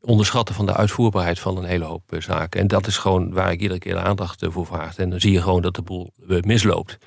onderschatten 0.00 0.54
van 0.54 0.66
de 0.66 0.74
uitvoerbaarheid 0.74 1.38
van 1.38 1.56
een 1.56 1.64
hele 1.64 1.84
hoop 1.84 2.12
uh, 2.12 2.20
zaken. 2.20 2.60
En 2.60 2.66
dat 2.66 2.86
is 2.86 2.96
gewoon 2.96 3.32
waar 3.32 3.52
ik 3.52 3.60
iedere 3.60 3.78
keer 3.78 3.94
de 3.94 4.00
aandacht 4.00 4.42
uh, 4.42 4.50
voor 4.50 4.66
vraag. 4.66 4.96
En 4.96 5.10
dan 5.10 5.20
zie 5.20 5.32
je 5.32 5.42
gewoon 5.42 5.62
dat 5.62 5.74
de 5.74 5.82
boel 5.82 6.12
misloopt. 6.26 6.98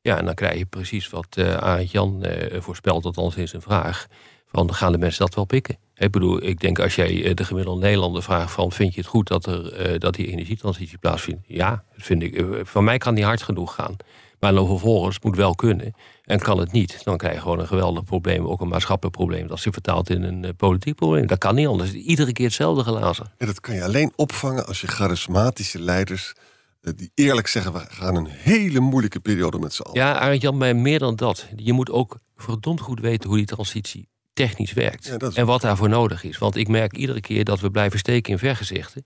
Ja, 0.00 0.18
en 0.18 0.24
dan 0.24 0.34
krijg 0.34 0.58
je 0.58 0.66
precies 0.66 1.10
wat 1.10 1.36
uh, 1.38 1.54
Arend 1.54 1.90
Jan 1.90 2.26
voorspelt, 2.58 3.04
althans 3.04 3.36
in 3.36 3.48
zijn 3.48 3.62
vraag. 3.62 4.06
Van 4.46 4.74
gaan 4.74 4.92
de 4.92 4.98
mensen 4.98 5.24
dat 5.24 5.34
wel 5.34 5.44
pikken? 5.44 5.78
Ik 5.98 6.10
bedoel, 6.10 6.42
ik 6.42 6.60
denk 6.60 6.78
als 6.78 6.94
jij 6.94 7.34
de 7.34 7.44
gemiddelde 7.44 7.80
Nederlander 7.80 8.22
vraagt 8.22 8.52
van 8.52 8.72
vind 8.72 8.94
je 8.94 9.00
het 9.00 9.08
goed 9.08 9.28
dat, 9.28 9.46
er, 9.46 9.98
dat 9.98 10.14
die 10.14 10.26
energietransitie 10.26 10.98
plaatsvindt? 10.98 11.42
Ja, 11.46 11.84
dat 11.96 12.04
vind 12.04 12.22
ik. 12.22 12.44
Van 12.62 12.84
mij 12.84 12.98
kan 12.98 13.14
die 13.14 13.24
hard 13.24 13.42
genoeg 13.42 13.74
gaan. 13.74 13.96
Maar 14.40 14.52
dan 14.52 14.66
vervolgens 14.66 15.20
moet 15.20 15.36
wel 15.36 15.54
kunnen. 15.54 15.94
En 16.24 16.38
kan 16.38 16.58
het 16.58 16.72
niet, 16.72 17.04
dan 17.04 17.16
krijg 17.16 17.34
je 17.34 17.40
gewoon 17.40 17.58
een 17.58 17.66
geweldig 17.66 18.04
probleem. 18.04 18.46
Ook 18.46 18.60
een 18.60 18.68
maatschappelijk 18.68 19.16
probleem. 19.16 19.46
Dat 19.46 19.60
zich 19.60 19.72
vertaalt 19.72 20.10
in 20.10 20.22
een 20.22 20.56
politiek 20.56 20.94
probleem. 20.94 21.26
Dat 21.26 21.38
kan 21.38 21.54
niet 21.54 21.66
anders. 21.66 21.92
Iedere 21.92 22.32
keer 22.32 22.46
hetzelfde 22.46 22.82
glazen. 22.82 23.32
En 23.36 23.46
dat 23.46 23.60
kan 23.60 23.74
je 23.74 23.84
alleen 23.84 24.12
opvangen 24.16 24.66
als 24.66 24.80
je 24.80 24.86
charismatische 24.86 25.80
leiders... 25.80 26.34
Die 26.80 27.10
eerlijk 27.14 27.46
zeggen, 27.46 27.72
we 27.72 27.84
gaan 27.88 28.16
een 28.16 28.28
hele 28.28 28.80
moeilijke 28.80 29.20
periode 29.20 29.58
met 29.58 29.72
z'n 29.74 29.82
allen. 29.82 30.00
Ja, 30.00 30.18
Arend 30.18 30.42
Jan, 30.42 30.56
maar 30.56 30.76
meer 30.76 30.98
dan 30.98 31.16
dat. 31.16 31.46
Je 31.56 31.72
moet 31.72 31.90
ook 31.90 32.18
verdomd 32.36 32.80
goed 32.80 33.00
weten 33.00 33.28
hoe 33.28 33.38
die 33.38 33.46
transitie 33.46 34.08
technisch 34.38 34.72
werkt. 34.72 35.16
Ja. 35.18 35.30
En 35.34 35.46
wat 35.46 35.60
daarvoor 35.60 35.88
nodig 35.88 36.24
is. 36.24 36.38
Want 36.38 36.56
ik 36.56 36.68
merk 36.68 36.96
iedere 36.96 37.20
keer 37.20 37.44
dat 37.44 37.60
we 37.60 37.70
blijven 37.70 37.98
steken 37.98 38.32
in 38.32 38.38
vergezichten. 38.38 39.04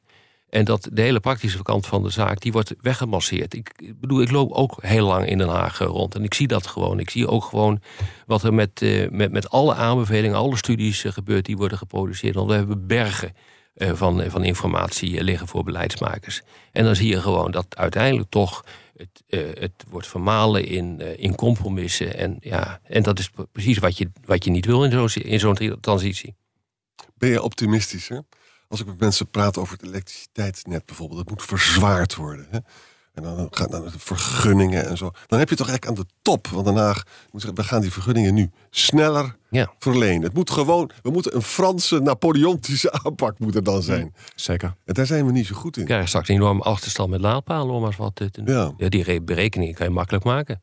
En 0.48 0.64
dat 0.64 0.88
de 0.92 1.02
hele 1.02 1.20
praktische 1.20 1.62
kant 1.62 1.86
van 1.86 2.02
de 2.02 2.10
zaak, 2.10 2.40
die 2.40 2.52
wordt 2.52 2.74
weggemasseerd. 2.80 3.54
Ik 3.54 3.94
bedoel, 4.00 4.22
ik 4.22 4.30
loop 4.30 4.52
ook 4.52 4.76
heel 4.80 5.06
lang 5.06 5.26
in 5.26 5.38
Den 5.38 5.48
Haag 5.48 5.78
rond. 5.78 6.14
En 6.14 6.24
ik 6.24 6.34
zie 6.34 6.46
dat 6.46 6.66
gewoon. 6.66 6.98
Ik 6.98 7.10
zie 7.10 7.28
ook 7.28 7.44
gewoon 7.44 7.80
wat 8.26 8.42
er 8.42 8.54
met, 8.54 8.80
uh, 8.82 9.08
met, 9.10 9.32
met 9.32 9.50
alle 9.50 9.74
aanbevelingen, 9.74 10.36
alle 10.36 10.56
studies 10.56 11.04
uh, 11.04 11.12
gebeurt 11.12 11.44
die 11.44 11.56
worden 11.56 11.78
geproduceerd. 11.78 12.34
Want 12.34 12.48
we 12.48 12.54
hebben 12.54 12.86
bergen 12.86 13.34
van, 13.76 14.30
van 14.30 14.44
informatie 14.44 15.24
liggen 15.24 15.48
voor 15.48 15.64
beleidsmakers. 15.64 16.42
En 16.72 16.84
dan 16.84 16.96
zie 16.96 17.08
je 17.08 17.20
gewoon 17.20 17.50
dat 17.50 17.66
uiteindelijk 17.76 18.30
toch 18.30 18.64
het, 19.26 19.58
het 19.58 19.84
wordt 19.88 20.06
vermalen 20.06 20.66
in, 20.66 21.00
in 21.18 21.34
compromissen. 21.34 22.16
En, 22.16 22.36
ja, 22.40 22.80
en 22.82 23.02
dat 23.02 23.18
is 23.18 23.30
precies 23.52 23.78
wat 23.78 23.96
je, 23.96 24.10
wat 24.24 24.44
je 24.44 24.50
niet 24.50 24.66
wil 24.66 24.84
in 24.84 25.08
zo'n 25.08 25.22
in 25.22 25.40
zo'n 25.40 25.78
transitie. 25.80 26.34
Ben 27.14 27.28
je 27.28 27.42
optimistisch, 27.42 28.08
hè? 28.08 28.18
Als 28.68 28.80
ik 28.80 28.86
met 28.86 29.00
mensen 29.00 29.28
praat 29.28 29.58
over 29.58 29.76
het 29.76 29.86
elektriciteitsnet 29.86 30.84
bijvoorbeeld, 30.84 31.18
dat 31.18 31.30
moet 31.30 31.42
verzwaard 31.42 32.14
worden. 32.14 32.46
Hè? 32.50 32.58
En 33.12 33.22
dan 33.22 33.48
gaan 33.50 33.70
dan 33.70 33.82
de 33.82 33.90
vergunningen 33.96 34.88
en 34.88 34.96
zo. 34.96 35.10
Dan 35.26 35.38
heb 35.38 35.48
je 35.48 35.56
toch 35.56 35.68
eigenlijk 35.68 35.98
aan 35.98 36.04
de 36.04 36.12
top. 36.22 36.46
Want 36.46 36.64
daarna 36.64 36.96
we 37.30 37.62
gaan 37.62 37.80
die 37.80 37.92
vergunningen 37.92 38.34
nu 38.34 38.50
sneller 38.70 39.36
ja. 39.50 39.72
verlenen. 39.78 40.22
Het 40.22 40.34
moet 40.34 40.50
gewoon, 40.50 40.90
we 41.02 41.10
moeten 41.10 41.34
een 41.36 41.42
Franse 41.42 41.98
Napoleontische 41.98 42.92
aanpak 43.04 43.38
moet 43.38 43.54
er 43.54 43.64
dan 43.64 43.82
zijn. 43.82 44.14
Zeker. 44.34 44.74
En 44.84 44.94
daar 44.94 45.06
zijn 45.06 45.26
we 45.26 45.32
niet 45.32 45.46
zo 45.46 45.54
goed 45.54 45.76
in. 45.76 45.84
Krijgen 45.84 46.08
straks 46.08 46.28
een 46.28 46.34
enorme 46.34 46.62
achterstand 46.62 47.10
met 47.10 47.20
laadpalen 47.20 47.74
om 47.74 47.84
als 47.84 47.96
wat 47.96 48.14
te 48.14 48.28
doen. 48.32 48.46
Ja. 48.46 48.72
ja. 48.76 48.88
die 48.88 49.22
berekeningen 49.22 49.74
kan 49.74 49.86
je 49.86 49.92
makkelijk 49.92 50.24
maken. 50.24 50.60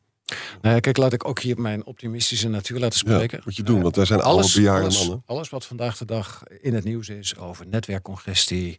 Nou 0.60 0.74
ja, 0.74 0.80
kijk, 0.80 0.96
laat 0.96 1.12
ik 1.12 1.28
ook 1.28 1.40
hier 1.40 1.60
mijn 1.60 1.86
optimistische 1.86 2.48
natuur 2.48 2.78
laten 2.78 2.98
spreken. 2.98 3.36
Ja, 3.36 3.42
moet 3.44 3.56
je 3.56 3.62
doen, 3.62 3.82
want 3.82 3.96
wij 3.96 4.04
zijn 4.04 4.20
alles, 4.20 4.44
alle 4.44 4.54
bejaarde 4.54 4.84
alles, 4.84 4.98
mannen. 4.98 5.22
Alles 5.26 5.48
wat 5.48 5.66
vandaag 5.66 5.96
de 5.96 6.04
dag 6.04 6.42
in 6.60 6.74
het 6.74 6.84
nieuws 6.84 7.08
is 7.08 7.36
over 7.36 7.66
netwerkcongestie, 7.66 8.78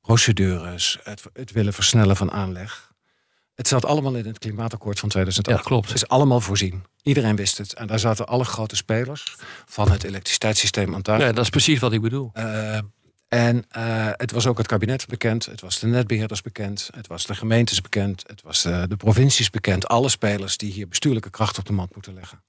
procedures, 0.00 0.98
het, 1.02 1.22
het 1.32 1.52
willen 1.52 1.72
versnellen 1.72 2.16
van 2.16 2.30
aanleg. 2.30 2.91
Het 3.54 3.68
zat 3.68 3.84
allemaal 3.84 4.14
in 4.14 4.26
het 4.26 4.38
klimaatakkoord 4.38 4.98
van 4.98 5.08
2008. 5.08 5.62
Ja, 5.62 5.68
klopt. 5.68 5.86
Het 5.86 5.96
is 5.96 6.08
allemaal 6.08 6.40
voorzien. 6.40 6.84
Iedereen 7.02 7.36
wist 7.36 7.58
het. 7.58 7.74
En 7.74 7.86
daar 7.86 7.98
zaten 7.98 8.26
alle 8.26 8.44
grote 8.44 8.76
spelers 8.76 9.36
van 9.66 9.90
het 9.90 10.04
elektriciteitssysteem 10.04 10.94
aan 10.94 11.02
tafel. 11.02 11.26
Ja, 11.26 11.32
dat 11.32 11.44
is 11.44 11.50
precies 11.50 11.78
wat 11.78 11.92
ik 11.92 12.00
bedoel. 12.00 12.30
Uh, 12.34 12.78
en 13.28 13.64
uh, 13.76 14.10
het 14.12 14.30
was 14.30 14.46
ook 14.46 14.58
het 14.58 14.66
kabinet 14.66 15.06
bekend, 15.06 15.46
het 15.46 15.60
was 15.60 15.78
de 15.78 15.86
netbeheerders 15.86 16.42
bekend, 16.42 16.90
het 16.94 17.06
was 17.06 17.26
de 17.26 17.34
gemeentes 17.34 17.80
bekend, 17.80 18.24
het 18.26 18.42
was 18.42 18.62
de, 18.62 18.86
de, 18.88 18.96
provincies 18.96 19.50
bekend. 19.50 19.88
Alle 19.88 20.08
spelers 20.08 20.56
die 20.56 20.72
hier 20.72 20.88
bestuurlijke 20.88 21.30
kracht 21.30 21.58
op 21.58 21.66
de 21.66 21.72
mat 21.72 21.94
moeten 21.94 22.14
leggen. 22.14 22.42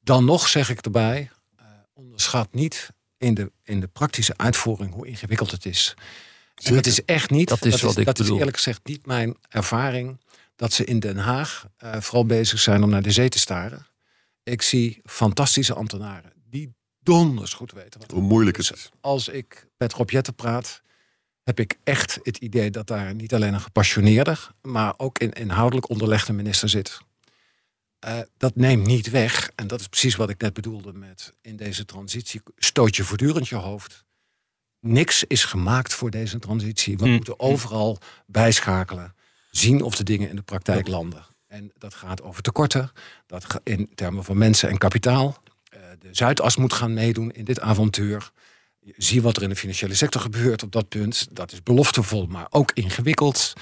Dan 0.00 0.24
nog 0.24 0.48
zeg 0.48 0.70
ik 0.70 0.80
erbij, 0.80 1.30
uh, 1.60 1.66
onderschat 1.92 2.48
niet 2.52 2.90
in 3.18 3.34
de, 3.34 3.52
in 3.62 3.80
de 3.80 3.86
praktische 3.86 4.34
uitvoering 4.36 4.94
hoe 4.94 5.06
ingewikkeld 5.06 5.50
het 5.50 5.66
is. 5.66 5.94
En 6.62 6.74
het 6.74 6.86
is 6.86 7.04
echt 7.04 7.30
niet, 7.30 7.48
dat 7.48 7.64
is, 7.64 7.72
dat 7.72 7.80
wat 7.80 7.90
is, 7.90 7.96
ik 7.96 8.04
dat 8.04 8.16
bedoel. 8.16 8.32
is 8.32 8.38
eerlijk 8.38 8.56
gezegd 8.56 8.86
niet 8.86 9.06
mijn 9.06 9.36
ervaring, 9.48 10.20
dat 10.56 10.72
ze 10.72 10.84
in 10.84 11.00
Den 11.00 11.16
Haag 11.16 11.66
uh, 11.84 12.00
vooral 12.00 12.26
bezig 12.26 12.60
zijn 12.60 12.82
om 12.82 12.90
naar 12.90 13.02
de 13.02 13.10
zee 13.10 13.28
te 13.28 13.38
staren. 13.38 13.86
Ik 14.42 14.62
zie 14.62 15.00
fantastische 15.04 15.74
ambtenaren 15.74 16.32
die 16.50 16.74
donders 16.98 17.52
goed 17.52 17.72
weten 17.72 18.00
wat 18.00 18.10
Hoe 18.10 18.22
moeilijk 18.22 18.56
het 18.56 18.72
is. 18.74 18.90
Als 19.00 19.28
ik 19.28 19.66
met 19.76 19.92
Rob 19.92 20.10
Jetten 20.10 20.34
praat, 20.34 20.82
heb 21.42 21.60
ik 21.60 21.78
echt 21.84 22.18
het 22.22 22.36
idee 22.36 22.70
dat 22.70 22.86
daar 22.86 23.14
niet 23.14 23.34
alleen 23.34 23.54
een 23.54 23.60
gepassioneerde, 23.60 24.36
maar 24.62 24.94
ook 24.96 25.20
een 25.20 25.32
inhoudelijk 25.32 25.88
onderlegde 25.88 26.32
minister 26.32 26.68
zit. 26.68 26.98
Uh, 28.04 28.18
dat 28.36 28.56
neemt 28.56 28.86
niet 28.86 29.10
weg, 29.10 29.50
en 29.54 29.66
dat 29.66 29.80
is 29.80 29.86
precies 29.86 30.16
wat 30.16 30.30
ik 30.30 30.40
net 30.40 30.52
bedoelde 30.52 30.92
met 30.92 31.34
in 31.40 31.56
deze 31.56 31.84
transitie 31.84 32.40
stoot 32.56 32.96
je 32.96 33.04
voortdurend 33.04 33.48
je 33.48 33.56
hoofd. 33.56 34.04
Niks 34.80 35.24
is 35.24 35.44
gemaakt 35.44 35.94
voor 35.94 36.10
deze 36.10 36.38
transitie. 36.38 36.96
We 36.96 37.06
Mm. 37.06 37.12
moeten 37.12 37.40
overal 37.40 37.98
bijschakelen, 38.26 39.14
zien 39.50 39.82
of 39.82 39.94
de 39.96 40.04
dingen 40.04 40.28
in 40.28 40.36
de 40.36 40.42
praktijk 40.42 40.88
landen. 40.88 41.26
En 41.46 41.72
dat 41.78 41.94
gaat 41.94 42.22
over 42.22 42.42
tekorten, 42.42 42.92
dat 43.26 43.60
in 43.62 43.90
termen 43.94 44.24
van 44.24 44.38
mensen 44.38 44.68
en 44.68 44.78
kapitaal. 44.78 45.42
Uh, 45.74 45.80
de 45.98 46.08
Zuidas 46.10 46.56
moet 46.56 46.72
gaan 46.72 46.94
meedoen 46.94 47.30
in 47.30 47.44
dit 47.44 47.60
avontuur. 47.60 48.30
Zie 48.96 49.22
wat 49.22 49.36
er 49.36 49.42
in 49.42 49.48
de 49.48 49.56
financiële 49.56 49.94
sector 49.94 50.20
gebeurt 50.20 50.62
op 50.62 50.72
dat 50.72 50.88
punt. 50.88 51.28
Dat 51.30 51.52
is 51.52 51.62
beloftevol, 51.62 52.26
maar 52.26 52.46
ook 52.50 52.72
ingewikkeld. 52.72 53.52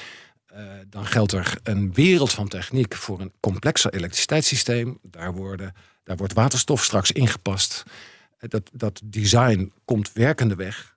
Uh, 0.53 0.73
dan 0.87 1.07
geldt 1.07 1.33
er 1.33 1.59
een 1.63 1.93
wereld 1.93 2.33
van 2.33 2.49
techniek 2.49 2.95
voor 2.95 3.21
een 3.21 3.33
complexer 3.41 3.95
elektriciteitssysteem. 3.95 4.99
Daar, 5.03 5.33
worden, 5.33 5.75
daar 6.05 6.17
wordt 6.17 6.33
waterstof 6.33 6.85
straks 6.85 7.13
ingepast. 7.13 7.83
Uh, 7.87 8.49
dat, 8.51 8.71
dat 8.73 9.01
design 9.05 9.73
komt 9.85 10.13
werkende 10.13 10.55
weg. 10.55 10.97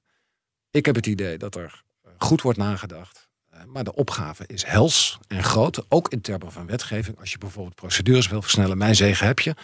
Ik 0.71 0.85
heb 0.85 0.95
het 0.95 1.05
idee 1.07 1.37
dat 1.37 1.55
er 1.55 1.83
goed 2.17 2.41
wordt 2.41 2.57
nagedacht. 2.57 3.29
Uh, 3.53 3.59
maar 3.65 3.83
de 3.83 3.95
opgave 3.95 4.43
is 4.47 4.65
hels 4.65 5.19
en 5.27 5.43
groot. 5.43 5.85
Ook 5.89 6.09
in 6.09 6.21
termen 6.21 6.51
van 6.51 6.65
wetgeving. 6.65 7.19
Als 7.19 7.31
je 7.31 7.37
bijvoorbeeld 7.37 7.75
procedures 7.75 8.27
wil 8.27 8.41
versnellen, 8.41 8.77
mijn 8.77 8.95
zegen 8.95 9.27
heb 9.27 9.39
je. 9.39 9.55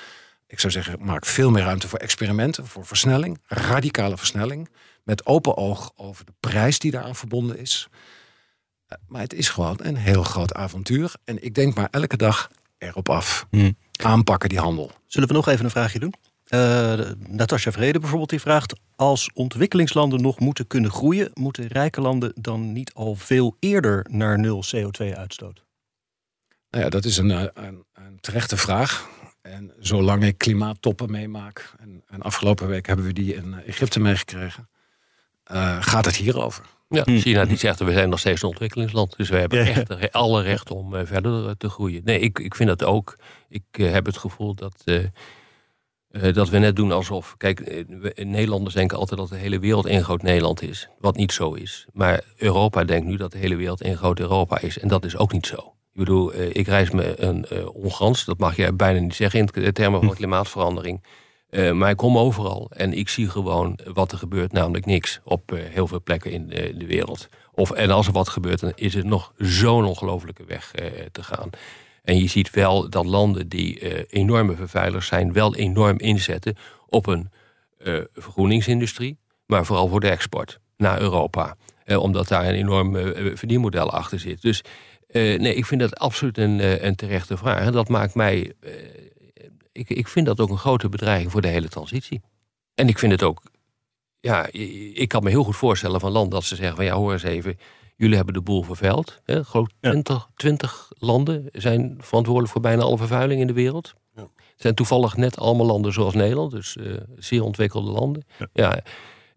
Ik 0.48 0.60
zou 0.60 0.74
zeggen, 0.74 0.98
maak 1.02 1.26
veel 1.26 1.52
meer 1.52 1.64
ruimte 1.64 1.88
voor 1.88 2.00
experimenten, 2.00 2.68
voor 2.68 2.86
versnelling, 2.86 3.40
radicale 3.46 4.18
versnelling. 4.18 4.70
Met 5.04 5.26
open 5.26 5.58
oog 5.58 5.92
over 5.96 6.26
de 6.26 6.34
prijs 6.40 6.80
die 6.80 6.92
daaraan 6.92 7.16
verbonden 7.16 7.58
is. 7.58 7.88
Uh, 7.92 8.98
maar 9.08 9.22
het 9.22 9.34
is 9.34 9.50
gewoon 9.50 9.80
een 9.82 9.96
heel 9.96 10.24
groot 10.24 10.54
avontuur. 10.54 11.14
En 11.24 11.44
ik 11.44 11.56
denk 11.56 11.76
maar 11.76 11.88
elke 11.92 12.18
dag 12.18 12.52
erop 12.78 13.10
af. 13.10 13.48
Hmm. 13.50 13.78
Aanpakken 14.04 14.50
die 14.50 14.60
handel. 14.60 14.92
Zullen 15.06 15.28
we 15.28 15.34
nog 15.34 15.48
even 15.48 15.66
een 15.66 15.72
vraagje 15.72 16.00
doen? 16.00 16.14
Uh, 16.50 17.00
Natasja 17.28 17.72
Vrede 17.72 18.00
bijvoorbeeld 18.00 18.30
die 18.30 18.40
vraagt... 18.40 18.74
als 18.96 19.30
ontwikkelingslanden 19.34 20.22
nog 20.22 20.40
moeten 20.40 20.68
kunnen 20.68 20.92
groeien... 20.92 21.32
moeten 21.34 21.68
rijke 21.68 22.02
landen 22.02 22.32
dan 22.36 22.74
niet 22.74 22.94
al 22.94 23.16
veel 23.16 23.56
eerder 23.60 24.06
naar 24.10 24.40
nul 24.40 24.64
CO2-uitstoot? 24.76 25.64
Nou 26.70 26.84
ja, 26.84 26.90
dat 26.90 27.06
is 27.06 27.18
een, 27.18 27.30
een, 27.30 27.86
een, 27.94 28.20
terechte 28.20 28.58
vraag. 28.58 29.10
En 29.42 29.74
zolang 29.80 30.24
ik 30.24 30.38
klimaattoppen 30.38 31.12
meemaak... 31.12 31.74
En, 31.80 32.04
en 32.08 32.22
afgelopen 32.22 32.68
week 32.68 32.88
hebben 32.88 33.06
we 33.06 33.14
die 33.14 33.36
in 33.36 33.54
Egypte 33.66 34.00
meegekregen... 34.00 34.70
Uh, 35.52 35.78
gaat 35.82 36.06
het 36.06 36.16
hierover. 36.16 36.66
Ja, 36.90 37.04
hm. 37.04 37.18
China 37.18 37.46
die 37.46 37.58
zegt 37.58 37.80
we 37.80 37.92
zijn 37.92 38.10
nog 38.10 38.20
steeds 38.20 38.42
een 38.42 38.50
ontwikkelingsland. 38.50 39.18
Dus 39.18 39.30
we 39.30 39.38
hebben 39.38 39.60
echt 39.66 40.12
alle 40.12 40.42
recht 40.42 40.72
om 40.72 40.94
uh, 40.94 41.02
verder 41.04 41.58
te 41.58 41.70
groeien. 41.70 42.02
Nee, 42.04 42.20
ik, 42.20 42.40
ik 42.40 42.56
vind 42.56 42.70
dat 42.70 42.84
ook. 42.84 43.18
Ik 43.50 43.64
uh, 43.72 43.92
heb 43.92 44.06
het 44.06 44.18
gevoel 44.18 44.56
dat, 44.56 44.82
uh, 44.86 45.04
dat 46.34 46.50
we 46.50 46.58
net 46.58 46.76
doen 46.76 46.92
alsof. 46.92 47.36
Kijk, 47.38 47.86
Nederlanders 48.16 48.76
denken 48.76 48.98
altijd 48.98 49.20
dat 49.20 49.30
de 49.30 49.36
hele 49.36 49.60
wereld 49.60 49.86
één 49.86 50.04
groot 50.04 50.22
Nederland 50.22 50.62
is. 50.62 50.90
Wat 51.00 51.16
niet 51.16 51.32
zo 51.32 51.54
is. 51.54 51.86
Maar 51.94 52.22
Europa 52.38 52.84
denkt 52.84 53.08
nu 53.08 53.16
dat 53.16 53.32
de 53.32 53.38
hele 53.38 53.56
wereld 53.56 53.82
één 53.82 53.98
groot 53.98 54.20
Europa 54.20 54.60
is. 54.60 54.80
En 54.80 54.88
dat 54.88 55.06
is 55.06 55.18
ook 55.18 55.32
niet 55.32 55.46
zo. 55.46 55.56
Ik 55.94 56.04
bedoel, 56.04 56.34
ik 56.36 56.68
reis 56.68 56.92
me 56.92 57.22
een 57.22 57.68
ongans, 57.68 58.26
dat 58.26 58.38
mag 58.38 58.56
je 58.56 58.74
bijna 58.74 59.00
niet 59.00 59.16
zeggen 59.16 59.40
in 59.40 59.74
termen 59.74 60.00
van 60.00 60.10
hm. 60.10 60.16
klimaatverandering. 60.16 61.02
Uh, 61.50 61.72
maar 61.72 61.90
ik 61.90 61.98
kom 61.98 62.18
overal 62.18 62.72
en 62.74 62.94
ik 62.94 63.10
zie 63.10 63.30
gewoon 63.30 63.80
wat 63.94 64.12
er 64.12 64.18
gebeurt, 64.18 64.52
namelijk 64.52 64.86
niks 64.86 65.20
op 65.24 65.52
uh, 65.52 65.60
heel 65.64 65.88
veel 65.88 66.02
plekken 66.02 66.32
in 66.32 66.48
de, 66.48 66.78
de, 66.78 66.86
wereld. 66.86 67.28
Of, 67.54 67.72
en 67.72 67.90
als 67.90 68.08
er 68.08 68.14
wat 68.14 68.30
gebeurt, 68.30 68.60
dan 68.60 68.72
is 68.76 68.94
het 68.94 69.06
nog 69.06 69.34
zo'n 69.38 69.86
ongelofelijke 69.86 70.44
weg 70.46 70.74
uh, 70.80 70.86
te 71.12 71.24
gaan. 71.24 71.50
En 72.08 72.18
je 72.18 72.28
ziet 72.28 72.50
wel 72.50 72.90
dat 72.90 73.06
landen 73.06 73.48
die 73.48 74.06
enorme 74.08 74.56
vervuilers 74.56 75.08
zijn, 75.08 75.34
wel 75.34 75.56
enorm 75.56 76.00
inzetten 76.00 76.56
op 76.88 77.08
een 77.08 77.30
vergroeningsindustrie, 78.14 79.18
maar 79.46 79.66
vooral 79.66 79.88
voor 79.88 80.00
de 80.00 80.10
export 80.10 80.60
naar 80.78 81.02
Europa. 81.02 81.56
omdat 81.86 82.28
daar 82.28 82.48
een 82.48 82.54
enorm 82.54 82.96
verdienmodel 83.38 83.92
achter 83.92 84.20
zit. 84.20 84.42
Dus 84.42 84.64
nee, 85.14 85.56
ik 85.56 85.66
vind 85.66 85.82
dat 85.82 86.00
absoluut 86.00 86.38
een, 86.38 86.86
een 86.86 86.96
terechte 86.96 87.38
vraag. 87.38 87.66
En 87.66 87.72
dat 87.72 87.90
maakt 87.90 88.16
mij 88.16 88.54
ik, 89.78 89.90
ik 89.90 90.08
vind 90.08 90.26
dat 90.26 90.40
ook 90.40 90.50
een 90.50 90.58
grote 90.58 90.90
bedreiging 90.90 91.32
voor 91.32 91.42
de 91.42 91.48
hele 91.48 91.68
transitie. 91.68 92.22
En 92.76 92.88
ik 92.88 93.00
vind 93.00 93.12
het 93.12 93.24
ook, 93.24 93.42
ja, 94.20 94.48
ik 94.94 95.08
kan 95.08 95.24
me 95.24 95.30
heel 95.30 95.44
goed 95.44 95.56
voorstellen 95.56 96.00
van 96.00 96.12
land 96.12 96.32
dat 96.32 96.44
ze 96.44 96.56
zeggen 96.56 96.76
van 96.76 96.86
ja, 96.86 96.96
hoor 96.96 97.12
eens 97.12 97.24
even, 97.24 97.60
jullie 97.98 98.16
hebben 98.16 98.34
de 98.34 98.42
boel 98.42 98.64
vervuild. 98.64 99.22
Hè? 99.24 99.42
20, 99.80 100.30
20 100.36 100.92
landen 100.98 101.50
zijn 101.52 101.96
verantwoordelijk 102.00 102.54
voor 102.54 102.62
bijna 102.62 102.82
alle 102.82 102.98
vervuiling 102.98 103.42
in 103.42 103.48
de 103.48 103.54
wereld. 103.54 103.94
Ja. 104.16 104.22
Het 104.22 104.62
zijn 104.62 104.76
toevallig 104.76 105.18
net 105.18 105.38
allemaal 105.38 105.66
landen 105.66 105.94
zoals 105.94 106.14
Nederland, 106.14 106.52
dus 106.52 106.76
uh, 106.76 106.98
zeer 107.16 107.44
ontwikkelde 107.44 107.92
landen. 107.92 108.26
Ja. 108.38 108.48
ja. 108.54 108.84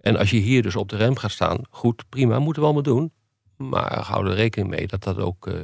En 0.01 0.17
als 0.17 0.31
je 0.31 0.37
hier 0.37 0.63
dus 0.63 0.77
op 0.77 0.89
de 0.89 0.97
rem 0.97 1.17
gaat 1.17 1.31
staan, 1.31 1.59
goed, 1.71 2.05
prima, 2.09 2.39
moeten 2.39 2.63
we 2.63 2.69
allemaal 2.69 2.95
doen. 2.95 3.13
Maar 3.57 3.99
hou 3.99 4.27
er 4.27 4.35
rekening 4.35 4.71
mee 4.71 4.87
dat 4.87 5.03
dat 5.03 5.19
ook 5.19 5.47
uh, 5.47 5.55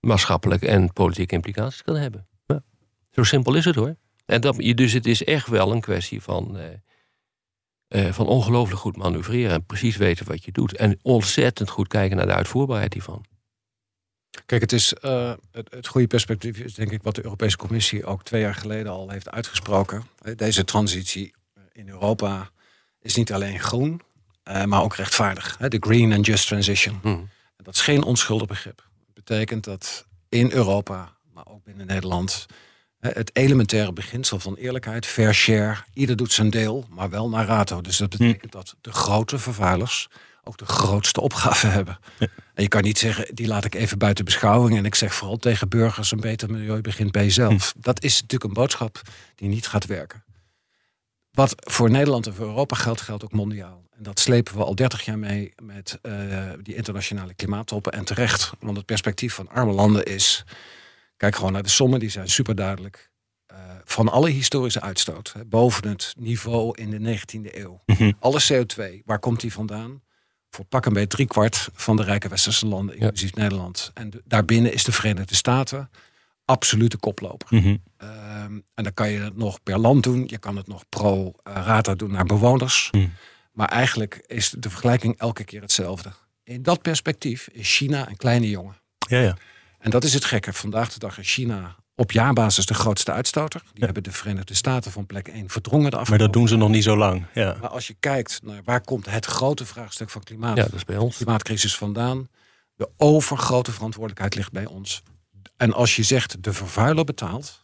maatschappelijke 0.00 0.68
en 0.68 0.92
politieke 0.92 1.34
implicaties 1.34 1.82
kan 1.82 1.96
hebben. 1.96 2.28
Zo 3.10 3.22
simpel 3.22 3.54
is 3.54 3.64
het 3.64 3.74
hoor. 3.74 3.96
En 4.26 4.40
dat, 4.40 4.56
dus 4.56 4.92
het 4.92 5.06
is 5.06 5.24
echt 5.24 5.46
wel 5.46 5.72
een 5.72 5.80
kwestie 5.80 6.22
van, 6.22 6.56
uh, 6.56 6.62
uh, 7.90 8.12
van 8.12 8.26
ongelooflijk 8.26 8.80
goed 8.80 8.96
manoeuvreren. 8.96 9.52
En 9.52 9.64
precies 9.64 9.96
weten 9.96 10.26
wat 10.26 10.44
je 10.44 10.52
doet. 10.52 10.76
En 10.76 10.98
ontzettend 11.02 11.70
goed 11.70 11.88
kijken 11.88 12.16
naar 12.16 12.26
de 12.26 12.34
uitvoerbaarheid 12.34 12.92
hiervan. 12.92 13.24
Kijk, 14.46 14.60
het, 14.60 14.72
is, 14.72 14.94
uh, 15.04 15.32
het, 15.52 15.70
het, 15.70 15.86
goede 15.86 16.06
perspectief 16.06 16.58
is 16.58 16.74
denk 16.74 16.90
ik 16.90 17.02
wat 17.02 17.14
de 17.14 17.24
Europese 17.24 17.56
Commissie 17.56 18.04
ook 18.04 18.24
twee 18.24 18.40
jaar 18.40 18.54
geleden 18.54 18.92
al 18.92 19.10
heeft 19.10 19.30
uitgesproken. 19.30 20.04
Deze 20.36 20.64
transitie 20.64 21.34
in 21.72 21.88
Europa 21.88 22.50
is 23.00 23.14
niet 23.14 23.32
alleen 23.32 23.60
groen, 23.60 24.00
maar 24.64 24.82
ook 24.82 24.96
rechtvaardig. 24.96 25.56
De 25.56 25.76
Green 25.80 26.12
and 26.12 26.26
Just 26.26 26.46
Transition. 26.46 26.98
Hmm. 27.02 27.28
Dat 27.56 27.74
is 27.74 27.80
geen 27.80 28.02
onschuldig 28.02 28.46
begrip. 28.46 28.88
Dat 29.06 29.14
betekent 29.14 29.64
dat 29.64 30.06
in 30.28 30.50
Europa, 30.52 31.16
maar 31.32 31.46
ook 31.46 31.64
binnen 31.64 31.86
Nederland 31.86 32.46
het 33.00 33.30
elementaire 33.32 33.92
beginsel 33.92 34.38
van 34.38 34.54
eerlijkheid, 34.54 35.06
fair 35.06 35.34
share. 35.34 35.76
Ieder 35.92 36.16
doet 36.16 36.32
zijn 36.32 36.50
deel, 36.50 36.86
maar 36.88 37.10
wel 37.10 37.28
naar 37.28 37.46
rato. 37.46 37.80
Dus 37.80 37.96
dat 37.96 38.12
hm. 38.12 38.18
betekent 38.18 38.52
dat 38.52 38.74
de 38.80 38.92
grote 38.92 39.38
vervuilers 39.38 40.08
ook 40.44 40.58
de 40.58 40.66
grootste 40.66 41.20
opgave 41.20 41.66
hebben. 41.76 41.98
En 42.54 42.62
je 42.62 42.68
kan 42.68 42.82
niet 42.82 42.98
zeggen, 42.98 43.34
die 43.34 43.46
laat 43.46 43.64
ik 43.64 43.74
even 43.74 43.98
buiten 43.98 44.24
beschouwing. 44.24 44.76
En 44.78 44.84
ik 44.84 44.94
zeg 44.94 45.14
vooral 45.14 45.36
tegen 45.36 45.68
burgers, 45.68 46.12
een 46.12 46.20
beter 46.20 46.50
milieu 46.50 46.80
begint 46.80 47.12
bij 47.12 47.24
jezelf. 47.24 47.72
Hm. 47.72 47.80
Dat 47.80 48.02
is 48.02 48.20
natuurlijk 48.20 48.44
een 48.44 48.62
boodschap 48.62 49.00
die 49.34 49.48
niet 49.48 49.66
gaat 49.66 49.86
werken. 49.86 50.24
Wat 51.30 51.54
voor 51.56 51.90
Nederland 51.90 52.26
en 52.26 52.34
voor 52.34 52.46
Europa 52.46 52.76
geldt, 52.76 53.00
geldt 53.00 53.24
ook 53.24 53.32
mondiaal. 53.32 53.84
En 53.96 54.02
dat 54.02 54.20
slepen 54.20 54.56
we 54.56 54.64
al 54.64 54.74
30 54.74 55.04
jaar 55.04 55.18
mee 55.18 55.52
met 55.62 55.98
uh, 56.02 56.50
die 56.62 56.74
internationale 56.74 57.34
klimaattoppen. 57.34 57.92
En 57.92 58.04
terecht, 58.04 58.52
want 58.60 58.76
het 58.76 58.86
perspectief 58.86 59.34
van 59.34 59.48
arme 59.48 59.72
landen 59.72 60.04
is 60.04 60.44
Kijk 61.20 61.36
gewoon 61.36 61.52
naar 61.52 61.62
de 61.62 61.68
sommen, 61.68 62.00
die 62.00 62.08
zijn 62.08 62.28
super 62.28 62.54
duidelijk. 62.54 63.10
Uh, 63.52 63.58
van 63.84 64.08
alle 64.08 64.30
historische 64.30 64.80
uitstoot, 64.80 65.32
hè, 65.32 65.44
boven 65.44 65.88
het 65.88 66.14
niveau 66.18 66.78
in 66.78 66.90
de 66.90 66.98
19e 66.98 67.54
eeuw. 67.56 67.80
Mhm. 67.86 68.12
Alle 68.18 68.40
CO2, 68.52 69.04
waar 69.04 69.18
komt 69.18 69.40
die 69.40 69.52
vandaan? 69.52 70.02
Voor 70.50 70.64
pak 70.64 70.86
een 70.86 70.92
beetje 70.92 71.08
driekwart 71.08 71.68
van 71.72 71.96
de 71.96 72.02
rijke 72.02 72.28
westerse 72.28 72.66
landen, 72.66 72.96
inclusief 72.96 73.34
Nederland. 73.34 73.90
En 73.94 74.10
daarbinnen 74.24 74.72
is 74.72 74.84
de 74.84 74.92
Verenigde 74.92 75.34
Staten 75.34 75.90
absolute 76.44 76.96
koploper. 76.96 77.48
Mhm. 77.50 77.76
Ehm, 77.96 78.58
en 78.74 78.84
dan 78.84 78.94
kan 78.94 79.10
je 79.10 79.18
het 79.18 79.36
nog 79.36 79.62
per 79.62 79.78
land 79.78 80.02
doen. 80.02 80.24
Je 80.26 80.38
kan 80.38 80.56
het 80.56 80.66
nog 80.66 80.84
pro 80.88 81.32
rata 81.42 81.94
doen 81.94 82.10
naar 82.10 82.24
bewoners. 82.24 82.88
Mhm. 82.90 83.08
Maar 83.52 83.68
eigenlijk 83.68 84.24
is 84.26 84.54
de 84.58 84.70
vergelijking 84.70 85.18
elke 85.18 85.44
keer 85.44 85.60
hetzelfde. 85.60 86.12
In 86.44 86.62
dat 86.62 86.82
perspectief 86.82 87.48
is 87.52 87.76
China 87.76 88.08
een 88.08 88.16
kleine 88.16 88.50
jongen. 88.50 88.76
Ja, 89.08 89.20
ja. 89.20 89.36
En 89.80 89.90
dat 89.90 90.04
is 90.04 90.14
het 90.14 90.24
gekke. 90.24 90.52
Vandaag 90.52 90.92
de 90.92 90.98
dag 90.98 91.18
is 91.18 91.32
China 91.32 91.76
op 91.94 92.12
jaarbasis 92.12 92.66
de 92.66 92.74
grootste 92.74 93.12
uitstoter. 93.12 93.62
Die 93.72 93.84
hebben 93.84 94.02
de 94.02 94.12
Verenigde 94.12 94.54
Staten 94.54 94.92
van 94.92 95.06
plek 95.06 95.28
1 95.28 95.48
verdrongen. 95.48 95.90
De 95.90 96.02
maar 96.08 96.18
dat 96.18 96.32
doen 96.32 96.48
ze 96.48 96.56
nog 96.56 96.68
niet 96.68 96.82
zo 96.82 96.96
lang. 96.96 97.26
Ja. 97.34 97.56
Maar 97.60 97.70
als 97.70 97.86
je 97.86 97.96
kijkt 98.00 98.40
naar 98.42 98.60
waar 98.64 98.80
komt 98.80 99.10
het 99.10 99.26
grote 99.26 99.66
vraagstuk 99.66 100.10
van 100.10 100.22
klimaat, 100.22 100.56
ja, 100.56 100.62
dat 100.62 100.72
is 100.72 100.84
bij 100.84 100.96
ons. 100.96 101.16
klimaatcrisis 101.16 101.76
vandaan. 101.76 102.28
De 102.74 102.88
overgrote 102.96 103.72
verantwoordelijkheid 103.72 104.34
ligt 104.34 104.52
bij 104.52 104.66
ons. 104.66 105.02
En 105.56 105.72
als 105.72 105.96
je 105.96 106.02
zegt 106.02 106.42
de 106.42 106.52
vervuiler 106.52 107.04
betaalt, 107.04 107.60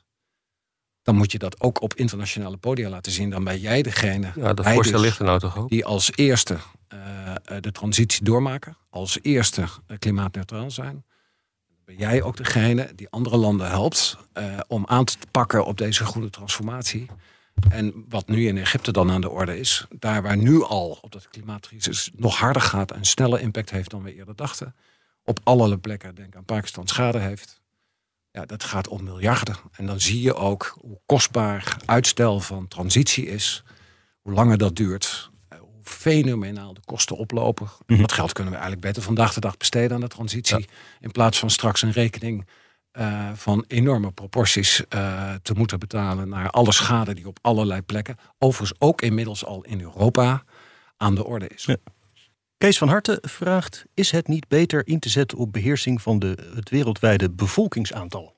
dan 1.03 1.17
moet 1.17 1.33
je 1.33 1.39
dat 1.39 1.61
ook 1.61 1.83
op 1.83 1.95
internationale 1.95 2.57
podia 2.57 2.89
laten 2.89 3.13
zien. 3.13 3.31
Dan 3.31 3.45
ben 3.45 3.61
jij 3.61 3.83
degene 3.83 4.33
ja, 4.35 4.55
dat 4.55 4.69
voorstel 4.69 4.93
dus 4.93 5.07
ligt 5.07 5.19
er 5.19 5.25
nou 5.25 5.39
toch 5.39 5.59
ook. 5.59 5.69
die 5.69 5.85
als 5.85 6.11
eerste 6.15 6.57
uh, 6.95 7.33
de 7.61 7.73
transitie 7.73 8.25
doormaken, 8.25 8.77
als 8.91 9.19
eerste 9.23 9.65
klimaatneutraal 9.99 10.71
zijn 10.71 11.05
ben 11.87 11.97
jij 11.97 12.23
ook 12.23 12.37
degene 12.37 12.93
die 12.95 13.09
andere 13.11 13.37
landen 13.37 13.69
helpt 13.69 14.17
uh, 14.35 14.59
om 14.69 14.87
aan 14.87 15.05
te 15.05 15.17
pakken 15.31 15.65
op 15.65 15.79
deze 15.79 16.05
groene 16.05 16.31
transformatie. 16.31 17.07
En 17.71 18.05
wat 18.09 18.29
nu 18.29 18.47
in 18.47 18.59
Egypte 18.59 18.93
dan 18.93 19.11
aan 19.11 19.21
de 19.21 19.31
orde 19.31 19.59
is, 19.59 19.87
daar 19.99 20.23
waar 20.23 20.37
nu 20.37 20.63
al 20.63 20.99
op 21.01 21.13
dat 21.13 21.29
klimaatcrisis 21.29 22.11
nog 22.17 22.37
harder 22.37 22.63
gaat 22.63 22.91
en 22.91 23.05
sneller 23.05 23.41
impact 23.41 23.71
heeft 23.71 23.91
dan 23.91 24.03
we 24.03 24.15
eerder 24.15 24.37
dachten, 24.37 24.75
op 25.25 25.41
allerlei 25.43 25.81
plekken, 25.81 26.15
denk 26.15 26.37
aan 26.37 26.45
Pakistan, 26.45 26.87
schade 26.87 27.19
heeft. 27.19 27.61
Ja, 28.31 28.47
dat 28.47 28.65
gaat 28.65 28.89
om 28.89 29.05
miljarden. 29.05 29.57
En 29.73 29.87
dan 29.87 30.01
zie 30.01 30.21
je 30.21 30.35
ook 30.35 30.79
hoe 30.81 31.01
kostbaar 31.07 31.77
uitstel 31.85 32.41
van 32.41 32.69
transitie 32.69 33.27
is, 33.27 33.65
hoe 34.21 34.33
langer 34.33 34.59
dat 34.59 34.77
duurt 34.77 35.31
fenomenaal 35.89 36.75
de 36.75 36.81
kosten 36.85 37.17
oplopen. 37.17 37.69
Mm 37.87 38.01
Dat 38.01 38.13
geld 38.13 38.33
kunnen 38.33 38.53
we 38.53 38.59
eigenlijk 38.59 38.87
beter 38.87 39.03
vandaag 39.03 39.35
de 39.35 39.41
dag 39.41 39.57
besteden 39.57 39.95
aan 39.95 40.01
de 40.01 40.09
transitie. 40.09 40.67
In 41.01 41.11
plaats 41.11 41.39
van 41.39 41.51
straks 41.51 41.83
een 41.83 41.93
rekening 41.93 42.47
uh, 42.99 43.31
van 43.35 43.65
enorme 43.69 44.11
proporties 44.11 44.83
uh, 44.95 45.35
te 45.43 45.53
moeten 45.55 45.79
betalen 45.79 46.29
naar 46.29 46.51
alle 46.51 46.73
schade 46.73 47.15
die 47.15 47.27
op 47.27 47.39
allerlei 47.43 47.83
plekken, 47.83 48.17
overigens 48.39 48.81
ook 48.81 49.03
inmiddels 49.03 49.45
al 49.45 49.65
in 49.65 49.81
Europa, 49.81 50.45
aan 50.97 51.15
de 51.15 51.25
orde 51.25 51.49
is. 51.49 51.65
Ja. 51.65 51.77
Kees 52.59 52.79
van 52.79 52.89
Harten 52.89 53.19
vraagt: 53.23 53.85
Is 53.95 54.11
het 54.11 54.29
niet 54.29 54.49
beter 54.49 54.87
in 54.87 54.99
te 54.99 55.09
zetten 55.09 55.39
op 55.39 55.53
beheersing 55.53 56.03
van 56.03 56.19
de, 56.19 56.53
het 56.55 56.71
wereldwijde 56.71 57.31
bevolkingsaantal? 57.31 58.36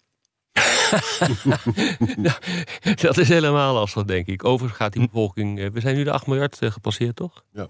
dat 3.06 3.18
is 3.18 3.28
helemaal 3.28 3.74
lastig, 3.74 4.04
denk 4.04 4.26
ik. 4.26 4.44
Overigens 4.44 4.80
gaat 4.80 4.92
die 4.92 5.02
hm. 5.02 5.08
bevolking. 5.08 5.58
Eh, 5.58 5.66
we 5.72 5.80
zijn 5.80 5.96
nu 5.96 6.04
de 6.04 6.10
8 6.10 6.26
miljard 6.26 6.58
eh, 6.58 6.70
gepasseerd, 6.70 7.16
toch? 7.16 7.44
Ja. 7.52 7.68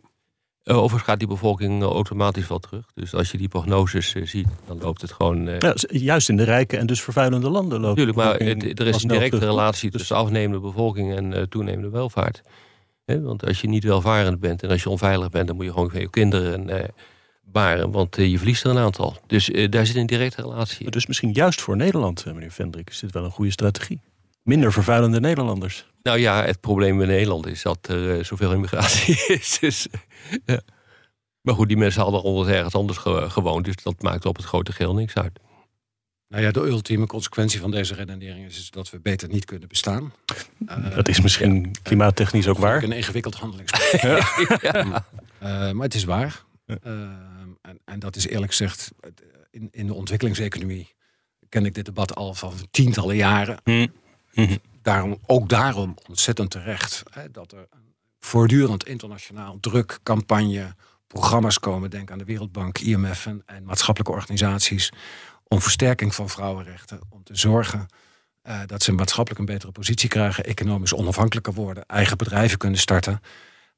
Uh, 0.65 0.77
overigens 0.77 1.03
gaat 1.03 1.19
die 1.19 1.29
bevolking 1.29 1.83
automatisch 1.83 2.49
wel 2.49 2.59
terug. 2.59 2.85
Dus 2.95 3.15
als 3.15 3.31
je 3.31 3.39
die 3.39 3.49
prognoses 3.49 4.13
ziet, 4.13 4.49
dan 4.67 4.79
loopt 4.79 5.01
het 5.01 5.13
gewoon. 5.13 5.45
Ja, 5.59 5.75
juist 5.89 6.29
in 6.29 6.37
de 6.37 6.45
rijke 6.45 6.77
en 6.77 6.87
dus 6.87 7.03
vervuilende 7.03 7.51
landen 7.51 7.81
loopt 7.81 7.99
Natuurlijk, 7.99 8.17
maar 8.17 8.37
er 8.77 8.87
is 8.87 9.03
een 9.03 9.09
directe 9.09 9.39
relatie 9.39 9.91
tussen 9.91 10.17
afnemende 10.17 10.61
bevolking 10.61 11.17
en 11.17 11.49
toenemende 11.49 11.91
welvaart. 11.91 12.41
want 13.05 13.47
als 13.47 13.61
je 13.61 13.69
niet 13.69 13.85
welvarend 13.85 14.41
bent 14.41 14.63
en 14.63 14.71
als 14.71 14.83
je 14.83 14.91
onveilig 14.91 15.31
bent, 15.31 15.47
dan 15.47 15.57
moet 15.57 15.65
je 15.65 15.73
gewoon 15.73 15.91
van 15.91 16.01
je 16.01 16.11
kinderen 16.11 16.69
en 16.69 16.91
want 17.91 18.19
eh, 18.19 18.31
je 18.31 18.37
verliest 18.37 18.65
er 18.65 18.71
een 18.71 18.79
aantal. 18.79 19.17
Dus 19.27 19.49
uh, 19.49 19.71
daar 19.71 19.87
zit 19.87 19.97
een 19.97 20.07
directe 20.07 20.43
relatie. 20.43 20.91
Dus 20.91 21.07
misschien 21.07 21.33
juist 21.33 21.61
voor 21.61 21.77
Nederland, 21.77 22.25
eh, 22.27 22.33
meneer 22.33 22.51
Vendrik, 22.51 22.91
is 22.91 22.99
dit 22.99 23.13
wel 23.13 23.25
een 23.25 23.31
goede 23.31 23.51
strategie. 23.51 24.01
Minder 24.43 24.73
vervuilende 24.73 25.21
Nederlanders. 25.21 25.87
Nou 26.03 26.19
ja, 26.19 26.45
het 26.45 26.61
probleem 26.61 27.01
in 27.01 27.09
Nederland 27.09 27.47
is 27.47 27.63
dat 27.63 27.89
er 27.89 28.17
uh, 28.17 28.25
zoveel 28.25 28.53
immigratie 28.53 29.15
is. 29.39 29.59
Dus, 29.61 29.87
ja. 30.45 30.61
Maar 31.41 31.55
goed, 31.55 31.69
die 31.69 31.77
mensen 31.77 32.03
hadden 32.03 32.23
al 32.23 32.49
ergens 32.49 32.75
anders 32.75 32.99
ge 32.99 33.25
gewoond. 33.29 33.65
Dus 33.65 33.75
dat 33.83 34.03
maakt 34.03 34.27
op 34.27 34.37
het 34.37 34.45
grote 34.45 34.73
geheel 34.73 34.95
niks 34.95 35.15
uit. 35.15 35.39
Nou 36.29 36.43
ja, 36.43 36.51
de 36.51 36.61
ultieme 36.61 37.07
consequentie 37.07 37.61
van 37.61 37.71
deze 37.71 37.95
redenering 37.95 38.47
is 38.47 38.71
dat 38.71 38.91
we 38.91 39.01
beter 39.01 39.29
niet 39.29 39.45
kunnen 39.45 39.69
bestaan. 39.69 40.13
Dat 40.95 41.09
is 41.09 41.21
misschien 41.21 41.55
ja. 41.55 41.71
klimaattechnisch 41.83 42.49
ook 42.49 42.59
waar. 42.59 42.83
Een 42.83 42.93
ingewikkeld 42.93 43.35
handelingsplan. 43.35 44.01
ja. 44.63 44.85
uh, 45.43 45.71
maar 45.73 45.85
het 45.85 45.95
is 45.95 46.05
waar. 46.05 46.45
Uh, 46.67 46.77
en, 47.69 47.81
en, 47.85 47.99
dat 47.99 48.17
is 48.17 48.27
eerlijk 48.27 48.51
gezegd, 48.51 48.91
in, 49.51 49.69
in 49.71 49.87
de 49.87 49.95
ontwikkelingseconomie 49.95 50.95
ken 51.49 51.67
ik 51.67 51.75
dit 51.75 51.85
debat 51.85 52.15
al 52.15 52.35
van 52.35 52.53
tientallen 52.71 53.17
jaren. 53.17 53.61
Mm. 53.65 53.93
Mm-hmm. 54.33 54.59
Daarom, 54.83 55.19
ook 55.27 55.49
daarom 55.49 55.95
ontzettend 56.09 56.51
terecht 56.51 57.03
hè, 57.11 57.31
dat 57.31 57.53
er 57.53 57.69
voortdurend 58.21 58.87
internationaal 58.87 59.59
druk, 59.61 59.99
campagne, 60.03 60.75
programma's 61.07 61.59
komen. 61.59 61.91
Denk 61.91 62.11
aan 62.11 62.19
de 62.19 62.25
Wereldbank, 62.25 62.79
IMF 62.79 63.27
en, 63.27 63.43
en 63.47 63.65
maatschappelijke 63.65 64.15
organisaties 64.15 64.93
om 65.45 65.61
versterking 65.61 66.15
van 66.15 66.29
vrouwenrechten, 66.29 67.01
om 67.09 67.25
te 67.25 67.37
zorgen 67.37 67.87
uh, 68.49 68.61
dat 68.67 68.83
ze 68.83 68.93
maatschappelijk 68.93 69.41
een 69.41 69.55
betere 69.55 69.73
positie 69.73 70.09
krijgen, 70.09 70.45
economisch 70.45 70.95
onafhankelijker 70.95 71.53
worden, 71.53 71.87
eigen 71.87 72.17
bedrijven 72.17 72.59
kunnen 72.59 72.79
starten. 72.79 73.21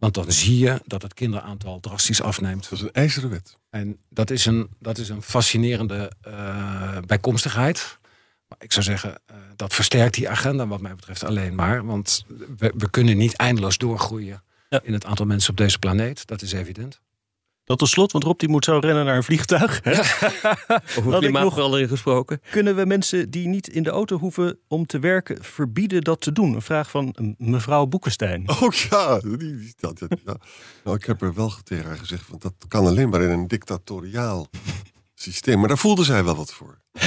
Want 0.01 0.15
dan 0.15 0.33
zie 0.33 0.59
je 0.59 0.81
dat 0.87 1.03
het 1.03 1.15
kinderaantal 1.15 1.81
drastisch 1.81 2.23
afneemt. 2.23 2.63
Dat 2.63 2.73
is 2.73 2.81
een 2.81 2.93
ijzeren 2.93 3.31
wet. 3.31 3.59
En 3.71 3.99
dat 4.09 4.31
is 4.31 4.47
een, 4.47 4.69
dat 4.79 4.99
is 4.99 5.09
een 5.09 5.23
fascinerende 5.23 6.13
uh, 6.29 6.99
bijkomstigheid. 7.07 7.99
Maar 8.49 8.59
ik 8.61 8.73
zou 8.73 8.85
zeggen, 8.85 9.11
uh, 9.31 9.37
dat 9.57 9.75
versterkt 9.75 10.15
die 10.15 10.29
agenda 10.29 10.67
wat 10.67 10.81
mij 10.81 10.95
betreft 10.95 11.25
alleen 11.25 11.55
maar. 11.55 11.85
Want 11.85 12.25
we, 12.57 12.73
we 12.77 12.91
kunnen 12.91 13.17
niet 13.17 13.37
eindeloos 13.37 13.79
doorgroeien 13.79 14.43
ja. 14.69 14.81
in 14.83 14.93
het 14.93 15.05
aantal 15.05 15.27
mensen 15.27 15.51
op 15.51 15.57
deze 15.57 15.79
planeet. 15.79 16.27
Dat 16.27 16.43
is 16.43 16.53
evident. 16.53 17.01
Dat 17.71 17.79
tot 17.79 17.89
slot, 17.89 18.13
want 18.13 18.25
Rob 18.25 18.39
die 18.39 18.49
moet 18.49 18.65
zo 18.65 18.79
rennen 18.79 19.05
naar 19.05 19.17
een 19.17 19.23
vliegtuig. 19.23 19.81
Ja. 19.85 20.03
Over 20.99 21.19
klimaatverandering 21.19 21.89
gesproken. 21.89 22.41
Kunnen 22.51 22.77
we 22.77 22.87
mensen 22.87 23.31
die 23.31 23.49
niet 23.49 23.69
in 23.69 23.83
de 23.83 23.91
auto 23.91 24.19
hoeven 24.19 24.59
om 24.69 24.87
te 24.87 24.99
werken 24.99 25.45
verbieden 25.45 26.03
dat 26.03 26.21
te 26.21 26.33
doen? 26.33 26.55
Een 26.55 26.63
vraag 26.63 26.91
van 26.91 27.35
mevrouw 27.39 27.87
Boekenstein. 27.87 28.45
Oh 28.61 28.73
ja, 28.73 29.19
die, 29.19 29.75
dat, 29.77 29.99
ja. 30.25 30.37
Nou, 30.85 30.97
ik 30.97 31.05
heb 31.05 31.23
er 31.23 31.35
wel 31.35 31.53
tegen 31.65 31.85
haar 31.85 31.97
gezegd, 31.97 32.29
want 32.29 32.43
dat 32.43 32.55
kan 32.69 32.87
alleen 32.87 33.09
maar 33.09 33.23
in 33.23 33.31
een 33.31 33.49
dictatoriaal 33.49 34.47
systeem. 35.23 35.59
Maar 35.59 35.69
daar 35.69 35.79
voelde 35.79 36.05
zij 36.05 36.25
wel 36.25 36.37
wat 36.37 36.53
voor. 36.53 36.79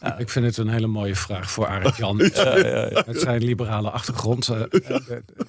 Ja, 0.00 0.18
ik 0.18 0.28
vind 0.28 0.44
het 0.44 0.56
een 0.56 0.68
hele 0.68 0.86
mooie 0.86 1.16
vraag 1.16 1.50
voor 1.50 1.66
Arend 1.66 1.96
Jan. 1.96 2.18
Ja, 2.34 2.56
ja, 2.56 3.02
Met 3.06 3.20
zijn 3.20 3.44
liberale 3.44 3.90
achtergrond. 3.90 4.48
Uh, 4.48 4.60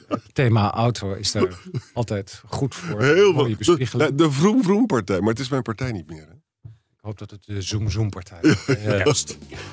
het 0.08 0.34
thema 0.34 0.72
auto 0.72 1.14
is 1.14 1.32
daar 1.32 1.60
altijd 1.94 2.42
goed 2.48 2.76
voor. 2.76 3.02
Heel 3.02 3.34
mooie 3.34 3.56
de, 3.58 4.12
de 4.16 4.32
Vroom 4.32 4.64
Vroom 4.64 4.86
partij, 4.86 5.20
maar 5.20 5.30
het 5.30 5.40
is 5.40 5.50
mijn 5.50 5.62
partij 5.62 5.92
niet 5.92 6.10
meer. 6.10 6.26
Hè? 6.28 6.34
Ik 7.04 7.10
hoop 7.10 7.18
dat 7.18 7.32
het 7.32 7.46
de 7.46 7.62
Zoom 7.62 7.90
Zoom 7.90 8.10
partij 8.10 8.40
is. 9.04 9.26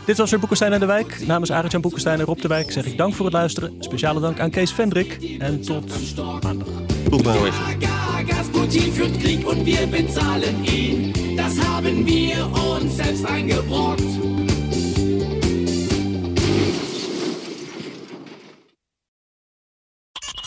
Dit 0.05 0.17
was 0.17 0.31
weer 0.31 0.39
Boekenstein 0.39 0.73
en 0.73 0.81
de 0.81 0.87
Wijk. 0.87 1.27
Namens 1.27 1.53
Arend 1.53 1.73
Jan 1.73 1.81
Boekenstein 1.81 2.19
en 2.19 2.25
Rob 2.25 2.41
de 2.41 2.49
Wijk 2.49 2.73
zeg 2.73 2.85
ik 2.85 2.97
dank 2.97 3.15
voor 3.15 3.25
het 3.25 3.35
luisteren. 3.35 3.75
Speciale 3.79 4.21
dank 4.21 4.41
aan 4.41 4.51
Kees 4.51 4.73
Vendrik. 4.73 5.37
En 5.39 5.61
tot 5.61 6.17
maandag. 6.43 6.69
Tot 7.11 7.25
maandag. 7.25 7.77
Gasputin 8.27 8.93
führt 8.93 9.21
Krieg 9.21 9.45
und 9.45 9.65
wir 9.65 9.87
bezahlen 9.87 10.65
ihn. 10.65 11.10
Das 11.43 11.59
haben 11.67 12.07
wir 12.07 12.51
uns 12.53 12.97
selbst 12.99 13.25
eingebrockt. 13.25 14.03